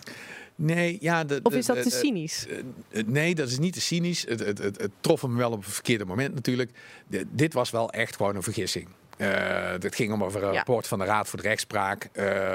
Nee, 0.55 0.97
ja, 1.01 1.23
de, 1.23 1.39
Of 1.43 1.53
is 1.53 1.65
dat 1.65 1.83
te 1.83 1.89
cynisch? 1.89 2.47
Eh, 2.47 2.57
eh, 2.99 3.07
nee, 3.07 3.35
dat 3.35 3.49
is 3.49 3.59
niet 3.59 3.73
te 3.73 3.81
cynisch. 3.81 4.25
Het, 4.27 4.39
het, 4.39 4.57
het, 4.57 4.81
het 4.81 4.91
trof 4.99 5.21
hem 5.21 5.35
wel 5.37 5.51
op 5.51 5.63
het 5.63 5.73
verkeerde 5.73 6.05
moment 6.05 6.33
natuurlijk. 6.33 6.71
De- 7.07 7.25
dit 7.29 7.53
was 7.53 7.69
wel 7.69 7.91
echt 7.91 8.15
gewoon 8.15 8.35
een 8.35 8.43
vergissing. 8.43 8.87
het 9.17 9.95
ging 9.95 10.13
om 10.13 10.21
een 10.21 10.31
rapport 10.31 10.87
van 10.87 10.99
de 10.99 11.05
Raad 11.05 11.27
voor 11.27 11.41
de 11.41 11.47
Rechtspraak. 11.47 12.09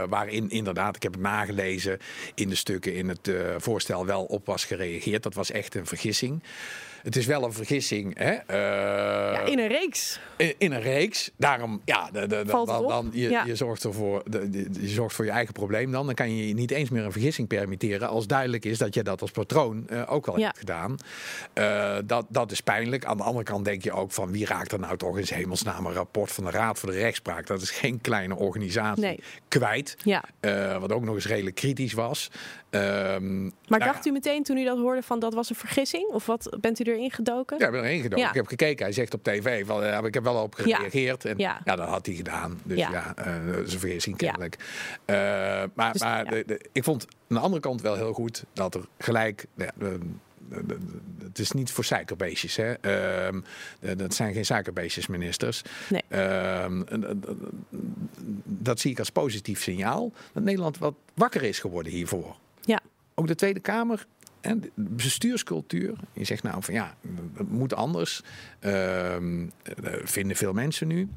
waarin 0.08 0.50
inderdaad, 0.50 0.96
ik 0.96 1.02
heb 1.02 1.12
het 1.12 1.22
nagelezen, 1.22 1.98
in 2.34 2.48
de 2.48 2.54
stukken 2.54 2.94
in 2.94 3.08
het 3.08 3.30
voorstel 3.56 4.06
wel 4.06 4.24
op 4.24 4.46
was 4.46 4.64
gereageerd. 4.64 5.22
Dat 5.22 5.34
was 5.34 5.50
echt 5.50 5.74
een 5.74 5.86
vergissing. 5.86 6.42
Het 7.02 7.16
is 7.16 7.26
wel 7.26 7.44
een 7.44 7.52
vergissing. 7.52 8.18
Hè? 8.18 8.32
Uh, 8.32 8.38
ja, 9.32 9.40
in 9.40 9.58
een 9.58 9.68
reeks. 9.68 10.20
In, 10.36 10.54
in, 10.58 10.72
een 10.72 10.80
reeks. 10.80 11.30
Daarom, 11.36 11.82
ja, 11.84 12.10
de, 12.12 12.26
de, 12.26 12.44
dan, 12.46 12.66
dan, 12.66 13.10
je, 13.12 13.42
je, 13.46 13.56
zorgt 13.56 13.84
ervoor, 13.84 14.22
de, 14.26 14.68
je 14.80 14.88
zorgt 14.88 15.14
voor 15.14 15.24
je 15.24 15.30
eigen 15.30 15.52
probleem 15.52 15.92
dan. 15.92 16.06
Dan 16.06 16.14
kan 16.14 16.36
je 16.36 16.54
niet 16.54 16.70
eens 16.70 16.90
meer 16.90 17.04
een 17.04 17.12
vergissing 17.12 17.48
permitteren 17.48 18.08
als 18.08 18.26
duidelijk 18.26 18.64
is 18.64 18.78
dat 18.78 18.94
je 18.94 19.02
dat 19.02 19.20
als 19.20 19.30
patroon 19.30 19.86
uh, 19.90 20.12
ook 20.12 20.26
al 20.26 20.36
hebt 20.36 20.58
gedaan. 20.58 20.96
Uh, 21.54 21.96
dat, 22.04 22.26
dat 22.28 22.50
is 22.50 22.60
pijnlijk. 22.60 23.04
Aan 23.04 23.16
de 23.16 23.22
andere 23.22 23.44
kant 23.44 23.64
denk 23.64 23.82
je 23.82 23.92
ook 23.92 24.12
van 24.12 24.30
wie 24.30 24.46
raakt 24.46 24.72
er 24.72 24.78
nou 24.78 24.96
toch 24.96 25.18
in 25.18 25.26
hemelsnaam 25.28 25.86
een 25.86 25.92
rapport 25.92 26.32
van 26.32 26.44
de 26.44 26.50
Raad 26.50 26.78
voor 26.78 26.90
de 26.90 26.98
Rechtspraak. 26.98 27.46
Dat 27.46 27.62
is 27.62 27.70
geen 27.70 28.00
kleine 28.00 28.36
organisatie 28.36 29.04
nee. 29.04 29.20
kwijt. 29.48 29.96
Ja. 30.04 30.24
wat 30.78 30.92
ook 30.92 31.04
nog 31.04 31.14
eens 31.14 31.26
redelijk 31.26 31.56
kritisch 31.56 31.92
was. 31.92 32.30
Um, 32.74 33.42
maar 33.68 33.78
nou 33.78 33.92
dacht 33.92 34.06
u 34.06 34.10
meteen 34.10 34.42
toen 34.42 34.56
u 34.56 34.64
dat 34.64 34.78
hoorde 34.78 35.02
van 35.02 35.18
dat 35.18 35.34
was 35.34 35.50
een 35.50 35.56
vergissing? 35.56 36.08
Of 36.08 36.26
wat 36.26 36.56
bent 36.60 36.80
u 36.80 36.84
erin 36.84 37.10
gedoken? 37.10 37.58
Ja, 37.58 37.66
ik 37.66 37.72
ben 37.72 37.84
erin 37.84 38.00
gedoken. 38.00 38.28
Ik 38.28 38.34
heb 38.34 38.46
gekeken. 38.46 38.84
Hij 38.84 38.94
zegt 38.94 39.14
op 39.14 39.22
tv, 39.24 39.66
van, 39.66 39.82
uh, 39.82 39.98
ik 40.02 40.14
heb 40.14 40.22
wel 40.22 40.42
op 40.42 40.54
gereageerd. 40.54 41.24
En 41.24 41.38
ja. 41.38 41.60
ja, 41.64 41.76
dat 41.76 41.88
had 41.88 42.06
hij 42.06 42.14
gedaan. 42.14 42.60
Dus 42.62 42.78
ja, 42.78 43.14
uh, 43.18 43.54
dat 43.54 43.66
is 43.66 43.72
een 43.72 43.80
vergissing 43.80 44.16
kennelijk. 44.16 44.56
Uh, 45.06 45.16
maar 45.74 45.92
dus, 45.92 46.00
maar 46.00 46.24
de, 46.24 46.42
de, 46.46 46.60
ik 46.72 46.84
vond 46.84 47.06
aan 47.28 47.36
de 47.36 47.42
andere 47.42 47.62
kant 47.62 47.80
wel 47.80 47.94
heel 47.94 48.12
goed 48.12 48.44
dat 48.52 48.74
er 48.74 48.84
gelijk... 48.98 49.46
het 51.22 51.38
is 51.38 51.52
niet 51.52 51.70
voor 51.70 51.84
suikerbeestjes. 51.84 52.56
Hè. 52.56 52.74
Uh, 53.30 53.40
dat 53.96 54.14
zijn 54.14 54.32
geen 54.32 54.44
suikerbeestjes, 54.44 55.06
ministers. 55.06 55.62
Nee. 55.88 56.02
Uh, 56.08 56.66
dat 58.44 58.80
zie 58.80 58.90
ik 58.90 58.98
als 58.98 59.10
positief 59.10 59.62
signaal. 59.62 60.12
Dat 60.32 60.42
Nederland 60.42 60.78
wat 60.78 60.94
wakker 61.14 61.42
is 61.42 61.58
geworden 61.58 61.92
hiervoor. 61.92 62.36
Ook 63.14 63.26
de 63.26 63.34
Tweede 63.34 63.60
Kamer 63.60 64.06
en 64.40 64.60
de 64.60 64.70
bestuurscultuur. 64.74 65.94
Je 66.12 66.24
zegt 66.24 66.42
nou 66.42 66.62
van 66.62 66.74
ja, 66.74 66.94
dat 67.36 67.48
moet 67.48 67.74
anders. 67.74 68.22
Uh, 68.60 69.16
vinden 70.04 70.36
veel 70.36 70.52
mensen 70.52 70.86
nu. 70.88 71.08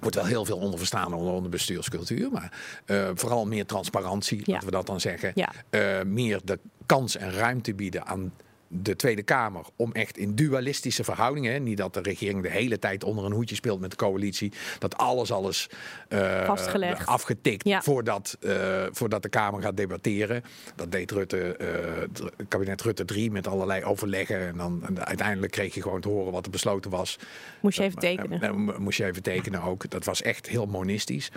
Wordt 0.00 0.16
wel 0.16 0.24
heel 0.24 0.44
veel 0.44 0.58
onder 0.58 0.78
verstaan 0.78 1.12
onder 1.12 1.42
de 1.42 1.48
bestuurscultuur. 1.48 2.30
Maar 2.30 2.58
uh, 2.86 3.10
vooral 3.14 3.46
meer 3.46 3.66
transparantie, 3.66 4.42
laten 4.44 4.64
we 4.64 4.74
dat 4.74 4.86
dan 4.86 5.00
zeggen. 5.00 5.32
Ja. 5.34 5.52
Uh, 5.70 6.02
meer 6.02 6.40
de 6.44 6.58
kans 6.86 7.16
en 7.16 7.32
ruimte 7.32 7.74
bieden 7.74 8.06
aan 8.06 8.32
de 8.68 8.96
Tweede 8.96 9.22
Kamer 9.22 9.64
om 9.76 9.92
echt 9.92 10.18
in 10.18 10.34
dualistische 10.34 11.04
verhoudingen, 11.04 11.62
niet 11.62 11.76
dat 11.76 11.94
de 11.94 12.00
regering 12.00 12.42
de 12.42 12.50
hele 12.50 12.78
tijd 12.78 13.04
onder 13.04 13.24
een 13.24 13.32
hoedje 13.32 13.54
speelt 13.54 13.80
met 13.80 13.90
de 13.90 13.96
coalitie, 13.96 14.52
dat 14.78 14.96
alles 14.96 15.32
alles 15.32 15.70
uh, 16.08 16.44
Vastgelegd. 16.44 17.06
afgetikt 17.06 17.84
voordat, 17.84 18.36
uh, 18.40 18.86
voordat 18.90 19.22
de 19.22 19.28
Kamer 19.28 19.62
gaat 19.62 19.76
debatteren. 19.76 20.42
Dat 20.74 20.92
deed 20.92 21.10
Rutte, 21.10 21.56
uh, 21.60 22.26
kabinet 22.48 22.82
Rutte 22.82 23.04
3 23.04 23.30
met 23.30 23.46
allerlei 23.46 23.84
overleggen 23.84 24.46
en 24.46 24.56
dan 24.56 24.82
en 24.86 25.06
uiteindelijk 25.06 25.52
kreeg 25.52 25.74
je 25.74 25.82
gewoon 25.82 26.00
te 26.00 26.08
horen 26.08 26.32
wat 26.32 26.44
er 26.44 26.50
besloten 26.50 26.90
was. 26.90 27.18
Moest 27.60 27.78
je 27.78 27.84
even 27.84 27.98
tekenen? 27.98 28.82
moest 28.82 28.98
je 28.98 29.04
even 29.04 29.22
tekenen 29.22 29.62
ook. 29.62 29.90
Dat 29.90 30.04
was 30.04 30.22
echt 30.22 30.48
heel 30.48 30.66
monistisch. 30.66 31.30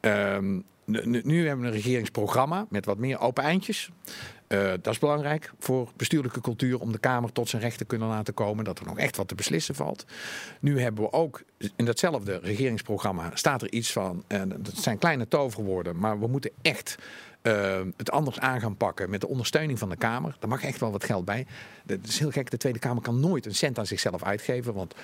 Um, 0.00 0.64
nu, 0.84 1.20
nu, 1.24 1.46
hebben 1.46 1.64
we 1.64 1.70
een 1.70 1.76
regeringsprogramma 1.76 2.66
met 2.68 2.84
wat 2.84 2.98
meer 2.98 3.20
open 3.20 3.44
eindjes. 3.44 3.90
Uh, 4.52 4.72
dat 4.82 4.92
is 4.92 4.98
belangrijk 4.98 5.52
voor 5.58 5.88
bestuurlijke 5.96 6.40
cultuur 6.40 6.80
om 6.80 6.92
de 6.92 6.98
Kamer 6.98 7.32
tot 7.32 7.48
zijn 7.48 7.62
recht 7.62 7.78
te 7.78 7.84
kunnen 7.84 8.08
laten 8.08 8.34
komen. 8.34 8.64
Dat 8.64 8.78
er 8.78 8.86
nog 8.86 8.98
echt 8.98 9.16
wat 9.16 9.28
te 9.28 9.34
beslissen 9.34 9.74
valt. 9.74 10.04
Nu 10.60 10.80
hebben 10.80 11.04
we 11.04 11.12
ook 11.12 11.42
in 11.76 11.84
datzelfde 11.84 12.38
regeringsprogramma 12.42 13.30
staat 13.34 13.62
er 13.62 13.72
iets 13.72 13.92
van. 13.92 14.24
En 14.26 14.48
dat 14.48 14.76
zijn 14.76 14.98
kleine 14.98 15.28
toverwoorden, 15.28 15.98
maar 15.98 16.20
we 16.20 16.26
moeten 16.26 16.50
echt 16.62 16.98
uh, 17.42 17.80
het 17.96 18.10
anders 18.10 18.40
aan 18.40 18.60
gaan 18.60 18.76
pakken 18.76 19.10
met 19.10 19.20
de 19.20 19.28
ondersteuning 19.28 19.78
van 19.78 19.88
de 19.88 19.96
Kamer. 19.96 20.36
Daar 20.38 20.48
mag 20.48 20.62
echt 20.62 20.80
wel 20.80 20.90
wat 20.92 21.04
geld 21.04 21.24
bij. 21.24 21.46
Dat 21.84 21.98
is 22.02 22.18
heel 22.18 22.30
gek, 22.30 22.50
de 22.50 22.56
Tweede 22.56 22.78
Kamer 22.78 23.02
kan 23.02 23.20
nooit 23.20 23.46
een 23.46 23.54
cent 23.54 23.78
aan 23.78 23.86
zichzelf 23.86 24.22
uitgeven. 24.22 24.74
Want 24.74 24.94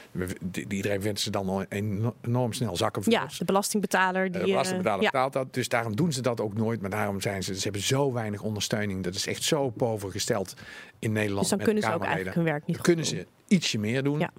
iedereen 0.68 1.03
vindt 1.03 1.20
ze 1.20 1.30
dan 1.30 1.66
enorm 1.68 2.53
snel 2.53 2.76
zakken. 2.76 3.03
Ja, 3.07 3.26
de 3.39 3.45
belastingbetaler. 3.45 4.30
Die, 4.30 4.41
de 4.41 4.47
belastingbetaler 4.47 5.05
uh, 5.05 5.11
betaalt 5.11 5.32
dat. 5.32 5.55
Dus 5.55 5.68
daarom 5.68 5.97
doen 5.97 6.12
ze 6.12 6.22
dat 6.22 6.41
ook 6.41 6.55
nooit. 6.55 6.80
Maar 6.80 6.91
daarom 6.91 7.20
zijn 7.20 7.43
ze, 7.43 7.55
ze 7.55 7.62
hebben 7.62 7.82
zo 7.82 8.12
weinig 8.12 8.43
ondersteuning. 8.43 9.05
Dat 9.05 9.14
is 9.14 9.26
echt 9.26 9.43
zo 9.43 9.70
pover 9.70 10.11
gesteld 10.11 10.55
in 10.99 11.12
Nederland. 11.12 11.49
Dus 11.49 11.57
dan 11.57 11.66
kunnen 11.66 11.82
ze 11.82 11.93
ook 11.93 12.05
eigenlijk 12.05 12.34
hun 12.34 12.45
werk 12.45 12.66
niet 12.66 12.76
dan 12.76 12.84
kunnen 12.84 13.07
ze 13.07 13.26
ietsje 13.47 13.78
meer 13.78 14.03
doen. 14.03 14.18
Ja. 14.18 14.30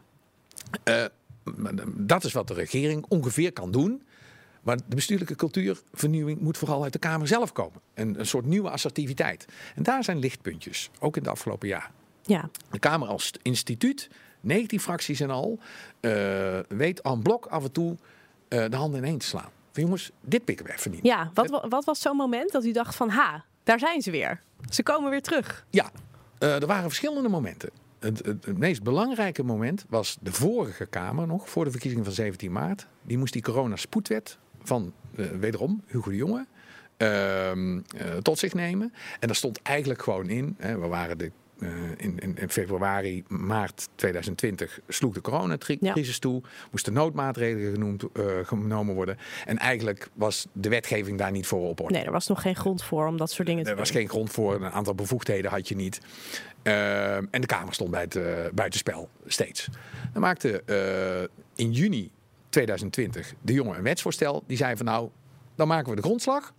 Uh, 0.83 1.05
dat 1.95 2.23
is 2.23 2.33
wat 2.33 2.47
de 2.47 2.53
regering 2.53 3.05
ongeveer 3.07 3.53
kan 3.53 3.71
doen. 3.71 4.03
Maar 4.61 4.77
de 4.77 4.95
bestuurlijke 4.95 5.35
cultuurvernieuwing 5.35 6.39
moet 6.39 6.57
vooral 6.57 6.83
uit 6.83 6.93
de 6.93 6.99
Kamer 6.99 7.27
zelf 7.27 7.51
komen. 7.51 7.81
En 7.93 8.19
een 8.19 8.25
soort 8.25 8.45
nieuwe 8.45 8.69
assertiviteit. 8.69 9.45
En 9.75 9.83
daar 9.83 10.03
zijn 10.03 10.19
lichtpuntjes, 10.19 10.89
ook 10.99 11.17
in 11.17 11.23
de 11.23 11.29
afgelopen 11.29 11.67
jaar. 11.67 11.91
Ja. 12.21 12.49
De 12.71 12.79
Kamer 12.79 13.07
als 13.07 13.31
instituut, 13.41 14.09
19 14.41 14.79
fracties 14.79 15.19
en 15.19 15.29
al, 15.29 15.59
uh, 16.01 16.59
weet 16.67 17.03
aan 17.03 17.21
blok 17.21 17.45
af 17.45 17.63
en 17.63 17.71
toe 17.71 17.97
uh, 18.49 18.65
de 18.69 18.75
handen 18.75 18.99
ineen 18.99 19.17
te 19.17 19.25
slaan. 19.25 19.49
Van 19.71 19.83
jongens, 19.83 20.11
dit 20.21 20.45
pikken 20.45 20.65
we 20.65 20.73
even 20.73 20.91
niet. 20.91 21.03
Ja, 21.03 21.31
wat, 21.33 21.65
wat 21.69 21.85
was 21.85 22.01
zo'n 22.01 22.15
moment 22.15 22.51
dat 22.51 22.65
u 22.65 22.71
dacht 22.71 22.95
van 22.95 23.09
ha, 23.09 23.45
daar 23.63 23.79
zijn 23.79 24.01
ze 24.01 24.11
weer. 24.11 24.41
Ze 24.69 24.83
komen 24.83 25.09
weer 25.09 25.21
terug. 25.21 25.65
Ja, 25.69 25.91
uh, 26.39 26.61
er 26.61 26.67
waren 26.67 26.83
verschillende 26.83 27.29
momenten. 27.29 27.69
Het, 27.99 28.25
het, 28.25 28.45
het, 28.45 28.57
meest 28.57 28.83
belangrijke 28.83 29.43
moment 29.43 29.85
was 29.89 30.17
de 30.21 30.33
vorige 30.33 30.85
Kamer 30.85 31.27
nog, 31.27 31.49
voor 31.49 31.63
de 31.63 31.71
verkiezing 31.71 32.03
van 32.03 32.13
17 32.13 32.51
maart. 32.51 32.87
Die 33.01 33.17
moest 33.17 33.33
die 33.33 33.41
corona-spoedwet 33.41 34.37
van 34.69 34.93
uh, 35.15 35.25
wederom 35.39 35.83
Hugo 35.87 36.09
de 36.09 36.15
Jonge 36.15 36.45
uh, 36.97 37.51
tot 38.21 38.39
zich 38.39 38.53
nemen. 38.53 38.93
En 39.19 39.27
daar 39.27 39.35
stond 39.35 39.61
eigenlijk 39.61 40.01
gewoon 40.01 40.29
in, 40.29 40.55
hè, 40.57 40.79
we 40.79 40.87
waren 40.87 41.17
de 41.17 41.31
uh, 41.59 41.69
in, 41.97 42.19
in, 42.19 42.37
in, 42.37 42.49
februari, 42.49 43.23
maart 43.27 43.89
2020 43.95 44.79
sloeg 44.87 45.13
de 45.13 45.21
coronacrisis 45.21 46.13
ja. 46.13 46.19
toe. 46.19 46.41
Moesten 46.71 46.93
noodmaatregelen 46.93 47.71
genoemd, 47.71 48.03
uh, 48.03 48.25
genomen 48.43 48.95
worden. 48.95 49.17
En 49.45 49.57
eigenlijk 49.57 50.09
was 50.13 50.47
de 50.53 50.69
wetgeving 50.69 51.17
daar 51.17 51.31
niet 51.31 51.47
voor 51.47 51.69
op 51.69 51.79
orde. 51.79 51.93
Nee, 51.93 52.03
er 52.03 52.11
was 52.11 52.27
nog 52.27 52.41
geen 52.41 52.55
grond 52.55 52.83
voor 52.83 53.07
om 53.07 53.17
dat 53.17 53.31
soort 53.31 53.47
dingen 53.47 53.63
te 53.63 53.69
doen. 53.69 53.79
Er 53.79 53.85
was 53.85 53.95
geen 53.95 54.09
grond 54.09 54.31
voor. 54.31 54.55
Een 54.55 54.71
aantal 54.71 54.95
bevoegdheden 54.95 55.51
had 55.51 55.67
je 55.67 55.75
niet. 55.75 56.01
Uh, 56.63 57.15
en 57.15 57.29
de 57.31 57.45
Kamer 57.45 57.73
stond 57.73 57.91
bij 57.91 58.01
het 58.01 58.19
buitenspel, 58.55 59.09
steeds. 59.25 59.69
Dan 60.13 60.21
maakte 60.21 60.63
in 61.55 61.71
juni 61.71 62.11
2020 62.49 63.33
de 63.41 63.53
jongen 63.53 63.77
een 63.77 63.83
wetsvoorstel. 63.83 64.43
Die 64.47 64.57
zei 64.57 64.75
van 64.77 64.85
nou, 64.85 65.09
dan 65.55 65.67
maken 65.67 65.89
we 65.89 65.95
de 65.95 66.01
grondslag. 66.01 66.53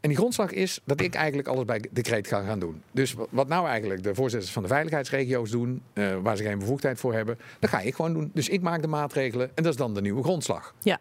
En 0.00 0.08
die 0.08 0.18
grondslag 0.18 0.50
is 0.50 0.80
dat 0.84 1.00
ik 1.00 1.14
eigenlijk 1.14 1.48
alles 1.48 1.64
bij 1.64 1.84
decreet 1.90 2.26
ga 2.26 2.42
gaan 2.42 2.58
doen. 2.58 2.82
Dus 2.90 3.14
wat 3.30 3.48
nou 3.48 3.66
eigenlijk 3.68 4.02
de 4.02 4.14
voorzitters 4.14 4.52
van 4.52 4.62
de 4.62 4.68
veiligheidsregio's 4.68 5.50
doen, 5.50 5.82
uh, 5.94 6.16
waar 6.22 6.36
ze 6.36 6.42
geen 6.42 6.58
bevoegdheid 6.58 7.00
voor 7.00 7.14
hebben, 7.14 7.38
dat 7.58 7.70
ga 7.70 7.80
ik 7.80 7.94
gewoon 7.94 8.12
doen. 8.12 8.30
Dus 8.34 8.48
ik 8.48 8.60
maak 8.60 8.82
de 8.82 8.88
maatregelen 8.88 9.50
en 9.54 9.62
dat 9.62 9.72
is 9.72 9.78
dan 9.78 9.94
de 9.94 10.00
nieuwe 10.00 10.22
grondslag. 10.22 10.74
Ja. 10.82 11.00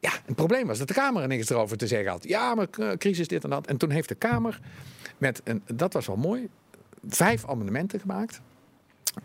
Ja, 0.00 0.12
het 0.24 0.34
probleem 0.34 0.66
was 0.66 0.78
dat 0.78 0.88
de 0.88 0.94
Kamer 0.94 1.22
er 1.22 1.28
niks 1.28 1.50
erover 1.50 1.76
te 1.76 1.86
zeggen 1.86 2.10
had. 2.10 2.28
Ja, 2.28 2.54
maar 2.54 2.66
eh, 2.78 2.90
crisis 2.92 3.28
dit 3.28 3.44
en 3.44 3.50
dat. 3.50 3.66
En 3.66 3.76
toen 3.76 3.90
heeft 3.90 4.08
de 4.08 4.14
Kamer 4.14 4.60
met, 5.18 5.42
en 5.42 5.62
dat 5.74 5.92
was 5.92 6.06
wel 6.06 6.16
mooi, 6.16 6.48
vijf 7.08 7.46
amendementen 7.46 8.00
gemaakt 8.00 8.40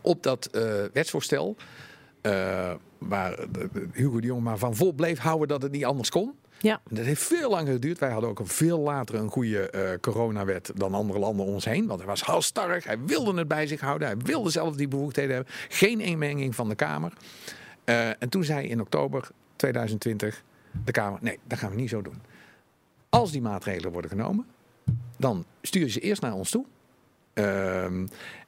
op 0.01 0.23
dat 0.23 0.49
uh, 0.51 0.63
wetsvoorstel. 0.93 1.55
Uh, 2.21 2.73
waar 2.99 3.45
Hugo 3.93 4.19
de 4.19 4.27
Jong 4.27 4.43
maar 4.43 4.57
van 4.57 4.75
vol 4.75 4.93
bleef 4.93 5.19
houden 5.19 5.47
dat 5.47 5.61
het 5.61 5.71
niet 5.71 5.85
anders 5.85 6.09
kon. 6.09 6.33
Ja. 6.61 6.81
dat 6.89 7.05
heeft 7.05 7.23
veel 7.23 7.49
langer 7.49 7.73
geduurd. 7.73 7.99
Wij 7.99 8.11
hadden 8.11 8.29
ook 8.29 8.39
een 8.39 8.47
veel 8.47 8.79
later 8.79 9.15
een 9.15 9.29
goede 9.29 9.73
uh, 9.75 9.89
coronawet 10.01 10.71
dan 10.75 10.93
andere 10.93 11.19
landen 11.19 11.45
om 11.45 11.53
ons 11.53 11.65
heen. 11.65 11.87
Want 11.87 11.99
hij 11.99 12.07
was 12.07 12.21
halstarrig. 12.21 12.83
Hij 12.83 12.99
wilde 12.99 13.37
het 13.37 13.47
bij 13.47 13.67
zich 13.67 13.81
houden. 13.81 14.07
Hij 14.07 14.17
wilde 14.17 14.49
zelf 14.49 14.75
die 14.75 14.87
bevoegdheden 14.87 15.35
hebben. 15.35 15.53
Geen 15.69 15.99
inmenging 15.99 16.55
van 16.55 16.69
de 16.69 16.75
Kamer. 16.75 17.13
Uh, 17.85 18.07
en 18.07 18.29
toen 18.29 18.43
zei 18.43 18.67
in 18.67 18.81
oktober 18.81 19.29
2020 19.55 20.43
de 20.85 20.91
Kamer: 20.91 21.19
nee, 21.21 21.39
dat 21.43 21.57
gaan 21.57 21.69
we 21.69 21.75
niet 21.75 21.89
zo 21.89 22.01
doen. 22.01 22.21
Als 23.09 23.31
die 23.31 23.41
maatregelen 23.41 23.91
worden 23.91 24.11
genomen, 24.11 24.45
dan 25.17 25.45
sturen 25.61 25.89
ze 25.89 25.99
eerst 25.99 26.21
naar 26.21 26.33
ons 26.33 26.49
toe. 26.49 26.65
Uh, 27.33 27.83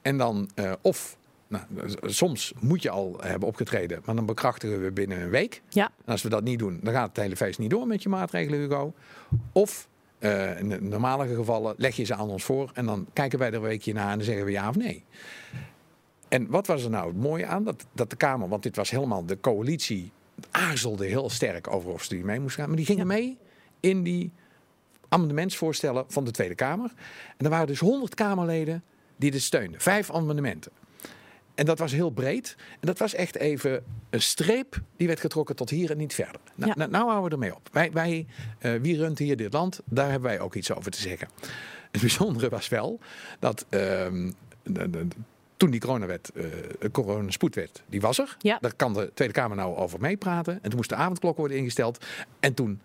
en 0.02 0.16
dan 0.16 0.50
of 0.80 1.16
nou, 1.52 1.64
soms 2.02 2.52
moet 2.60 2.82
je 2.82 2.90
al 2.90 3.16
hebben 3.20 3.48
opgetreden, 3.48 4.02
maar 4.04 4.14
dan 4.14 4.26
bekrachtigen 4.26 4.82
we 4.82 4.90
binnen 4.90 5.20
een 5.20 5.30
week. 5.30 5.62
Ja. 5.68 5.90
En 6.04 6.12
als 6.12 6.22
we 6.22 6.28
dat 6.28 6.44
niet 6.44 6.58
doen, 6.58 6.80
dan 6.82 6.92
gaat 6.92 7.08
het 7.08 7.16
hele 7.16 7.36
feest 7.36 7.58
niet 7.58 7.70
door 7.70 7.86
met 7.86 8.02
je 8.02 8.08
maatregelen, 8.08 8.60
Hugo. 8.60 8.94
Of 9.52 9.88
uh, 10.18 10.58
in 10.58 10.68
de 10.68 10.80
normale 10.80 11.34
gevallen 11.34 11.74
leg 11.76 11.96
je 11.96 12.04
ze 12.04 12.14
aan 12.14 12.28
ons 12.28 12.44
voor 12.44 12.70
en 12.74 12.86
dan 12.86 13.06
kijken 13.12 13.38
wij 13.38 13.48
er 13.48 13.54
een 13.54 13.60
weekje 13.60 13.92
naar 13.92 14.10
en 14.10 14.16
dan 14.16 14.26
zeggen 14.26 14.44
we 14.44 14.50
ja 14.50 14.68
of 14.68 14.76
nee. 14.76 15.04
En 16.28 16.50
wat 16.50 16.66
was 16.66 16.84
er 16.84 16.90
nou 16.90 17.06
het 17.06 17.16
mooie 17.16 17.46
aan? 17.46 17.64
Dat, 17.64 17.84
dat 17.92 18.10
de 18.10 18.16
Kamer, 18.16 18.48
want 18.48 18.62
dit 18.62 18.76
was 18.76 18.90
helemaal 18.90 19.26
de 19.26 19.40
coalitie, 19.40 20.12
aarzelde 20.50 21.06
heel 21.06 21.30
sterk 21.30 21.68
over 21.68 21.90
of 21.90 22.02
ze 22.02 22.14
die 22.14 22.24
mee 22.24 22.40
moest 22.40 22.54
gaan. 22.54 22.66
Maar 22.66 22.76
die 22.76 22.86
gingen 22.86 23.06
mee 23.06 23.38
in 23.80 24.02
die 24.02 24.32
amendementsvoorstellen 25.08 26.04
van 26.08 26.24
de 26.24 26.30
Tweede 26.30 26.54
Kamer. 26.54 26.92
En 27.36 27.44
er 27.44 27.50
waren 27.50 27.66
dus 27.66 27.78
100 27.78 28.14
Kamerleden 28.14 28.82
die 29.16 29.30
dit 29.30 29.42
steunden. 29.42 29.80
Vijf 29.80 30.10
amendementen. 30.10 30.72
En 31.54 31.64
dat 31.64 31.78
was 31.78 31.92
heel 31.92 32.10
breed. 32.10 32.56
En 32.70 32.86
dat 32.86 32.98
was 32.98 33.14
echt 33.14 33.36
even 33.36 33.84
een 34.10 34.22
streep 34.22 34.80
die 34.96 35.06
werd 35.06 35.20
getrokken 35.20 35.56
tot 35.56 35.70
hier 35.70 35.90
en 35.90 35.96
niet 35.96 36.14
verder. 36.14 36.40
Nou, 36.54 36.70
Ja. 36.70 36.76
nou, 36.76 36.90
nou 36.90 37.04
houden 37.10 37.24
we 37.28 37.34
ermee 37.34 37.54
op. 37.56 37.68
Wij, 37.72 37.92
wij 37.92 38.26
eh, 38.58 38.72
wie 38.80 38.96
runt 38.96 39.18
hier 39.18 39.36
dit 39.36 39.52
land? 39.52 39.80
Daar 39.84 40.10
hebben 40.10 40.28
wij 40.28 40.40
ook 40.40 40.54
iets 40.54 40.72
over 40.72 40.90
te 40.90 41.00
zeggen. 41.00 41.28
Het 41.90 42.00
bijzondere 42.00 42.48
was 42.48 42.68
wel 42.68 43.00
dat 43.38 43.66
ehm, 43.68 44.30
de- 44.62 44.90
de- 44.90 45.06
toen 45.56 45.70
die 45.70 45.80
coronawet, 45.80 46.30
eh 46.34 46.44
de 46.78 46.90
coronaspoedwet, 46.90 47.82
die 47.86 48.00
was 48.00 48.18
er. 48.18 48.36
Ja. 48.38 48.58
Daar 48.60 48.74
kan 48.74 48.92
de 48.92 49.10
Tweede 49.14 49.34
Kamer 49.34 49.56
nou 49.56 49.76
over 49.76 50.00
meepraten. 50.00 50.54
En 50.54 50.62
toen 50.62 50.76
moest 50.76 50.88
de 50.88 50.94
avondklok 50.94 51.36
worden 51.36 51.56
ingesteld. 51.56 52.04
En 52.40 52.54
toen, 52.54 52.80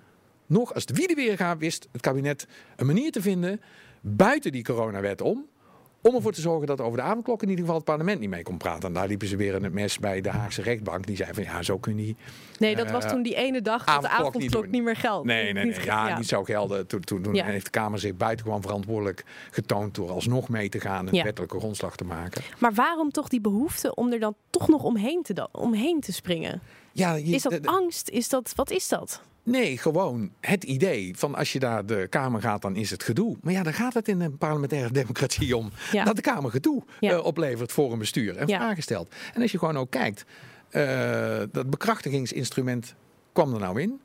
nog 0.45 0.73
als 0.73 0.85
de 0.85 0.93
wiede 0.93 1.13
weer 1.13 1.37
gaat, 1.37 1.57
wist 1.57 1.87
het 1.91 2.01
kabinet 2.01 2.47
een 2.75 2.85
manier 2.85 3.11
te 3.11 3.21
vinden 3.21 3.61
buiten 4.01 4.51
die 4.51 4.63
coronawet 4.63 5.21
om. 5.21 5.45
Om 6.01 6.15
ervoor 6.15 6.31
te 6.33 6.41
zorgen 6.41 6.67
dat 6.67 6.81
over 6.81 6.97
de 6.97 7.03
avondklok 7.03 7.41
in 7.41 7.47
ieder 7.49 7.61
geval 7.63 7.75
het 7.79 7.85
parlement 7.89 8.19
niet 8.19 8.29
mee 8.29 8.43
kon 8.43 8.57
praten. 8.57 8.87
En 8.87 8.93
daar 8.93 9.07
liepen 9.07 9.27
ze 9.27 9.35
weer 9.35 9.55
in 9.55 9.63
het 9.63 9.73
mes 9.73 9.99
bij 9.99 10.21
de 10.21 10.29
Haagse 10.29 10.61
rechtbank. 10.61 11.05
Die 11.07 11.15
zei 11.15 11.33
van 11.33 11.43
ja, 11.43 11.61
zo 11.63 11.77
kun 11.77 11.97
je 11.97 12.03
niet. 12.05 12.17
Nee, 12.59 12.75
dat 12.75 12.91
was 12.91 13.03
Eh, 13.03 13.09
toen 13.09 13.21
die 13.21 13.35
ene 13.35 13.61
dag 13.61 13.85
dat 13.85 14.01
de 14.01 14.09
avondklok 14.09 14.67
niet 14.67 14.83
meer 14.83 14.95
geldt. 14.95 15.25
Nee, 15.25 15.53
nee, 15.53 15.65
nee. 15.65 15.83
Ja, 15.83 16.17
niet 16.17 16.27
zo 16.27 16.43
gelden. 16.43 16.87
Toen, 16.87 16.99
toen, 16.99 17.21
toen 17.21 17.33
Ja. 17.33 17.45
heeft 17.45 17.65
de 17.65 17.71
Kamer 17.71 17.99
zich 17.99 18.15
buitengewoon 18.15 18.61
verantwoordelijk 18.61 19.23
getoond 19.51 19.95
door 19.95 20.09
alsnog 20.09 20.49
mee 20.49 20.69
te 20.69 20.79
gaan 20.79 21.07
en 21.07 21.13
Ja. 21.15 21.23
wettelijke 21.23 21.59
grondslag 21.59 21.95
te 21.95 22.03
maken. 22.03 22.43
Maar 22.59 22.73
waarom 22.73 23.11
toch 23.11 23.27
die 23.27 23.41
behoefte 23.41 23.95
om 23.95 24.11
er 24.11 24.19
dan 24.19 24.35
toch 24.49 24.67
nog 24.67 24.83
omheen 24.83 25.23
te, 25.23 25.47
omheen 25.51 25.99
te 25.99 26.13
springen? 26.13 26.61
Ja, 26.91 27.13
je- 27.13 27.23
Is 27.35 27.41
dat 27.41 27.65
angst? 27.67 28.09
Is 28.09 28.29
dat, 28.29 28.53
wat 28.55 28.71
is 28.71 28.87
dat? 28.87 29.21
Nee, 29.49 29.77
gewoon 29.77 30.31
het 30.41 30.63
idee 30.63 31.13
van 31.17 31.35
als 31.35 31.53
je 31.53 31.59
naar 31.59 31.85
de 31.85 32.07
Kamer 32.09 32.41
gaat, 32.41 32.61
dan 32.61 32.75
is 32.75 32.89
het 32.89 33.03
gedoe. 33.03 33.37
Maar 33.41 33.53
ja, 33.53 33.63
dan 33.63 33.73
gaat 33.73 33.93
het 33.93 34.07
in 34.07 34.21
een 34.21 34.37
parlementaire 34.37 34.91
democratie 34.91 35.57
om 35.57 35.71
Ja. 35.91 36.03
dat 36.03 36.15
de 36.15 36.21
Kamer 36.21 36.51
gedoe 36.51 36.83
Ja. 36.99 37.11
eh, 37.11 37.25
oplevert 37.25 37.71
voor 37.71 37.91
een 37.91 37.99
bestuur 37.99 38.37
en 38.37 38.47
vragen 38.47 38.83
stelt. 38.83 39.15
En 39.33 39.41
als 39.41 39.51
je 39.51 39.59
gewoon 39.59 39.77
ook 39.77 39.91
kijkt, 39.91 40.25
eh, 40.69 41.39
dat 41.51 41.69
bekrachtigingsinstrument 41.69 42.95
kwam 43.33 43.53
er 43.53 43.59
nou 43.59 43.81
in. 43.81 43.99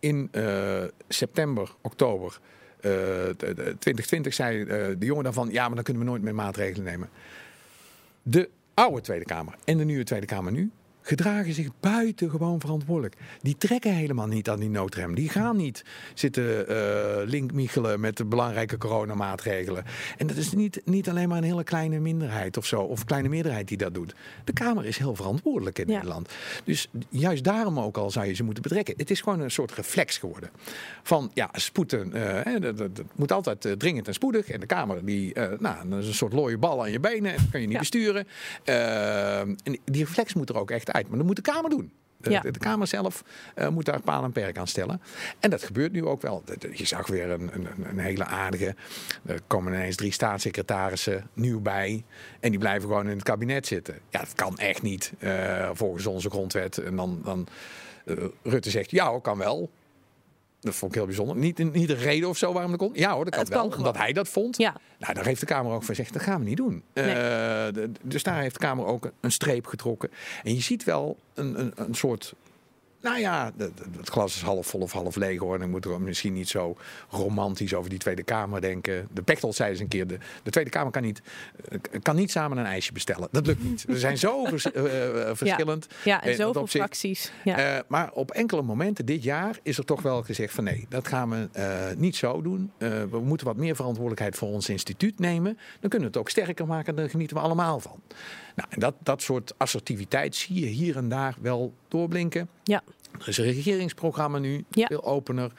In 0.00 0.28
eh, 0.32 0.82
september, 1.08 1.74
oktober 1.82 2.38
eh, 2.76 2.90
de- 2.92 3.34
de 3.36 3.54
2020 3.78 4.34
zei 4.34 4.64
de 4.98 5.06
jongen 5.06 5.24
daarvan, 5.24 5.48
ja, 5.52 5.66
maar 5.66 5.74
dan 5.74 5.84
kunnen 5.84 6.02
we 6.02 6.08
nooit 6.08 6.22
meer 6.22 6.34
maatregelen 6.34 6.84
nemen. 6.84 7.08
De 8.22 8.48
oude 8.74 9.00
Tweede 9.00 9.24
Kamer 9.24 9.54
en 9.64 9.78
de 9.78 9.84
nieuwe 9.84 10.04
Tweede 10.04 10.26
Kamer 10.26 10.52
nu 10.52 10.70
gedragen 11.06 11.52
zich 11.52 11.68
buitengewoon 11.80 12.60
verantwoordelijk. 12.60 13.14
Die 13.42 13.56
trekken 13.58 13.94
helemaal 13.94 14.26
niet 14.26 14.48
aan 14.48 14.60
die 14.60 14.68
noodrem. 14.70 15.14
Die 15.14 15.28
gaan 15.28 15.56
niet 15.56 15.84
zitten 16.14 16.68
eh 16.68 17.26
linkmichelen 17.26 18.00
met 18.00 18.16
de 18.16 18.24
belangrijke 18.24 18.78
coronamaatregelen. 18.78 19.84
En 20.16 20.26
dat 20.26 20.36
is 20.36 20.52
niet, 20.52 20.80
niet 20.84 21.08
alleen 21.08 21.28
maar 21.28 21.38
een 21.38 21.44
hele 21.44 21.64
kleine 21.64 21.98
minderheid 21.98 22.56
of 22.56 22.66
zo, 22.66 22.80
of 22.80 23.04
kleine 23.04 23.28
meerderheid 23.28 23.68
die 23.68 23.76
dat 23.76 23.94
doet. 23.94 24.14
De 24.44 24.52
Kamer 24.52 24.84
is 24.86 24.98
heel 24.98 25.14
verantwoordelijk 25.14 25.78
in 25.78 25.86
Ja. 25.88 25.92
Nederland. 25.94 26.32
Dus 26.64 26.88
juist 27.08 27.44
daarom 27.44 27.78
ook 27.80 27.96
al 27.96 28.10
zou 28.10 28.26
je 28.26 28.34
ze 28.34 28.42
moeten 28.44 28.62
betrekken. 28.62 28.94
Het 28.96 29.10
is 29.10 29.20
gewoon 29.20 29.40
een 29.40 29.50
soort 29.50 29.72
reflex 29.72 30.18
geworden. 30.18 30.50
Van 31.02 31.30
ja, 31.34 31.48
spoeden. 31.52 32.12
eh, 32.44 32.60
dat, 32.60 32.76
dat- 32.76 32.96
dat 32.96 33.06
moet 33.14 33.32
altijd 33.32 33.64
eh, 33.64 33.72
dringend 33.72 34.06
en 34.08 34.14
spoedig. 34.14 34.48
En 34.48 34.60
de 34.60 34.66
Kamer, 34.66 35.04
die, 35.04 35.34
nou, 35.58 35.88
dat 35.88 35.98
is 36.02 36.06
een 36.08 36.14
soort 36.14 36.32
looie 36.32 36.58
bal 36.58 36.82
aan 36.82 36.90
je 36.90 37.00
benen. 37.00 37.30
En 37.32 37.36
dat 37.36 37.50
kan 37.50 37.60
je 37.60 37.66
niet 37.66 37.74
Ja. 37.74 37.80
besturen. 37.80 38.26
En 38.64 39.78
die 39.84 40.04
reflex 40.04 40.34
moet 40.34 40.48
er 40.48 40.56
ook 40.58 40.70
echt 40.70 40.88
Maar 41.08 41.16
dat 41.18 41.26
moet 41.26 41.36
de 41.36 41.42
Kamer 41.42 41.70
doen. 41.70 41.92
De, 42.16 42.30
Ja. 42.30 42.40
de, 42.40 42.50
de 42.50 42.58
Kamer 42.58 42.86
zelf 42.86 43.24
eh, 43.54 43.68
moet 43.68 43.84
daar 43.84 44.00
paal 44.00 44.24
en 44.24 44.32
perk 44.32 44.58
aan 44.58 44.66
stellen. 44.66 45.00
En 45.40 45.50
dat 45.50 45.62
gebeurt 45.62 45.92
nu 45.92 46.04
ook 46.04 46.22
wel. 46.22 46.42
De- 46.44 46.70
Je 46.72 46.84
zag 46.84 47.06
weer 47.06 47.30
een, 47.30 47.50
een, 47.52 47.68
een 47.84 47.98
hele 47.98 48.24
aardige. 48.24 48.74
Er 49.26 49.40
komen 49.46 49.72
ineens 49.72 49.96
drie 49.96 50.12
staatssecretarissen 50.12 51.28
nieuw 51.32 51.60
bij. 51.60 52.04
En 52.40 52.50
die 52.50 52.58
blijven 52.58 52.88
gewoon 52.88 53.04
in 53.08 53.14
het 53.16 53.22
kabinet 53.22 53.66
zitten. 53.66 53.94
Ja, 54.10 54.18
dat 54.20 54.34
kan 54.34 54.58
echt 54.58 54.82
niet 54.82 55.12
eh, 55.18 55.70
volgens 55.72 56.06
onze 56.06 56.30
grondwet. 56.30 56.78
En 56.78 56.96
dan, 56.96 57.20
dan 57.24 57.46
eh, 58.04 58.16
Rutte 58.42 58.70
zegt, 58.70 58.90
ja 58.90 59.18
kan 59.22 59.38
wel. 59.38 59.70
Dat 60.60 60.74
vond 60.74 60.90
ik 60.92 60.96
heel 60.98 61.06
bijzonder. 61.06 61.36
Niet, 61.36 61.72
niet 61.72 61.90
een 61.90 61.96
reden 61.96 62.28
of 62.28 62.36
zo 62.36 62.52
waarom 62.52 62.70
dat 62.70 62.80
kon. 62.80 62.90
Ja 62.94 63.12
hoor, 63.14 63.24
dat 63.24 63.32
kan 63.34 63.42
Het 63.42 63.52
wel. 63.52 63.60
kan 63.62 63.70
gewoon. 63.72 63.86
omdat 63.86 64.02
hij 64.02 64.12
dat 64.12 64.28
vond. 64.28 64.56
Ja, 64.58 64.74
Nou, 64.98 65.14
daar 65.14 65.24
heeft 65.24 65.40
de 65.40 65.46
Kamer 65.46 65.72
ook 65.72 65.78
van 65.82 65.94
gezegd, 65.94 66.12
dat 66.12 66.22
gaan 66.22 66.38
we 66.40 66.44
niet 66.46 66.56
doen. 66.56 66.82
Nee. 66.94 67.04
Eh, 67.04 67.14
de- 67.74 67.90
dus 68.02 68.22
daar 68.22 68.40
heeft 68.40 68.54
de 68.54 68.60
Kamer 68.60 68.84
ook 68.86 69.10
een 69.20 69.32
streep 69.32 69.66
getrokken. 69.66 70.10
En 70.42 70.54
je 70.54 70.60
ziet 70.60 70.84
wel 70.84 71.16
een, 71.34 71.60
een, 71.60 71.72
een 71.76 71.94
soort... 71.94 72.34
Nou 73.06 73.18
ja, 73.18 73.52
het 73.96 74.08
glas 74.08 74.34
is 74.34 74.42
half 74.42 74.66
vol 74.66 74.80
of 74.80 74.92
half 74.92 75.16
leeg 75.16 75.38
hoor. 75.40 75.54
En 75.54 75.60
dan 75.60 75.70
moeten 75.70 75.90
we 75.90 75.98
misschien 75.98 76.32
niet 76.32 76.48
zo 76.48 76.76
romantisch 77.10 77.74
over 77.74 77.90
die 77.90 77.98
Tweede 77.98 78.22
Kamer 78.22 78.60
denken. 78.60 79.08
De 79.12 79.22
Pechtold 79.22 79.54
zei 79.54 79.70
eens 79.70 79.80
een 79.80 79.88
keer, 79.88 80.06
de, 80.06 80.18
de 80.42 80.50
Tweede 80.50 80.70
Kamer 80.70 80.92
kan 80.92 81.02
niet, 81.02 81.22
eh, 81.68 81.78
kan 82.02 82.16
niet 82.16 82.30
samen 82.30 82.58
een 82.58 82.64
ijsje 82.64 82.92
bestellen. 82.92 83.28
Dat 83.30 83.46
lukt 83.46 83.62
niet. 83.62 83.84
We 83.84 83.98
zijn 83.98 84.18
zo 84.18 84.44
vers- 84.44 84.72
eh, 84.72 85.28
eh, 85.30 85.36
verschillend. 85.36 85.86
ja 86.04 86.22
en 86.22 86.30
Eh, 86.30 86.36
dat 86.36 86.46
zoveel 86.46 86.62
opzicht. 86.62 86.84
fracties. 86.84 87.32
Ja. 87.44 87.82
Maar 87.88 88.12
op 88.12 88.30
enkele 88.30 88.62
momenten 88.62 89.06
dit 89.06 89.22
jaar 89.22 89.58
is 89.62 89.78
er 89.78 89.84
toch 89.84 90.02
wel 90.02 90.22
gezegd 90.22 90.54
van 90.54 90.64
nee, 90.64 90.86
dat 90.88 91.08
gaan 91.08 91.30
we 91.30 91.48
niet 91.96 92.16
zo 92.16 92.42
doen. 92.42 92.70
We 92.78 93.20
moeten 93.24 93.46
wat 93.46 93.56
meer 93.56 93.76
verantwoordelijkheid 93.76 94.36
voor 94.36 94.48
ons 94.48 94.68
instituut 94.68 95.18
nemen. 95.18 95.58
Dan 95.80 95.90
kunnen 95.90 96.00
we 96.00 96.06
het 96.06 96.16
ook 96.16 96.30
sterker 96.30 96.66
maken 96.66 96.86
en 96.86 96.96
daar 96.96 97.10
genieten 97.10 97.36
we 97.36 97.42
allemaal 97.42 97.80
van. 97.80 98.00
Nou, 98.56 98.68
en 98.72 98.80
dat, 98.80 98.94
dat 99.02 99.22
soort 99.22 99.54
assertiviteit 99.56 100.34
zie 100.34 100.60
je 100.60 100.66
hier 100.66 100.96
en 100.96 101.08
daar 101.08 101.36
wel 101.40 101.74
doorblinken. 101.88 102.48
ja. 102.64 102.82
Er 103.20 103.28
is 103.28 103.38
een 103.38 103.44
regeringsprogramma 103.44 104.38
nu, 104.38 104.64
Ja. 104.70 104.86
veel 104.86 105.04
opener. 105.04 105.52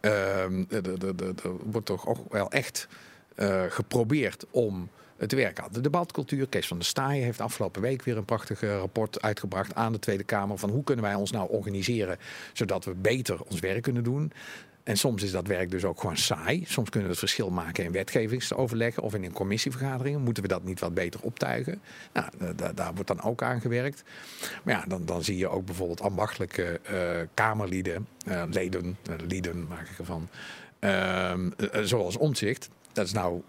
Ehm, 0.00 0.64
Er 0.70 1.04
er 1.04 1.34
wordt 1.64 1.86
toch 1.86 2.06
ook 2.08 2.32
wel 2.32 2.50
echt 2.50 2.88
eh, 3.34 3.62
geprobeerd 3.68 4.44
om 4.50 4.88
het 5.16 5.28
te 5.28 5.36
werken. 5.36 5.64
De 5.72 5.80
debatcultuur, 5.80 6.48
Kees 6.48 6.66
van 6.66 6.76
der 6.78 6.86
Staaien 6.86 7.24
heeft 7.24 7.40
afgelopen 7.40 7.82
week 7.82 8.02
weer 8.02 8.16
een 8.16 8.24
prachtig 8.24 8.60
rapport 8.60 9.22
uitgebracht 9.22 9.74
aan 9.74 9.92
de 9.92 9.98
Tweede 9.98 10.24
Kamer. 10.24 10.58
Van 10.58 10.70
hoe 10.70 10.84
kunnen 10.84 11.04
wij 11.04 11.14
ons 11.14 11.30
nou 11.30 11.50
organiseren 11.50 12.18
zodat 12.52 12.84
we 12.84 12.94
beter 12.94 13.42
ons 13.42 13.60
werk 13.60 13.82
kunnen 13.82 14.04
doen. 14.04 14.32
En 14.84 14.96
soms 14.96 15.22
is 15.22 15.30
dat 15.30 15.46
werk 15.46 15.70
dus 15.70 15.84
ook 15.84 16.00
gewoon 16.00 16.16
saai. 16.16 16.64
Soms 16.66 16.88
kunnen 16.90 17.02
we 17.08 17.16
het 17.16 17.18
verschil 17.18 17.50
maken 17.50 17.84
in 17.84 17.92
wetgevingsoverleggen 17.92 19.02
of 19.02 19.14
in 19.14 19.24
een 19.24 19.32
commissievergaderingen. 19.32 20.20
Moeten 20.20 20.42
we 20.42 20.48
dat 20.48 20.64
niet 20.64 20.80
wat 20.80 20.94
beter 20.94 21.20
optuigen? 21.22 21.80
Nou, 22.12 22.28
da- 22.38 22.52
da- 22.52 22.72
daar 22.72 22.94
wordt 22.94 23.08
dan 23.08 23.22
ook 23.22 23.42
aan 23.42 23.60
gewerkt. 23.60 24.02
Maar 24.64 24.74
ja, 24.74 24.84
dan, 24.88 25.04
dan 25.04 25.24
zie 25.24 25.36
je 25.36 25.48
ook 25.48 25.64
bijvoorbeeld 25.66 26.00
ambachtelijke 26.00 26.80
eh, 26.82 27.20
Kamerlieden, 27.34 28.06
eh, 28.26 28.42
leden, 28.50 28.96
eh, 29.10 29.14
lieden 29.28 29.66
maak 29.66 29.88
ik 29.88 29.98
ervan, 29.98 30.28
Ehm, 30.78 31.50
eh, 31.72 31.80
zoals 31.82 32.16
Omzicht. 32.16 32.68
Dat 32.92 33.06
is 33.06 33.12
nou 33.12 33.42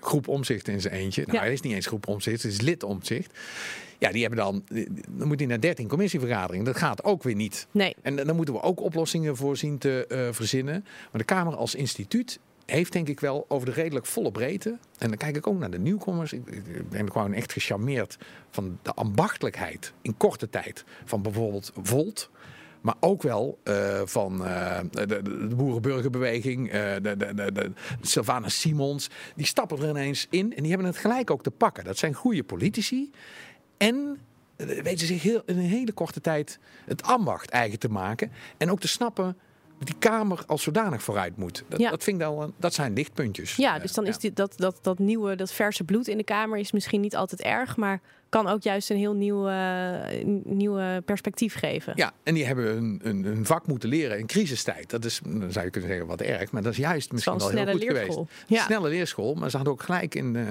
groep 0.00 0.28
Omzicht 0.28 0.68
in 0.68 0.80
zijn 0.80 0.94
eentje. 0.94 1.20
Nou, 1.26 1.32
Ja. 1.36 1.40
hij 1.42 1.52
is 1.52 1.60
niet 1.60 1.72
eens 1.72 1.86
groep 1.86 2.06
Omzicht, 2.08 2.42
het 2.42 2.52
is 2.52 2.60
lid 2.60 2.82
Omzicht. 2.82 3.38
Ja, 3.98 4.10
die 4.10 4.20
hebben 4.20 4.38
dan, 4.38 4.64
dan 5.08 5.28
moet 5.28 5.38
hij 5.38 5.48
naar 5.48 5.60
13 5.60 5.88
commissievergaderingen. 5.88 6.64
Dat 6.64 6.76
gaat 6.76 7.04
ook 7.04 7.22
weer 7.22 7.34
niet. 7.34 7.66
Nee. 7.70 7.96
En 8.02 8.16
dan 8.16 8.36
moeten 8.36 8.54
we 8.54 8.62
ook 8.62 8.80
oplossingen 8.80 9.36
voor 9.36 9.56
zien 9.56 9.78
te 9.78 10.06
eh, 10.06 10.28
verzinnen. 10.30 10.84
Maar 10.84 11.20
de 11.20 11.24
Kamer 11.24 11.56
als 11.56 11.74
instituut 11.74 12.38
heeft 12.66 12.92
denk 12.92 13.08
ik 13.08 13.20
wel 13.20 13.44
over 13.48 13.66
de 13.66 13.72
redelijk 13.72 14.06
volle 14.06 14.30
breedte. 14.30 14.78
En 14.98 15.08
dan 15.08 15.16
kijk 15.16 15.36
ik 15.36 15.46
ook 15.46 15.58
naar 15.58 15.70
de 15.70 15.78
nieuwkomers. 15.78 16.32
Ik, 16.32 16.88
ben 16.88 17.12
gewoon 17.12 17.32
echt 17.32 17.52
gecharmeerd 17.52 18.18
van 18.50 18.78
de 18.82 18.94
ambachtelijkheid 18.94 19.92
in 20.02 20.16
korte 20.16 20.50
tijd. 20.50 20.84
Van 21.04 21.22
bijvoorbeeld 21.22 21.72
Volt. 21.82 22.30
Maar 22.80 22.94
ook 23.00 23.22
wel 23.22 23.58
eh, 23.62 24.00
van 24.04 24.46
eh, 24.46 24.78
de, 24.90 25.52
boerenburgerbeweging, 25.56 26.70
de, 26.70 27.00
de, 27.02 27.34
de, 27.34 27.52
de 27.52 27.70
Sylvana 28.00 28.48
Simons. 28.48 29.10
Die 29.36 29.46
stappen 29.46 29.78
er 29.82 29.88
ineens 29.88 30.26
in 30.30 30.54
en 30.54 30.62
die 30.62 30.68
hebben 30.68 30.86
het 30.86 30.96
gelijk 30.96 31.30
ook 31.30 31.42
te 31.42 31.50
pakken. 31.50 31.84
Dat 31.84 31.98
zijn 31.98 32.14
goede 32.14 32.44
politici. 32.44 33.10
En 33.78 34.18
eh, 34.56 34.66
weten 34.82 35.06
zich 35.06 35.22
heel, 35.22 35.42
in 35.46 35.58
een 35.58 35.64
hele 35.64 35.92
korte 35.92 36.20
tijd 36.20 36.58
het 36.84 37.02
ambacht 37.02 37.50
eigen 37.50 37.78
te 37.78 37.88
maken. 37.88 38.30
En 38.56 38.70
ook 38.70 38.80
te 38.80 38.88
snappen 38.88 39.36
dat 39.78 39.86
die 39.86 39.96
Kamer 39.98 40.42
als 40.46 40.62
zodanig 40.62 41.02
vooruit 41.02 41.36
moet. 41.36 41.64
Dat, 41.68 41.80
Ja. 41.80 41.90
dat, 41.90 42.04
vind 42.04 42.20
ik 42.22 42.28
dat 42.56 42.74
zijn 42.74 42.92
lichtpuntjes. 42.92 43.56
Ja, 43.56 43.74
Eh, 43.76 43.82
dus 43.82 43.92
dan 43.92 44.06
is 44.06 44.18
dit, 44.18 44.36
dat, 44.36 44.52
dat, 44.56 44.78
dat 44.82 44.98
nieuwe, 44.98 45.36
dat 45.36 45.52
verse 45.52 45.84
bloed 45.84 46.08
in 46.08 46.16
de 46.16 46.24
Kamer 46.24 46.58
is 46.58 46.72
misschien 46.72 47.00
niet 47.00 47.16
altijd 47.16 47.42
erg, 47.42 47.76
maar 47.76 48.00
kan 48.28 48.46
ook 48.48 48.62
juist 48.62 48.90
een 48.90 48.96
heel 48.96 49.14
nieuw, 49.14 49.48
eh, 49.48 50.20
een 50.20 50.42
nieuwe 50.44 51.02
perspectief 51.04 51.54
geven. 51.54 51.92
Ja, 51.96 52.12
en 52.22 52.34
die 52.34 52.44
hebben 52.46 52.98
een 53.02 53.46
vak 53.46 53.66
moeten 53.66 53.88
leren 53.88 54.18
in 54.18 54.26
crisistijd. 54.26 54.90
Dat 54.90 55.04
is, 55.04 55.20
dan 55.24 55.52
zou 55.52 55.64
je 55.64 55.70
kunnen 55.70 55.90
zeggen, 55.90 56.06
wat 56.08 56.20
erg. 56.20 56.50
Maar 56.50 56.62
dat 56.62 56.72
is 56.72 56.78
juist 56.78 57.12
misschien 57.12 57.38
wel 57.38 57.48
heel 57.48 57.58
snelle 57.58 57.72
goed 57.72 57.80
leerschool. 57.82 58.14
geweest. 58.30 58.44
Ja. 58.46 58.64
Snelle 58.64 58.88
leerschool, 58.88 59.34
maar 59.34 59.50
ze 59.50 59.56
hadden 59.56 59.74
ook 59.74 59.82
gelijk 59.82 60.14
in, 60.14 60.36
eh, 60.36 60.42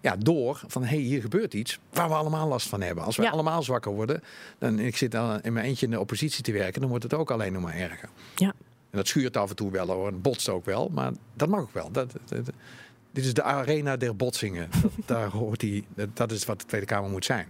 ja, 0.00 0.16
door 0.16 0.60
van... 0.66 0.82
hé, 0.82 0.88
hey, 0.88 0.98
hier 0.98 1.20
gebeurt 1.20 1.54
iets 1.54 1.78
waar 1.92 2.08
we 2.08 2.14
allemaal 2.14 2.48
last 2.48 2.68
van 2.68 2.80
hebben. 2.80 3.04
Als 3.04 3.16
we 3.16 3.22
Ja. 3.22 3.30
allemaal 3.30 3.62
zwakker 3.62 3.92
worden... 3.92 4.22
dan 4.58 4.78
ik 4.78 4.96
zit 4.96 5.10
dan 5.10 5.40
in 5.42 5.52
mijn 5.52 5.66
eentje 5.66 5.86
in 5.86 5.92
de 5.92 6.00
oppositie 6.00 6.42
te 6.42 6.52
werken... 6.52 6.80
dan 6.80 6.90
wordt 6.90 7.04
het 7.04 7.14
ook 7.14 7.30
alleen 7.30 7.52
nog 7.52 7.62
maar 7.62 7.74
erger. 7.76 8.08
Ja. 8.34 8.52
En 8.90 8.98
dat 8.98 9.08
schuurt 9.08 9.36
af 9.36 9.50
en 9.50 9.56
toe 9.56 9.70
wel 9.70 9.86
hoor, 9.86 10.08
en 10.08 10.20
botst 10.20 10.48
ook 10.48 10.64
wel. 10.64 10.88
Maar 10.92 11.12
dat 11.34 11.48
mag 11.48 11.60
ook 11.60 11.72
wel. 11.72 11.90
Dat, 11.92 12.12
dat- 12.12 12.44
dat- 12.46 12.54
dit 13.12 13.24
is 13.24 13.34
de 13.34 13.42
arena 13.42 13.96
der 13.96 14.16
botsingen. 14.16 14.68
Dat, 14.82 14.92
daar 15.06 15.28
hoort 15.30 15.60
die, 15.60 15.84
dat, 15.94 16.16
dat 16.16 16.32
is 16.32 16.44
wat 16.44 16.60
de 16.60 16.66
Tweede 16.66 16.86
Kamer 16.86 17.10
moet 17.10 17.24
zijn. 17.24 17.48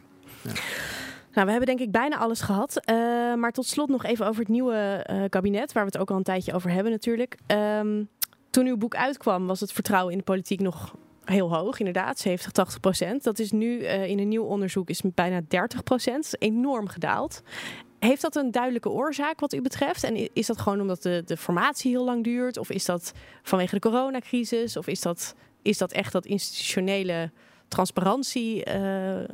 Nou, 1.33 1.47
we 1.47 1.57
hebben 1.57 1.77
denk 1.77 1.89
ik 1.89 1.91
bijna 1.91 2.17
alles 2.17 2.41
gehad. 2.41 2.77
Eh, 2.85 2.95
maar 3.35 3.53
tot 3.53 3.67
slot 3.67 3.89
nog 3.89 4.05
even 4.05 4.27
over 4.27 4.41
het 4.41 4.51
nieuwe 4.51 4.75
eh, 4.75 5.23
kabinet, 5.29 5.73
waar 5.73 5.85
we 5.85 5.91
het 5.93 6.01
ook 6.01 6.11
al 6.11 6.17
een 6.17 6.23
tijdje 6.23 6.53
over 6.53 6.71
hebben 6.71 6.93
natuurlijk. 6.93 7.37
Ehm, 7.47 8.05
toen 8.51 8.67
uw 8.67 8.77
boek 8.77 8.95
uitkwam, 8.95 9.47
was 9.47 9.61
het 9.61 9.73
vertrouwen 9.73 10.13
in 10.13 10.19
de 10.19 10.25
politiek 10.25 10.61
nog 10.61 10.95
heel 11.25 11.55
hoog, 11.55 11.79
inderdaad, 11.79 12.19
70, 12.19 12.53
80 12.53 12.81
procent. 12.81 13.25
Dat 13.25 13.39
is 13.39 13.53
nu 13.53 13.81
uh, 13.81 14.07
in 14.07 14.19
een 14.19 14.29
nieuw 14.29 14.45
onderzoek 14.45 14.89
is 14.89 15.03
bijna 15.15 15.41
30 15.49 15.83
procent. 15.83 16.35
enorm 16.39 16.89
gedaald. 16.89 17.43
Heeft 17.99 18.23
dat 18.23 18.37
een 18.37 18.51
duidelijke 18.51 18.89
oorzaak 18.89 19.41
wat 19.41 19.53
u 19.53 19.63
betreft? 19.63 20.05
En 20.05 20.35
is 20.35 20.47
dat 20.47 20.61
gewoon 20.61 20.81
omdat 20.81 21.03
de, 21.03 21.23
de 21.27 21.37
formatie 21.37 21.91
heel 21.91 22.05
lang 22.05 22.25
duurt? 22.25 22.59
Of 22.59 22.71
is 22.71 22.85
dat 22.85 23.13
vanwege 23.43 23.75
de 23.75 23.81
coronacrisis? 23.81 24.77
Of 24.77 24.87
is 24.87 25.01
dat, 25.01 25.35
is 25.63 25.79
dat 25.79 25.93
echt 25.93 26.13
dat 26.13 26.27
institutionele 26.27 27.31
transparantie, 27.69 28.69
uh, 28.69 29.19
uh, 29.19 29.25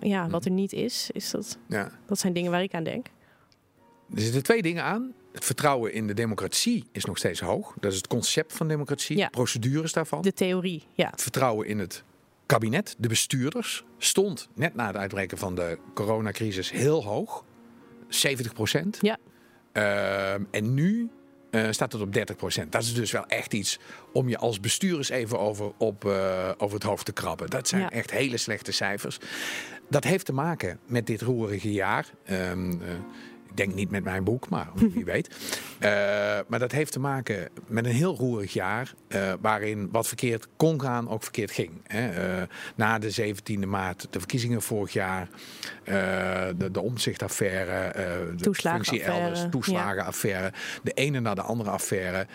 ja, 0.00 0.28
wat 0.28 0.44
er 0.44 0.50
niet 0.50 0.72
is? 0.72 1.10
is 1.12 1.30
dat, 1.30 1.58
ja. 1.68 1.90
dat 2.06 2.18
zijn 2.18 2.32
dingen 2.32 2.50
waar 2.50 2.62
ik 2.62 2.74
aan 2.74 2.84
denk. 2.84 3.06
Er 4.14 4.20
zitten 4.20 4.42
twee 4.42 4.62
dingen 4.62 4.84
aan. 4.84 5.12
Het 5.32 5.44
vertrouwen 5.44 5.92
in 5.92 6.06
de 6.06 6.14
democratie 6.14 6.84
is 6.92 7.04
nog 7.04 7.18
steeds 7.18 7.40
hoog. 7.40 7.74
Dat 7.80 7.90
is 7.90 7.96
het 7.96 8.06
concept 8.06 8.52
van 8.52 8.68
democratie, 8.68 9.16
ja. 9.16 9.28
procedures 9.28 9.92
daarvan. 9.92 10.22
De 10.22 10.32
theorie, 10.32 10.86
ja. 10.94 11.10
Het 11.10 11.22
vertrouwen 11.22 11.66
in 11.66 11.78
het 11.78 12.04
kabinet, 12.46 12.94
de 12.98 13.08
bestuurders, 13.08 13.84
stond 13.98 14.48
net 14.54 14.74
na 14.74 14.86
het 14.86 14.96
uitbreken 14.96 15.38
van 15.38 15.54
de 15.54 15.78
coronacrisis 15.94 16.70
heel 16.70 17.04
hoog. 17.04 17.44
70 18.08 18.52
procent. 18.52 18.98
Ja. 19.00 19.18
Uh, 19.72 20.32
en 20.32 20.74
nu 20.74 21.10
uh, 21.52 21.66
staat 21.70 21.92
het 21.92 22.02
op 22.02 22.12
30 22.12 22.36
procent. 22.36 22.72
Dat 22.72 22.82
is 22.82 22.94
dus 22.94 23.10
wel 23.10 23.26
echt 23.26 23.54
iets 23.54 23.78
om 24.12 24.28
je 24.28 24.38
als 24.38 24.60
bestuurders 24.60 25.08
even 25.08 25.38
over, 25.38 25.72
op, 25.76 26.04
uh, 26.04 26.50
over 26.58 26.74
het 26.74 26.86
hoofd 26.86 27.04
te 27.04 27.12
krabben. 27.12 27.50
Dat 27.50 27.68
zijn 27.68 27.82
ja. 27.82 27.90
echt 27.90 28.10
hele 28.10 28.36
slechte 28.36 28.72
cijfers. 28.72 29.18
Dat 29.88 30.04
heeft 30.04 30.26
te 30.26 30.32
maken 30.32 30.78
met 30.86 31.06
dit 31.06 31.20
roerige 31.20 31.72
jaar. 31.72 32.06
Um, 32.30 32.72
ik 32.72 32.78
denk 33.56 33.74
niet 33.74 33.90
met 33.90 34.04
mijn 34.04 34.24
boek, 34.24 34.48
maar 34.48 34.68
wie 34.94 35.04
weet. 35.04 35.28
Uh, 35.82 35.88
maar 36.48 36.58
dat 36.58 36.72
heeft 36.72 36.92
te 36.92 37.00
maken 37.00 37.48
met 37.66 37.84
een 37.84 37.92
heel 37.92 38.16
roerig 38.16 38.52
jaar. 38.52 38.94
Uh, 39.08 39.32
waarin 39.40 39.88
wat 39.92 40.06
verkeerd 40.06 40.48
kon 40.56 40.80
gaan, 40.80 41.08
ook 41.08 41.22
verkeerd 41.22 41.50
ging. 41.50 41.70
Hè. 41.86 42.38
Uh, 42.40 42.42
na 42.74 42.98
de 42.98 43.34
17e 43.34 43.66
maart, 43.66 44.06
de 44.10 44.18
verkiezingen 44.18 44.62
vorig 44.62 44.92
jaar. 44.92 45.28
de, 45.84 46.68
de 46.72 46.80
omzichtaffaire. 46.80 47.92
de 48.36 48.54
functie 48.54 49.02
elders, 49.02 49.46
toeslagenaffaire. 49.50 50.44
Ja. 50.44 50.52
De 50.82 50.92
ene 50.92 51.20
na 51.20 51.34
de 51.34 51.42
andere 51.42 51.70
affaire. 51.70 52.26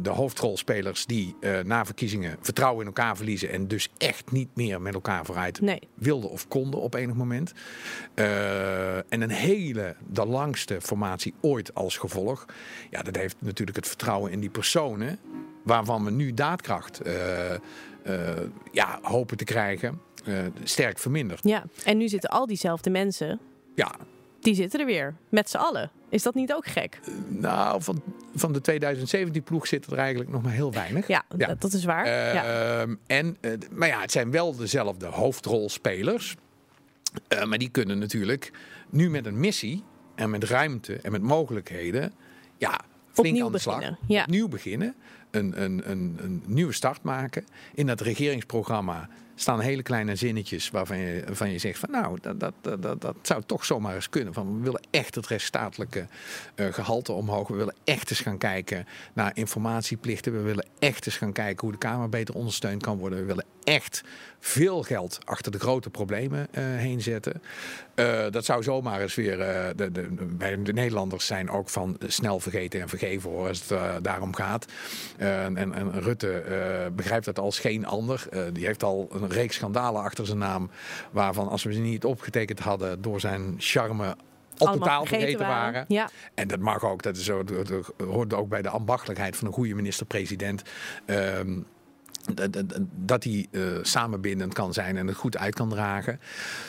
de 0.00 0.10
hoofdrolspelers 0.10 1.06
die 1.06 1.36
na 1.64 1.84
verkiezingen 1.84 2.36
vertrouwen 2.40 2.80
in 2.80 2.86
elkaar 2.86 3.16
verliezen. 3.16 3.50
En 3.50 3.68
dus 3.68 3.88
echt 3.98 4.30
niet 4.30 4.48
meer 4.54 4.80
met 4.80 4.94
elkaar 4.94 5.24
vooruit 5.24 5.60
nee. 5.60 5.88
wilden 5.94 6.30
of 6.30 6.48
konden 6.48 6.80
op 6.80 6.94
enig 6.94 7.14
moment. 7.14 7.52
en 8.14 9.20
een 9.20 9.30
hele, 9.30 9.96
de 10.08 10.26
langste 10.40 10.80
formatie 10.80 11.34
ooit 11.40 11.74
als 11.74 11.96
gevolg. 11.96 12.46
Ja, 12.90 13.02
dat 13.02 13.16
heeft 13.16 13.36
natuurlijk 13.38 13.76
het 13.76 13.88
vertrouwen 13.88 14.32
in 14.32 14.40
die 14.40 14.50
personen, 14.50 15.18
waarvan 15.64 16.04
we 16.04 16.10
nu 16.10 16.34
daadkracht 16.34 17.06
uh, 17.06 17.14
uh, 18.04 18.28
ja, 18.72 18.98
hopen 19.02 19.36
te 19.36 19.44
krijgen, 19.44 20.00
uh, 20.24 20.38
sterk 20.62 20.98
verminderd. 20.98 21.40
Ja, 21.42 21.64
en 21.84 21.96
nu 21.96 22.08
zitten 22.08 22.30
al 22.30 22.46
diezelfde 22.46 22.90
mensen. 22.90 23.40
Ja. 23.74 23.94
Die 24.40 24.54
zitten 24.54 24.80
er 24.80 24.86
weer, 24.86 25.14
met 25.28 25.50
z'n 25.50 25.56
allen. 25.56 25.90
Is 26.08 26.22
dat 26.22 26.34
niet 26.34 26.52
ook 26.52 26.66
gek? 26.66 27.00
nou, 27.28 27.82
van, 27.82 28.02
van 28.34 28.52
de 28.52 28.60
2017 28.60 29.42
ploeg 29.42 29.66
zit 29.66 29.86
er 29.86 29.98
eigenlijk 29.98 30.30
nog 30.30 30.42
maar 30.42 30.52
heel 30.52 30.72
weinig. 30.72 31.06
Ja, 31.06 31.24
ja. 31.36 31.46
Dat, 31.46 31.60
dat, 31.60 31.72
is 31.72 31.84
waar. 31.84 32.06
ja. 32.06 32.44
Ehm, 32.80 32.94
en, 33.06 33.36
maar 33.70 33.88
ja, 33.88 34.00
het 34.00 34.12
zijn 34.12 34.30
wel 34.30 34.56
dezelfde 34.56 35.06
hoofdrolspelers. 35.06 36.36
maar 37.44 37.58
die 37.58 37.70
kunnen 37.70 37.98
natuurlijk 37.98 38.52
nu 38.90 39.10
met 39.10 39.26
een 39.26 39.40
missie 39.40 39.84
en 40.20 40.30
met 40.30 40.44
ruimte 40.44 40.96
en 40.96 41.12
met 41.12 41.22
mogelijkheden, 41.22 42.12
ja, 42.58 42.80
flink 43.10 43.28
Opnieuw 43.28 43.46
aan 43.46 43.52
de 43.52 43.58
slag. 43.58 43.76
Beginnen. 43.76 43.98
Ja. 44.06 44.22
Opnieuw 44.22 44.48
beginnen. 44.48 44.94
Een, 45.30 45.62
een, 45.62 45.90
een, 45.90 46.18
een 46.20 46.42
nieuwe 46.46 46.72
start 46.72 47.02
maken. 47.02 47.46
In 47.74 47.86
dat 47.86 48.00
regeringsprogramma 48.00 49.08
staan 49.34 49.60
hele 49.60 49.82
kleine 49.82 50.16
zinnetjes 50.16 50.70
waarvan 50.70 50.98
je, 50.98 51.22
waarvan 51.26 51.50
je 51.50 51.58
zegt 51.58 51.78
van 51.78 51.90
nou, 51.90 52.18
dat, 52.20 52.40
dat, 52.40 52.82
dat, 52.82 53.00
dat 53.00 53.16
zou 53.22 53.42
toch 53.46 53.64
zomaar 53.64 53.94
eens 53.94 54.08
kunnen. 54.08 54.34
Van, 54.34 54.56
we 54.56 54.62
willen 54.62 54.82
echt 54.90 55.14
het 55.14 55.26
rechtsstatelijke 55.26 56.06
uh, 56.56 56.72
gehalte 56.72 57.12
omhoog. 57.12 57.48
We 57.48 57.56
willen 57.56 57.74
echt 57.84 58.10
eens 58.10 58.20
gaan 58.20 58.38
kijken 58.38 58.86
naar 59.12 59.30
informatieplichten. 59.34 60.32
We 60.32 60.40
willen 60.40 60.66
echt 60.78 61.06
eens 61.06 61.16
gaan 61.16 61.32
kijken 61.32 61.60
hoe 61.60 61.72
de 61.72 61.78
Kamer 61.78 62.08
beter 62.08 62.34
ondersteund 62.34 62.82
kan 62.82 62.98
worden. 62.98 63.18
We 63.18 63.24
willen 63.24 63.44
echt 63.64 64.02
veel 64.38 64.82
geld 64.82 65.18
achter 65.24 65.52
de 65.52 65.58
grote 65.58 65.90
problemen 65.90 66.48
uh, 66.50 66.64
heen 66.64 67.00
zetten. 67.00 67.42
Uh, 67.94 68.24
dat 68.30 68.44
zou 68.44 68.62
zomaar 68.62 69.00
eens 69.00 69.14
weer. 69.14 69.38
Uh, 69.38 69.68
de, 69.76 69.92
de, 69.92 70.14
de, 70.14 70.62
de, 70.62 70.72
Nederlanders 70.72 71.26
zijn 71.26 71.50
ook 71.50 71.68
van 71.68 71.96
snel 72.06 72.40
vergeten 72.40 72.80
en 72.80 72.88
vergeven 72.88 73.30
hoor, 73.30 73.48
als 73.48 73.68
het 73.68 74.04
daarom 74.04 74.34
gaat. 74.34 74.66
En, 75.16 75.56
en, 75.56 76.00
Rutte 76.00 76.42
begrijpt 76.96 77.24
dat 77.24 77.38
als 77.38 77.58
geen 77.58 77.86
ander. 77.86 78.28
die 78.52 78.66
heeft 78.66 78.82
al 78.82 79.08
een 79.12 79.28
reeks 79.28 79.54
schandalen 79.54 80.02
achter 80.02 80.26
zijn 80.26 80.38
naam. 80.38 80.70
Waarvan 81.10 81.48
als 81.48 81.62
we 81.62 81.72
ze 81.72 81.80
niet 81.80 82.04
opgetekend 82.04 82.58
hadden 82.58 83.02
door 83.02 83.20
zijn 83.20 83.54
charme 83.58 84.16
al 84.58 84.72
totaal 84.72 85.06
vergeten 85.06 85.38
waren. 85.38 85.72
waren. 85.72 85.84
Ja. 85.88 86.10
En 86.34 86.48
dat 86.48 86.58
mag 86.58 86.84
ook, 86.84 87.02
dat, 87.02 87.16
is 87.16 87.24
dat 87.24 87.50
hoort 88.04 88.34
ook 88.34 88.48
bij 88.48 88.62
de 88.62 88.68
ambachtelijkheid 88.68 89.36
van 89.36 89.46
een 89.46 89.52
goede 89.52 89.74
minister-president. 89.74 90.62
Um, 91.06 91.66
dat 92.94 93.24
hij 93.24 93.46
uh, 93.50 93.78
samenbindend 93.82 94.54
kan 94.54 94.72
zijn 94.72 94.96
en 94.96 95.06
het 95.06 95.16
goed 95.16 95.36
uit 95.36 95.54
kan 95.54 95.68
dragen. 95.68 96.20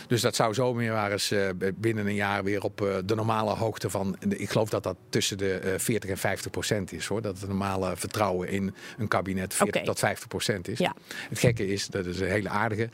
Dus 0.08 0.22
dat 0.22 0.36
zou 0.36 0.54
zo 0.54 0.74
meer 0.74 0.92
waar 0.92 1.12
eens 1.12 1.32
uh, 1.32 1.50
binnen 1.76 2.08
een 2.08 2.16
jaar 2.16 2.44
weer 2.44 2.64
op 2.64 2.82
uh, 2.82 2.96
de 3.06 3.16
normale 3.16 3.54
hoogte 3.54 3.90
van. 3.90 4.16
Ik 4.28 4.50
geloof 4.50 4.70
dat 4.70 4.84
dat 4.84 4.96
tussen 5.10 5.38
de 5.38 5.76
40 5.78 6.10
en 6.10 6.18
50 6.18 6.52
procent 6.52 6.92
is 6.92 7.06
hoor. 7.06 7.22
Dat 7.22 7.40
het 7.40 7.48
normale 7.48 7.98
vertrouwen 7.98 8.50
in 8.50 8.74
een 8.98 9.08
kabinet 9.08 9.54
40 9.54 9.76
okay. 9.76 9.88
tot 9.88 10.00
50 10.00 10.28
procent 10.28 10.68
is. 10.68 10.80
Ja. 10.80 10.96
Het 11.30 11.40
gekke 11.40 11.68
is, 11.68 11.88
dat 11.88 12.06
is 12.06 12.20
een 12.20 12.28
hele 12.28 12.50
aardige. 12.50 12.90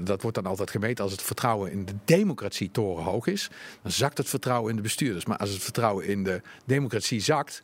dat 0.00 0.22
wordt 0.22 0.36
dan 0.36 0.46
altijd 0.46 0.70
gemeten 0.70 1.04
als 1.04 1.12
het 1.12 1.22
vertrouwen 1.22 1.72
in 1.72 1.84
de 1.84 1.94
democratie 2.04 2.70
torenhoog 2.70 3.26
is. 3.26 3.50
Dan 3.82 3.92
zakt 3.92 4.18
het 4.18 4.28
vertrouwen 4.28 4.70
in 4.70 4.76
de 4.76 4.82
bestuurders. 4.82 5.24
Maar 5.24 5.36
als 5.36 5.50
het 5.50 5.62
vertrouwen 5.62 6.06
in 6.06 6.24
de 6.24 6.40
democratie 6.64 7.20
zakt 7.20 7.62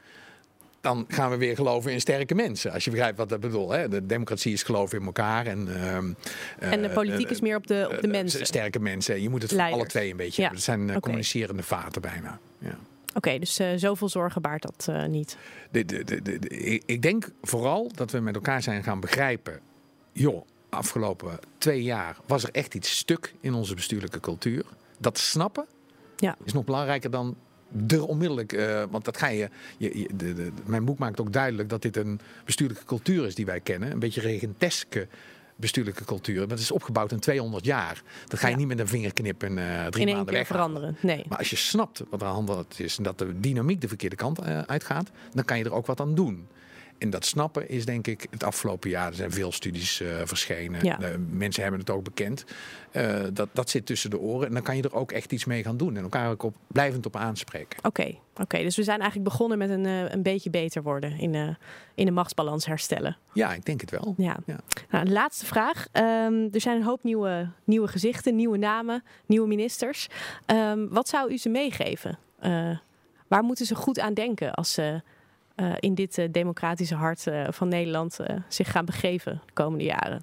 dan 0.81 1.05
gaan 1.09 1.31
we 1.31 1.37
weer 1.37 1.55
geloven 1.55 1.93
in 1.93 2.01
sterke 2.01 2.35
mensen. 2.35 2.73
Als 2.73 2.85
je 2.85 2.91
begrijpt 2.91 3.19
wat 3.19 3.29
dat 3.29 3.41
bedoel. 3.41 3.71
Hè? 3.71 3.89
De 3.89 4.07
democratie 4.07 4.53
is 4.53 4.63
geloven 4.63 4.99
in 4.99 5.07
elkaar. 5.07 5.47
En, 5.47 5.69
uh, 5.69 6.73
en 6.73 6.83
de 6.83 6.91
politiek 6.95 7.27
uh, 7.27 7.31
is 7.31 7.41
meer 7.41 7.57
op 7.57 7.67
de, 7.67 7.89
op 7.93 8.01
de 8.01 8.09
mensen. 8.09 8.47
Sterke 8.47 8.79
mensen. 8.79 9.23
Je 9.23 9.29
moet 9.29 9.43
het 9.43 9.53
voor 9.53 9.61
alle 9.61 9.87
twee 9.87 10.11
een 10.11 10.17
beetje 10.17 10.43
ja. 10.43 10.43
hebben. 10.43 10.63
Zijn 10.65 10.83
okay. 10.83 11.01
communicerende 11.01 11.63
vaten 11.63 12.03
bijna. 12.03 12.39
Ja. 12.59 12.69
Oké, 12.69 13.17
okay, 13.17 13.39
dus 13.39 13.61
uh, 13.61 13.69
zoveel 13.77 14.09
zorgen 14.09 14.43
baart 14.43 14.63
dat 14.63 14.87
uh, 14.91 15.05
niet. 15.05 15.37
De, 15.71 15.85
de, 15.85 16.23
de, 16.23 16.39
ik 16.87 17.03
denk 17.03 17.29
vooral 17.43 17.91
dat 17.95 18.11
we 18.11 18.21
met 18.21 18.35
elkaar 18.35 18.63
zijn 18.63 18.83
gaan 18.83 19.01
begrijpen. 19.01 19.61
Joh, 20.13 20.47
afgelopen 20.69 21.39
twee 21.59 21.83
jaar 21.83 22.17
was 22.27 22.43
er 22.43 22.51
echt 22.53 22.75
iets 22.75 22.97
stuk 22.97 23.35
in 23.41 23.55
onze 23.55 23.75
bestuurlijke 23.75 24.21
cultuur. 24.21 24.65
Dat 24.99 25.19
snappen 25.19 25.67
ja. 26.17 26.37
is 26.45 26.53
nog 26.53 26.65
belangrijker 26.65 27.11
dan 27.11 27.37
er 27.89 28.07
onmiddellijk, 28.07 28.53
uh, 28.53 28.85
want 28.91 29.05
dat 29.05 29.17
ga 29.17 29.29
je, 29.29 29.49
je, 29.77 29.99
je 29.99 30.09
de, 30.15 30.35
de, 30.35 30.53
mijn 30.65 30.85
boek 30.85 30.99
maakt 30.99 31.21
ook 31.21 31.33
duidelijk 31.33 31.69
dat 31.69 31.83
dit 31.83 31.97
een 31.97 32.21
bestuurlijke 32.45 32.85
cultuur 32.85 33.27
is 33.27 33.35
die 33.35 33.47
wij 33.47 33.61
kennen. 33.61 33.91
Een 33.91 33.99
beetje 33.99 34.21
regenteske 34.21 35.09
bestuurlijke 35.59 36.05
cultuur. 36.05 36.49
Dat 36.49 36.59
is 36.59 36.71
opgebouwd 36.71 37.13
in 37.13 37.19
200 37.19 37.65
jaar. 37.65 38.03
Dat 38.27 38.39
ga 38.39 38.47
je 38.47 38.53
ja. 38.53 38.59
niet 38.59 38.69
met 38.69 38.79
een 38.79 38.89
vingerknip 38.89 39.45
in 39.45 39.57
uh, 39.57 39.87
drie 39.87 40.07
in 40.07 40.15
maanden 40.15 40.35
weg 40.35 40.47
veranderen. 40.47 40.97
Nee. 41.01 41.25
Maar 41.29 41.39
als 41.39 41.51
je 41.51 41.57
snapt 41.57 42.03
wat 42.11 42.23
er 42.23 42.27
aan 42.27 42.47
de 42.47 42.53
hand 42.53 42.81
is 42.81 42.97
en 42.97 43.03
dat 43.03 43.19
de 43.19 43.41
dynamiek 43.41 43.81
de 43.81 43.89
verkeerde 43.89 44.17
kant 44.17 44.41
uh, 44.41 44.61
uitgaat, 44.61 45.11
dan 45.35 45.45
kan 45.45 45.59
je 45.59 45.65
er 45.65 45.73
ook 45.73 45.87
wat 45.87 46.01
aan 46.01 46.15
doen. 46.15 46.49
En 46.99 47.11
dat 47.11 47.25
snappen 47.25 47.69
is 47.69 47.85
denk 47.85 48.07
ik 48.07 48.27
het 48.31 48.45
afgelopen 48.45 48.91
jaar. 48.91 49.09
Er 49.09 49.15
zijn 49.15 49.31
veel 49.31 49.53
studies 49.53 50.01
uh, 50.01 50.21
verschenen. 50.25 50.85
Ja. 50.85 51.01
Uh, 51.01 51.09
mensen 51.31 51.63
hebben 51.63 51.81
het 51.81 51.91
ook 51.91 52.05
bekend. 52.05 52.45
Uh, 52.93 53.21
dat, 53.33 53.49
dat 53.53 53.71
zit 53.71 53.87
tussen 53.87 54.11
de 54.11 54.19
oren. 54.19 54.47
En 54.47 54.53
dan 54.53 54.63
kan 54.63 54.77
je 54.77 54.83
er 54.83 54.95
ook 54.95 55.13
echt 55.13 55.33
iets 55.33 55.45
mee 55.45 55.63
gaan 55.63 55.77
doen. 55.77 55.97
En 55.97 56.03
elkaar 56.03 56.31
ook 56.31 56.43
op, 56.43 56.57
blijvend 56.67 57.07
op 57.07 57.17
aanspreken. 57.17 57.79
Oké, 57.79 57.87
okay. 57.87 58.21
okay. 58.41 58.63
dus 58.63 58.77
we 58.77 58.83
zijn 58.83 59.01
eigenlijk 59.01 59.31
begonnen 59.31 59.59
met 59.59 59.71
een, 59.71 59.85
een 59.85 60.23
beetje 60.23 60.51
beter 60.51 60.83
worden. 60.83 61.19
In, 61.19 61.57
in 61.95 62.07
de 62.07 62.11
machtsbalans 62.11 62.67
herstellen. 62.67 63.17
Ja, 63.33 63.53
ik 63.53 63.65
denk 63.65 63.81
het 63.81 63.91
wel. 63.91 64.15
Ja. 64.17 64.37
ja. 64.47 64.59
Nou, 64.91 65.09
laatste 65.09 65.47
vraag. 65.47 65.87
Um, 65.93 66.49
er 66.53 66.61
zijn 66.61 66.77
een 66.77 66.83
hoop 66.83 67.03
nieuwe, 67.05 67.51
nieuwe 67.65 67.89
gezichten, 67.89 68.37
nieuwe 68.37 68.59
namen, 68.59 69.05
nieuwe 69.27 69.49
ministers. 69.49 70.09
Um, 70.47 70.89
wat 70.89 71.09
zou 71.09 71.33
u 71.33 71.39
ze 71.39 71.49
meegeven? 71.49 72.19
waar 73.29 73.43
moeten 73.43 73.67
ze 73.67 73.75
goed 73.75 74.01
aan 74.01 74.15
denken 74.15 74.55
als 74.55 74.73
ze 74.73 75.03
uh, 75.61 75.73
in 75.79 75.95
dit 75.95 76.19
uh, 76.19 76.29
democratische 76.31 76.95
hart 76.95 77.27
uh, 77.27 77.47
van 77.51 77.69
Nederland 77.69 78.19
zich 78.49 78.71
gaan 78.71 78.85
begeven 78.85 79.41
de 79.47 79.53
komende 79.53 79.85
jaren? 79.85 80.23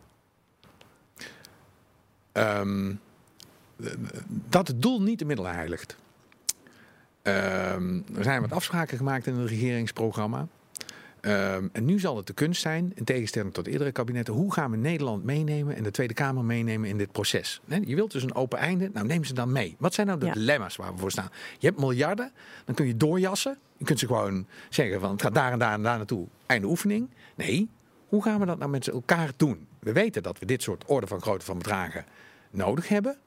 Um, 2.34 3.00
dat 4.28 4.68
het 4.68 4.82
doel 4.82 5.02
niet 5.02 5.20
de 5.20 5.26
middelen 5.26 5.54
heiligt. 5.54 5.98
Um, 7.24 8.06
er 8.16 8.24
zijn 8.24 8.42
wat 8.42 8.52
afspraken 8.52 8.98
gemaakt 8.98 9.28
in 9.28 9.36
het 9.36 9.50
regeringsprogramma. 9.50 10.48
Um, 11.28 11.70
en 11.74 11.86
nu 11.86 12.00
zal 12.00 12.18
het 12.18 12.28
de 12.28 12.34
kunst 12.34 12.62
zijn, 12.62 12.92
in 12.96 13.04
tegenstelling 13.04 13.54
tot 13.54 13.68
eerdere 13.68 13.92
kabinetten, 13.92 14.34
hoe 14.34 14.54
gaan 14.54 14.72
we 14.72 14.78
Nederland 14.78 15.24
meenemen 15.24 15.76
en 15.76 15.84
de 15.84 15.92
Tweede 15.92 16.14
Kamer 16.14 16.44
meenemen 16.44 16.90
in 16.90 16.98
dit 16.98 17.12
proces? 17.12 17.62
Je 17.86 17.96
wilt 17.96 18.12
dus 18.12 18.24
een 18.24 18.36
open 18.36 18.60
einde, 18.60 18.90
nou 18.94 19.08
neem 19.08 19.24
ze 19.24 19.34
dan 19.34 19.52
mee. 19.52 19.76
Wat 19.80 19.94
zijn 19.94 20.08
nou 20.08 20.20
de 20.20 20.26
ja. 20.26 20.34
dilemma's 20.34 20.76
waar 20.76 20.94
we 20.94 21.00
voor 21.00 21.12
staan? 21.12 21.30
Je 21.60 21.68
hebt 21.68 21.80
miljarden, 21.80 22.32
dan 22.66 22.76
kun 22.76 22.88
je 22.88 22.98
doorjassen. 22.98 23.58
Je 23.78 23.86
kunt 23.86 24.00
ze 24.00 24.08
gewoon 24.08 24.48
zeggen 24.70 25.00
van 25.00 25.12
het 25.12 25.22
gaat 25.22 25.34
daar 25.36 25.52
en 25.52 25.60
daar 25.60 25.74
en 25.74 25.84
daar 25.84 25.98
naartoe. 25.98 26.28
Einde 26.46 26.68
oefening. 26.68 27.10
Nee, 27.36 27.70
hoe 28.08 28.24
gaan 28.24 28.40
we 28.40 28.46
dat 28.46 28.58
nou 28.58 28.72
met 28.72 28.88
elkaar 28.88 29.32
doen? 29.38 29.68
we 29.86 29.92
weten 29.92 30.24
dat 30.24 30.40
we 30.40 30.46
dit 30.46 30.62
soort 30.62 30.84
orde 30.86 31.08
van 31.08 31.22
grootte 31.22 31.46
van 31.46 31.58
bedragen 31.58 32.06
nodig 32.50 32.88
hebben. 32.88 33.18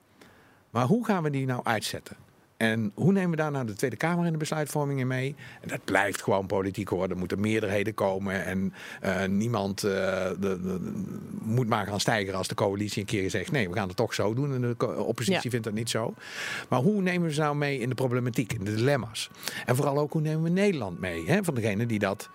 Maar 0.71 0.87
hoe 0.87 1.05
gaan 1.05 1.23
we 1.23 1.31
die 1.31 1.47
nou 1.47 1.65
uitzetten? 1.65 2.17
En 2.59 2.93
hoe 2.95 3.13
nemen 3.13 3.31
we 3.31 3.37
daar 3.37 3.51
nou 3.51 3.67
de 3.67 3.75
Tweede 3.75 3.97
Kamer 3.97 4.27
in 4.27 4.33
de 4.33 4.39
besluitvorming 4.39 5.01
in 5.01 5.07
mee? 5.07 5.35
En 5.61 5.69
dat 5.69 5.85
blijft 5.85 6.23
gewoon 6.23 6.47
politiek 6.47 6.89
hoor. 6.89 7.09
Er 7.09 7.17
moeten 7.17 7.41
meerderheden 7.41 7.95
komen. 7.95 8.45
En 8.45 8.73
uh, 9.05 9.25
niemand 9.25 9.85
uh, 9.85 9.91
de, 9.93 10.37
de, 10.39 10.93
moet 11.43 11.69
maar 11.69 11.87
gaan 11.87 12.01
stijgen 12.01 12.35
als 12.35 12.49
de 12.49 12.55
coalitie 12.55 13.01
een 13.01 13.07
keer 13.07 13.31
zegt: 13.31 13.51
nee, 13.51 13.69
we 13.69 13.75
gaan 13.75 13.89
het 13.89 13.97
toch 13.97 14.15
zo 14.15 14.35
doen. 14.35 14.55
En 14.55 14.61
de 14.61 14.97
oppositie 14.97 15.43
ja. 15.43 15.51
vindt 15.51 15.65
dat 15.65 15.75
niet 15.75 15.91
zo. 15.91 16.15
Maar 16.69 16.81
hoe 16.81 17.03
nemen 17.03 17.29
we 17.29 17.35
ze 17.35 17.41
nou 17.41 17.57
mee 17.57 17.79
in 17.79 17.89
de 17.89 17.95
problematiek, 17.95 18.53
in 18.53 18.65
de 18.65 18.75
dilemma's? 18.75 19.31
En 19.67 19.77
vooral 19.77 19.99
ook 19.99 20.13
hoe 20.13 20.23
nemen 20.23 20.43
we 20.43 20.51
Nederland 20.51 21.01
mee? 21.01 21.27
Hè, 21.27 21.45
van 21.45 21.55
degene 21.55 21.87
die 21.87 21.99
dat 21.99 22.29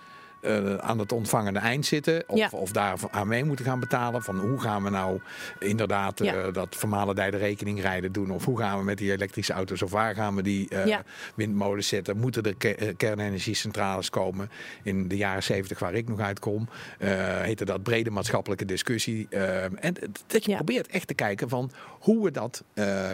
uh, 0.46 0.76
aan 0.76 1.00
het 1.00 1.12
ontvangende 1.12 1.60
eind 1.60 1.86
zitten. 1.86 2.24
Of, 2.28 2.38
ja. 2.38 2.50
of 2.52 2.72
daar 2.72 2.98
aan 3.12 3.28
mee 3.28 3.44
moeten 3.44 3.66
gaan 3.66 3.80
betalen. 3.80 4.24
Van 4.24 4.40
hoe 4.40 4.60
gaan 4.60 4.84
we 4.84 4.90
nou 4.90 5.20
inderdaad 5.60 6.22
uh, 6.22 6.28
ja. 6.28 6.52
dat 6.52 6.76
vermalendijde 6.76 7.38
rekening 7.38 7.82
rijden 7.82 8.12
doen. 8.12 8.32
Of 8.32 8.46
hoe 8.46 8.58
gaan 8.58 8.78
we 8.78 8.84
met 8.84 8.98
die 8.98 9.12
elektrische 9.12 9.54
auto's. 9.54 9.82
Of 9.82 9.92
waar 9.92 10.16
gaan 10.16 10.36
we 10.36 10.42
die 10.42 10.68
uh, 10.70 10.86
ja. 10.86 11.04
windmolens 11.36 11.88
zetten. 11.88 12.18
Moeten 12.18 12.44
er 12.44 12.56
ke 12.56 12.94
kernenergiecentrales 12.98 14.10
komen. 14.10 14.50
In 14.84 15.08
de 15.08 15.18
jaren 15.18 15.44
zeventig 15.44 15.80
waar 15.80 15.94
ik 15.94 16.08
nog 16.08 16.20
uitkom. 16.20 16.70
heette 16.98 17.66
dat 17.66 17.84
brede 17.84 18.10
maatschappelijke 18.10 18.66
discussie. 18.66 19.28
en 19.30 19.96
dat 20.28 20.46
je 20.46 20.56
probeert 20.56 20.88
echt 20.88 21.08
te 21.08 21.14
kijken 21.14 21.50
van 21.50 21.72
hoe 22.00 22.24
we 22.24 22.32
dat 22.32 22.64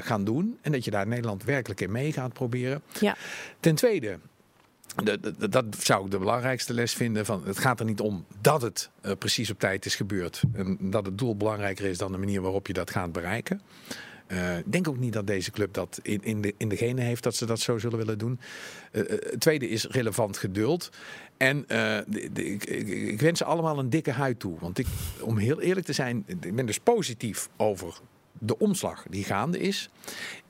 gaan 0.02 0.24
doen. 0.24 0.58
En 0.62 0.72
dat 0.72 0.86
je 0.86 0.92
daar 0.92 1.08
Nederland 1.08 1.44
werkelijk 1.44 1.82
in 1.82 1.92
mee 1.92 2.12
gaat 2.12 2.34
proberen. 2.34 2.82
Ten 3.60 3.76
tweede 3.76 4.20
de, 5.04 5.50
dat 5.50 5.66
zou 5.80 6.06
ik 6.06 6.12
de 6.12 6.18
belangrijkste 6.18 6.74
les 6.74 6.94
vinden. 6.94 7.26
Van, 7.26 7.44
het 7.46 7.60
gaat 7.60 7.80
er 7.80 7.86
niet 7.86 8.00
om 8.00 8.26
dat 8.42 8.62
het 8.62 8.90
uh, 9.06 9.12
precies 9.18 9.50
op 9.50 9.60
tijd 9.60 9.86
is 9.86 9.96
gebeurd. 9.96 10.42
En 10.54 10.78
dat 10.80 11.06
het 11.06 11.18
doel 11.18 11.36
belangrijker 11.36 11.86
is 11.86 11.98
dan 11.98 12.12
de 12.12 12.18
manier 12.18 12.42
waarop 12.42 12.68
je 12.68 12.74
dat 12.74 12.90
gaat 12.90 13.12
bereiken. 13.12 13.62
Uh, 14.28 14.58
ik 14.58 14.72
denk 14.72 14.88
ook 14.88 14.98
niet 14.98 15.14
dat 15.14 15.28
deze 15.28 15.52
club 15.52 15.74
dat 15.74 16.00
in, 16.02 16.24
in, 16.24 16.42
de, 16.42 16.54
in 16.58 16.70
de 16.70 16.78
genen 16.78 17.06
heeft 17.06 17.24
dat 17.24 17.36
ze 17.36 17.46
dat 17.46 17.60
zo 17.60 17.78
zullen 17.78 17.98
willen 17.98 18.18
doen. 18.18 18.40
Uh, 18.92 19.10
het 19.10 19.40
tweede 19.40 19.70
is 19.70 19.86
relevant 19.86 20.38
geduld. 20.38 20.90
En 21.38 21.66
ik, 22.34 22.66
ik, 22.66 23.22
wens 23.22 23.38
ze 23.38 23.46
allemaal 23.46 23.80
een 23.80 23.90
dikke 23.90 24.12
huid 24.12 24.40
toe. 24.40 24.60
Want 24.60 24.78
ik, 24.78 24.88
om 25.22 25.38
heel 25.38 25.62
eerlijk 25.62 25.86
te 25.86 25.94
zijn, 25.94 26.24
ik 26.28 26.56
ben 26.56 26.66
dus 26.66 26.80
positief 26.80 27.50
over 27.58 28.00
de 28.40 28.58
omslag 28.58 29.06
die 29.10 29.24
gaande 29.24 29.60
is. 29.60 29.90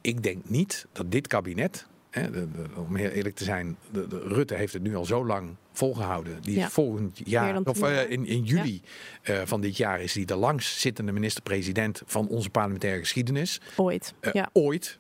Ik 0.02 0.24
denk 0.24 0.50
niet 0.50 0.86
dat 0.92 1.12
dit 1.12 1.28
kabinet 1.28 1.88
Hè, 2.10 2.32
de, 2.32 2.52
de, 2.52 2.64
om 2.76 2.96
heel 2.96 3.10
eerlijk 3.10 3.36
te 3.36 3.44
zijn, 3.44 3.78
de, 3.92 4.08
Rutte 4.24 4.56
heeft 4.56 4.74
het 4.74 4.82
nu 4.82 4.96
al 4.96 5.06
zo 5.06 5.26
lang 5.26 5.56
volgehouden. 5.72 6.42
Die 6.42 6.58
ja. 6.58 6.70
volgend 6.70 7.22
jaar, 7.24 7.62
of 7.62 7.84
uh, 7.84 8.10
in, 8.10 8.26
in 8.26 8.44
juli 8.44 8.82
ja. 9.24 9.34
uh, 9.34 9.42
van 9.46 9.62
dit 9.62 9.78
jaar, 9.78 10.02
is 10.02 10.14
hij 10.14 10.26
de 10.26 10.36
langst 10.36 10.80
zittende 10.80 11.12
minister-president 11.12 12.02
van 12.06 12.28
onze 12.28 12.50
parlementaire 12.50 13.00
geschiedenis. 13.00 13.62
Ooit. 13.76 14.14
Uh, 14.22 14.34
ja. 14.34 14.50
Ooit. 14.54 15.00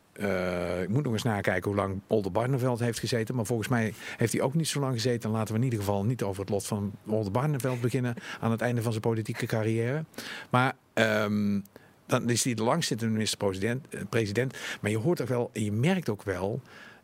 ik 0.82 0.90
moet 0.90 1.04
nog 1.04 1.14
eens 1.14 1.24
nakijken 1.24 1.72
hoe 1.72 1.80
lang 1.80 2.02
Oldenbarneveld 2.08 2.80
heeft 2.80 3.00
gezeten. 3.00 3.36
Maar 3.36 3.46
volgens 3.46 3.68
mij 3.68 3.94
heeft 4.18 4.34
hij 4.34 4.42
ook 4.42 4.54
niet 4.54 4.68
zo 4.68 4.80
lang 4.80 4.94
gezeten. 4.94 5.30
laten 5.30 5.54
we 5.54 5.60
in 5.60 5.66
ieder 5.66 5.80
geval 5.80 6.06
niet 6.06 6.24
over 6.24 6.42
het 6.42 6.50
lot 6.50 6.66
van 6.66 6.92
Oldenbarneveld 7.06 7.82
beginnen 7.82 8.16
aan 8.42 8.52
het 8.52 8.62
einde 8.62 8.82
van 8.82 8.92
zijn 8.92 9.04
politieke 9.04 9.46
carrière. 9.46 10.06
Maar. 10.50 10.76
Um, 10.94 11.64
dan 12.06 12.30
is 12.30 12.44
hij 12.44 12.54
de 12.54 12.64
langstzittende 12.64 13.14
minister-president. 13.14 14.10
President. 14.10 14.58
Maar 14.82 14.92
je 14.92 14.98
hoort 14.98 15.22
ook 15.22 15.28
wel, 15.28 15.50
en 15.54 15.64
je 15.64 15.72
merkt 15.72 16.10
ook 16.10 16.24
wel 16.24 16.62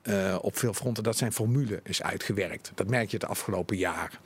uh, 0.07 0.37
op 0.41 0.57
veel 0.57 0.73
fronten 0.73 1.03
dat 1.03 1.17
zijn 1.17 1.33
formule 1.33 1.79
is 1.83 2.01
uitgewerkt. 2.01 2.71
Dat 2.75 2.87
merk 2.87 3.09
je 3.09 3.17
het 3.17 3.25
afgelopen 3.25 3.77
jaar. 3.77 4.19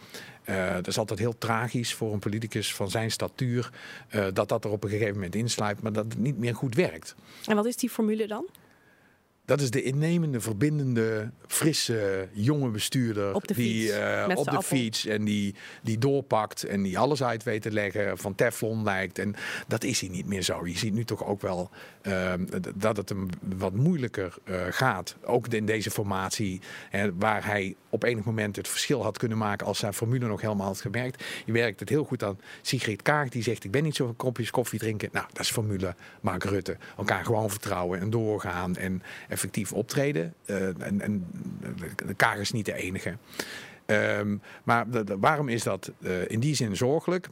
Uh, 0.45 0.73
dat 0.73 0.87
is 0.87 0.97
altijd 0.97 1.19
heel 1.19 1.37
tragisch 1.37 1.93
voor 1.93 2.13
een 2.13 2.19
politicus 2.19 2.75
van 2.75 2.89
zijn 2.89 3.11
statuur 3.11 3.71
uh, 4.11 4.25
dat 4.33 4.49
dat 4.49 4.63
er 4.63 4.71
op 4.71 4.83
een 4.83 4.89
gegeven 4.89 5.13
moment 5.13 5.35
insluit, 5.35 5.81
maar 5.81 5.93
dat 5.93 6.05
het 6.05 6.17
niet 6.17 6.37
meer 6.37 6.55
goed 6.55 6.75
werkt. 6.75 7.15
En 7.45 7.55
wat 7.55 7.65
is 7.65 7.75
die 7.75 7.89
formule 7.89 8.27
dan? 8.27 8.45
Dat 9.49 9.61
is 9.61 9.71
de 9.71 9.83
innemende, 9.83 10.39
verbindende, 10.39 11.31
frisse, 11.47 12.27
jonge 12.31 12.69
bestuurder. 12.69 13.33
Op 13.33 13.47
de 13.47 13.53
die 13.53 13.87
fiets, 13.87 13.97
uh, 13.97 14.25
op 14.27 14.43
de 14.43 14.49
appel. 14.49 14.61
fiets 14.61 15.05
en 15.05 15.25
die, 15.25 15.55
die 15.81 15.97
doorpakt 15.97 16.63
en 16.63 16.81
die 16.81 16.99
alles 16.99 17.23
uit 17.23 17.43
weet 17.43 17.61
te 17.61 17.71
leggen, 17.71 18.17
van 18.17 18.35
Teflon 18.35 18.83
lijkt. 18.83 19.19
En 19.19 19.35
dat 19.67 19.83
is 19.83 19.99
hij 19.99 20.09
niet 20.09 20.25
meer 20.25 20.41
zo. 20.41 20.67
Je 20.67 20.77
ziet 20.77 20.93
nu 20.93 21.03
toch 21.03 21.25
ook 21.25 21.41
wel 21.41 21.69
uh, 22.01 22.33
dat 22.75 22.97
het 22.97 23.09
hem 23.09 23.29
wat 23.57 23.73
moeilijker 23.73 24.35
uh, 24.45 24.61
gaat. 24.69 25.15
Ook 25.23 25.47
in 25.47 25.65
deze 25.65 25.91
formatie, 25.91 26.61
hè, 26.89 27.15
waar 27.15 27.45
hij 27.45 27.75
op 27.89 28.03
enig 28.03 28.25
moment 28.25 28.55
het 28.55 28.67
verschil 28.67 29.03
had 29.03 29.17
kunnen 29.17 29.37
maken 29.37 29.67
als 29.67 29.79
zijn 29.79 29.93
formule 29.93 30.27
nog 30.27 30.41
helemaal 30.41 30.67
had 30.67 30.81
gemerkt. 30.81 31.23
Je 31.45 31.51
werkt 31.51 31.79
het 31.79 31.89
heel 31.89 32.03
goed 32.03 32.23
aan 32.23 32.39
Sigrid 32.61 33.01
Kaag, 33.01 33.29
die 33.29 33.43
zegt: 33.43 33.63
Ik 33.63 33.71
ben 33.71 33.83
niet 33.83 33.95
zo 33.95 34.05
van 34.05 34.15
kopjes 34.15 34.49
koffie 34.49 34.79
drinken. 34.79 35.09
Nou, 35.11 35.25
dat 35.33 35.43
is 35.43 35.51
formule 35.51 35.95
Mark 36.21 36.43
Rutte. 36.43 36.77
Elkaar 36.97 37.25
gewoon 37.25 37.49
vertrouwen 37.49 37.99
en 37.99 38.09
doorgaan 38.09 38.75
en 38.75 39.01
effectief 39.39 39.73
optreden. 39.73 40.33
Uh, 40.45 40.67
en, 40.67 41.01
en 41.01 41.25
de 41.95 42.13
Kaag 42.13 42.37
is 42.37 42.51
niet 42.51 42.65
de 42.65 42.73
enige. 42.73 43.17
Um, 43.85 44.41
maar 44.63 44.85
waarom 45.19 45.49
is 45.49 45.63
dat 45.63 45.91
uh, 45.99 46.29
in 46.29 46.39
die 46.39 46.55
zin 46.55 46.75
zorgelijk? 46.75 47.29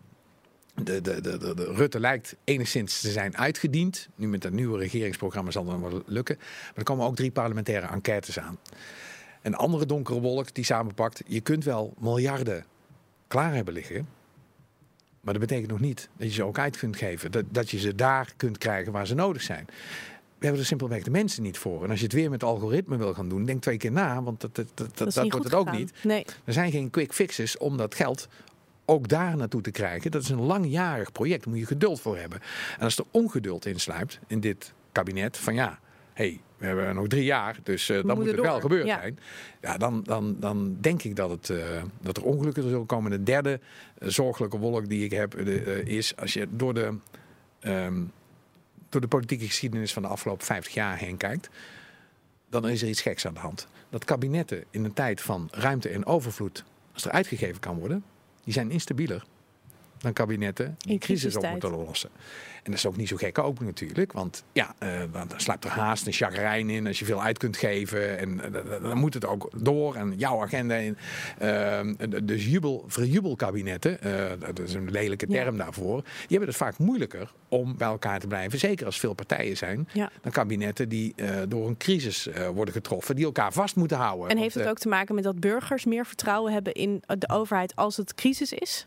De, 0.83 1.01
de, 1.01 1.73
Rutte 1.75 1.99
lijkt 1.99 2.35
enigszins 2.43 3.01
te 3.01 3.11
zijn 3.11 3.37
uitgediend. 3.37 4.09
Nu 4.15 4.27
met 4.27 4.41
dat 4.41 4.51
nieuwe 4.51 4.77
regeringsprogramma 4.77 5.51
zal 5.51 5.65
dat 5.65 5.79
wel 5.79 6.03
lukken. 6.05 6.35
Maar 6.37 6.73
er 6.75 6.83
komen 6.83 7.05
ook 7.05 7.15
drie 7.15 7.31
parlementaire 7.31 7.87
enquêtes 7.87 8.39
aan. 8.39 8.57
Een 9.41 9.55
andere 9.55 9.85
donkere 9.85 10.19
wolk 10.19 10.53
die 10.53 10.63
samenpakt. 10.63 11.21
Je 11.25 11.41
kunt 11.41 11.63
wel 11.63 11.93
miljarden 11.99 12.65
klaar 13.27 13.53
hebben 13.53 13.73
liggen. 13.73 14.07
Maar 15.21 15.33
dat 15.33 15.47
betekent 15.47 15.71
nog 15.71 15.79
niet 15.79 16.09
dat 16.17 16.27
je 16.27 16.33
ze 16.33 16.43
ook 16.43 16.59
uit 16.59 16.77
kunt 16.77 16.95
geven. 16.95 17.31
Dat, 17.31 17.43
dat 17.49 17.69
je 17.69 17.79
ze 17.79 17.95
daar 17.95 18.33
kunt 18.37 18.57
krijgen 18.57 18.91
waar 18.91 19.07
ze 19.07 19.15
nodig 19.15 19.41
zijn 19.41 19.67
we 20.39 20.45
hebben 20.45 20.61
er 20.61 20.67
simpelweg 20.67 21.03
de 21.03 21.11
mensen 21.11 21.43
niet 21.43 21.57
voor. 21.57 21.83
En 21.83 21.89
als 21.89 21.99
je 21.99 22.05
het 22.05 22.13
weer 22.13 22.29
met 22.29 22.43
algoritme 22.43 22.97
wil 22.97 23.13
gaan 23.13 23.29
doen, 23.29 23.45
denk 23.45 23.61
twee 23.61 23.77
keer 23.77 23.91
na, 23.91 24.23
want 24.23 24.41
dat, 24.41 24.55
dat, 24.55 24.67
dat, 24.73 24.97
dat, 24.97 25.13
dat 25.13 25.31
wordt 25.31 25.45
het 25.45 25.53
ook 25.53 25.71
niet. 25.71 25.93
Nee. 26.03 26.25
Er 26.43 26.53
zijn 26.53 26.71
geen 26.71 26.89
quick 26.89 27.13
fixes 27.13 27.57
om 27.57 27.77
dat 27.77 27.95
geld 27.95 28.27
ook 28.85 29.07
daar 29.07 29.37
naartoe 29.37 29.61
te 29.61 29.71
krijgen. 29.71 30.11
Dat 30.11 30.21
is 30.21 30.29
een 30.29 30.41
langjarig 30.41 31.11
project, 31.11 31.43
daar 31.43 31.53
moet 31.53 31.61
je 31.61 31.67
geduld 31.67 32.01
voor 32.01 32.17
hebben. 32.17 32.39
En 32.77 32.83
als 32.83 32.97
er 32.97 33.05
ongeduld 33.11 33.65
insluipt 33.65 34.19
in 34.27 34.39
dit 34.39 34.73
kabinet, 34.91 35.37
van 35.37 35.53
ja, 35.53 35.79
hey, 36.13 36.41
we 36.57 36.65
hebben 36.65 36.95
nog 36.95 37.07
drie 37.07 37.23
jaar, 37.23 37.59
dus 37.63 37.89
uh, 37.89 38.03
dan 38.03 38.17
moet 38.17 38.25
het 38.25 38.39
wel 38.39 38.59
gebeurd 38.59 38.85
ja. 38.85 38.99
zijn. 38.99 39.19
Ja, 39.61 39.77
dan, 39.77 40.03
dan, 40.03 40.35
dan 40.39 40.77
denk 40.81 41.03
ik 41.03 41.15
dat, 41.15 41.29
het, 41.29 41.49
uh, 41.49 41.57
dat 42.01 42.17
er 42.17 42.23
ongelukken 42.23 42.63
zullen 42.63 42.85
komen. 42.85 43.11
De 43.11 43.23
derde 43.23 43.59
uh, 43.99 44.09
zorgelijke 44.09 44.57
wolk 44.57 44.89
die 44.89 45.03
ik 45.03 45.11
heb, 45.11 45.35
is 45.85 46.15
als 46.15 46.33
je 46.33 46.47
door 46.51 46.73
de... 46.73 46.97
Um, 47.61 48.11
door 48.89 49.01
de 49.01 49.07
politieke 49.07 49.45
geschiedenis 49.45 49.93
van 49.93 50.01
de 50.01 50.07
afgelopen 50.07 50.45
50 50.45 50.73
jaar 50.73 50.97
heen 50.97 51.17
kijkt, 51.17 51.49
dan 52.49 52.67
is 52.69 52.81
er 52.81 52.87
iets 52.87 53.01
geks 53.01 53.25
aan 53.25 53.33
de 53.33 53.39
hand. 53.39 53.67
Dat 53.89 54.05
kabinetten 54.05 54.63
in 54.69 54.83
een 54.83 54.93
tijd 54.93 55.21
van 55.21 55.47
ruimte 55.51 55.89
en 55.89 56.05
overvloed, 56.05 56.63
als 56.93 57.05
er 57.05 57.11
uitgegeven 57.11 57.59
kan 57.59 57.79
worden, 57.79 58.03
die 58.43 58.53
zijn 58.53 58.71
instabieler 58.71 59.25
dan 60.13 60.25
kabinetten 60.25 60.75
die 60.77 60.91
In 60.91 60.99
crisis 60.99 61.35
op 61.35 61.49
moeten 61.49 61.71
lossen. 61.71 62.09
En 62.63 62.73
dat 62.73 62.81
is 62.81 62.85
ook 62.85 62.97
niet 62.97 63.07
zo 63.07 63.15
gek 63.15 63.37
ook 63.37 63.59
natuurlijk. 63.59 64.11
Want 64.11 64.43
ja, 64.51 64.75
uh, 64.83 64.89
dan 65.11 65.27
sluipt 65.35 65.65
er 65.65 65.69
haast 65.69 66.05
en 66.05 66.13
chagrijn 66.13 66.69
in 66.69 66.87
als 66.87 66.99
je 66.99 67.05
veel 67.05 67.21
uit 67.21 67.37
kunt 67.37 67.57
geven. 67.57 68.17
En 68.17 68.29
uh, 68.29 68.81
dan 68.81 68.97
moet 68.97 69.13
het 69.13 69.25
ook 69.25 69.49
door. 69.55 69.95
En 69.95 70.13
jouw 70.17 70.41
agenda 70.41 70.75
in. 70.75 70.97
Uh, 71.41 71.79
dus 72.23 72.45
jubel, 72.45 72.83
verjubelkabinetten, 72.87 73.99
dat 74.39 74.59
is 74.59 74.73
een 74.73 74.91
lelijke 74.91 75.27
term 75.27 75.57
ja. 75.57 75.63
daarvoor. 75.63 76.01
Die 76.01 76.27
hebben 76.27 76.47
het 76.47 76.57
vaak 76.57 76.77
moeilijker 76.77 77.31
om 77.47 77.77
bij 77.77 77.87
elkaar 77.87 78.19
te 78.19 78.27
blijven. 78.27 78.59
Zeker 78.59 78.85
als 78.85 78.99
veel 78.99 79.13
partijen 79.13 79.57
zijn. 79.57 79.87
Ja. 79.93 80.11
Dan 80.21 80.31
kabinetten 80.31 80.89
die 80.89 81.15
door 81.47 81.67
een 81.67 81.77
crisis 81.77 82.29
worden 82.53 82.73
getroffen. 82.73 83.15
Die 83.15 83.25
elkaar 83.25 83.53
vast 83.53 83.75
moeten 83.75 83.97
houden. 83.97 84.29
En 84.29 84.37
heeft 84.37 84.55
het 84.55 84.67
ook 84.67 84.79
te 84.79 84.87
maken 84.87 85.15
met 85.15 85.23
dat 85.23 85.39
burgers 85.39 85.85
meer 85.85 86.05
vertrouwen 86.05 86.53
hebben 86.53 86.73
in 86.73 87.03
de 87.17 87.29
overheid 87.29 87.75
als 87.75 87.97
het 87.97 88.13
crisis 88.13 88.53
is? 88.53 88.85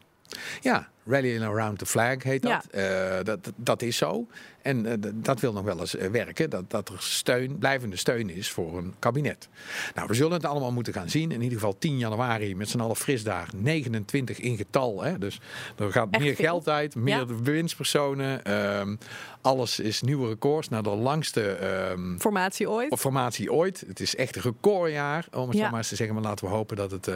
Ja, 0.60 0.88
rallying 1.06 1.42
around 1.42 1.78
the 1.78 1.86
flag 1.86 2.22
heet 2.22 2.42
dat. 2.42 2.66
Ja. 2.72 3.18
Uh, 3.18 3.24
dat, 3.24 3.52
dat 3.56 3.82
is 3.82 3.96
zo. 3.96 4.26
En 4.62 4.86
uh, 4.86 4.92
dat 5.14 5.40
wil 5.40 5.52
nog 5.52 5.62
wel 5.64 5.80
eens 5.80 5.94
uh, 5.94 6.06
werken. 6.06 6.50
Dat, 6.50 6.70
dat 6.70 6.88
er 6.88 6.94
steun, 6.98 7.58
blijvende 7.58 7.96
steun 7.96 8.30
is 8.30 8.50
voor 8.50 8.78
een 8.78 8.94
kabinet. 8.98 9.48
Nou, 9.94 10.08
we 10.08 10.14
zullen 10.14 10.32
het 10.32 10.44
allemaal 10.44 10.72
moeten 10.72 10.92
gaan 10.92 11.08
zien. 11.10 11.32
In 11.32 11.42
ieder 11.42 11.58
geval 11.58 11.78
10 11.78 11.98
januari 11.98 12.54
met 12.56 12.68
z'n 12.68 12.80
allen 12.80 12.96
frisdag. 12.96 13.52
29 13.52 14.38
in 14.40 14.56
getal. 14.56 15.02
Hè? 15.02 15.18
Dus 15.18 15.40
er 15.78 15.92
gaat 15.92 16.08
Echt 16.10 16.22
meer 16.22 16.34
veel. 16.34 16.44
geld 16.44 16.68
uit. 16.68 16.94
Meer 16.94 17.16
Ja. 17.18 17.24
bewindspersonen. 17.24 18.52
Um, 18.80 18.98
alles 19.40 19.78
is 19.80 20.00
nieuwe 20.02 20.28
records. 20.28 20.68
Naar 20.68 20.82
de 20.82 20.90
langste 20.90 21.58
um, 21.90 22.20
Formatie 22.20 22.70
ooit. 22.70 22.98
formatie 22.98 23.52
ooit. 23.52 23.84
Het 23.86 24.00
is 24.00 24.16
echt 24.16 24.36
een 24.36 24.42
recordjaar. 24.42 25.26
Om 25.32 25.48
het 25.48 25.56
Ja. 25.56 25.64
zo 25.64 25.68
maar 25.70 25.78
eens 25.78 25.88
te 25.88 25.96
zeggen. 25.96 26.14
Maar 26.14 26.24
laten 26.24 26.44
we 26.46 26.52
hopen 26.52 26.76
dat 26.76 26.90
het 26.90 27.06
uh, 27.08 27.14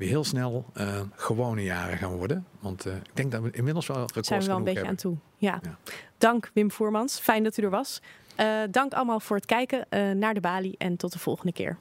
weer 0.00 0.08
heel 0.08 0.24
snel 0.24 0.64
uh, 0.74 1.00
gewone 1.14 1.62
jaren 1.62 1.98
gaan 1.98 2.16
worden. 2.16 2.46
Want 2.60 2.86
uh, 2.86 2.94
ik 2.94 3.10
denk 3.14 3.32
dat 3.32 3.42
we 3.42 3.50
inmiddels 3.50 3.86
wel 3.86 3.96
records 3.96 4.28
Zijn 4.28 4.40
we 4.40 4.46
wel 4.46 4.56
een 4.56 4.64
beetje 4.64 4.78
hebben. 4.78 4.96
aan 4.96 5.02
toe. 5.02 5.16
Ja. 5.36 5.60
Ja. 5.62 5.76
Dank 6.18 6.50
Wim 6.54 6.70
Voermans. 6.70 7.18
Fijn 7.18 7.42
dat 7.44 7.56
u 7.56 7.62
er 7.62 7.70
was. 7.70 8.00
Uh, 8.36 8.46
dank 8.70 8.92
allemaal 8.92 9.20
voor 9.20 9.36
het 9.36 9.46
kijken 9.46 9.86
naar 10.18 10.34
de 10.34 10.40
balie 10.40 10.74
en 10.78 10.96
tot 10.96 11.12
de 11.12 11.18
volgende 11.18 11.52
keer. 11.52 11.76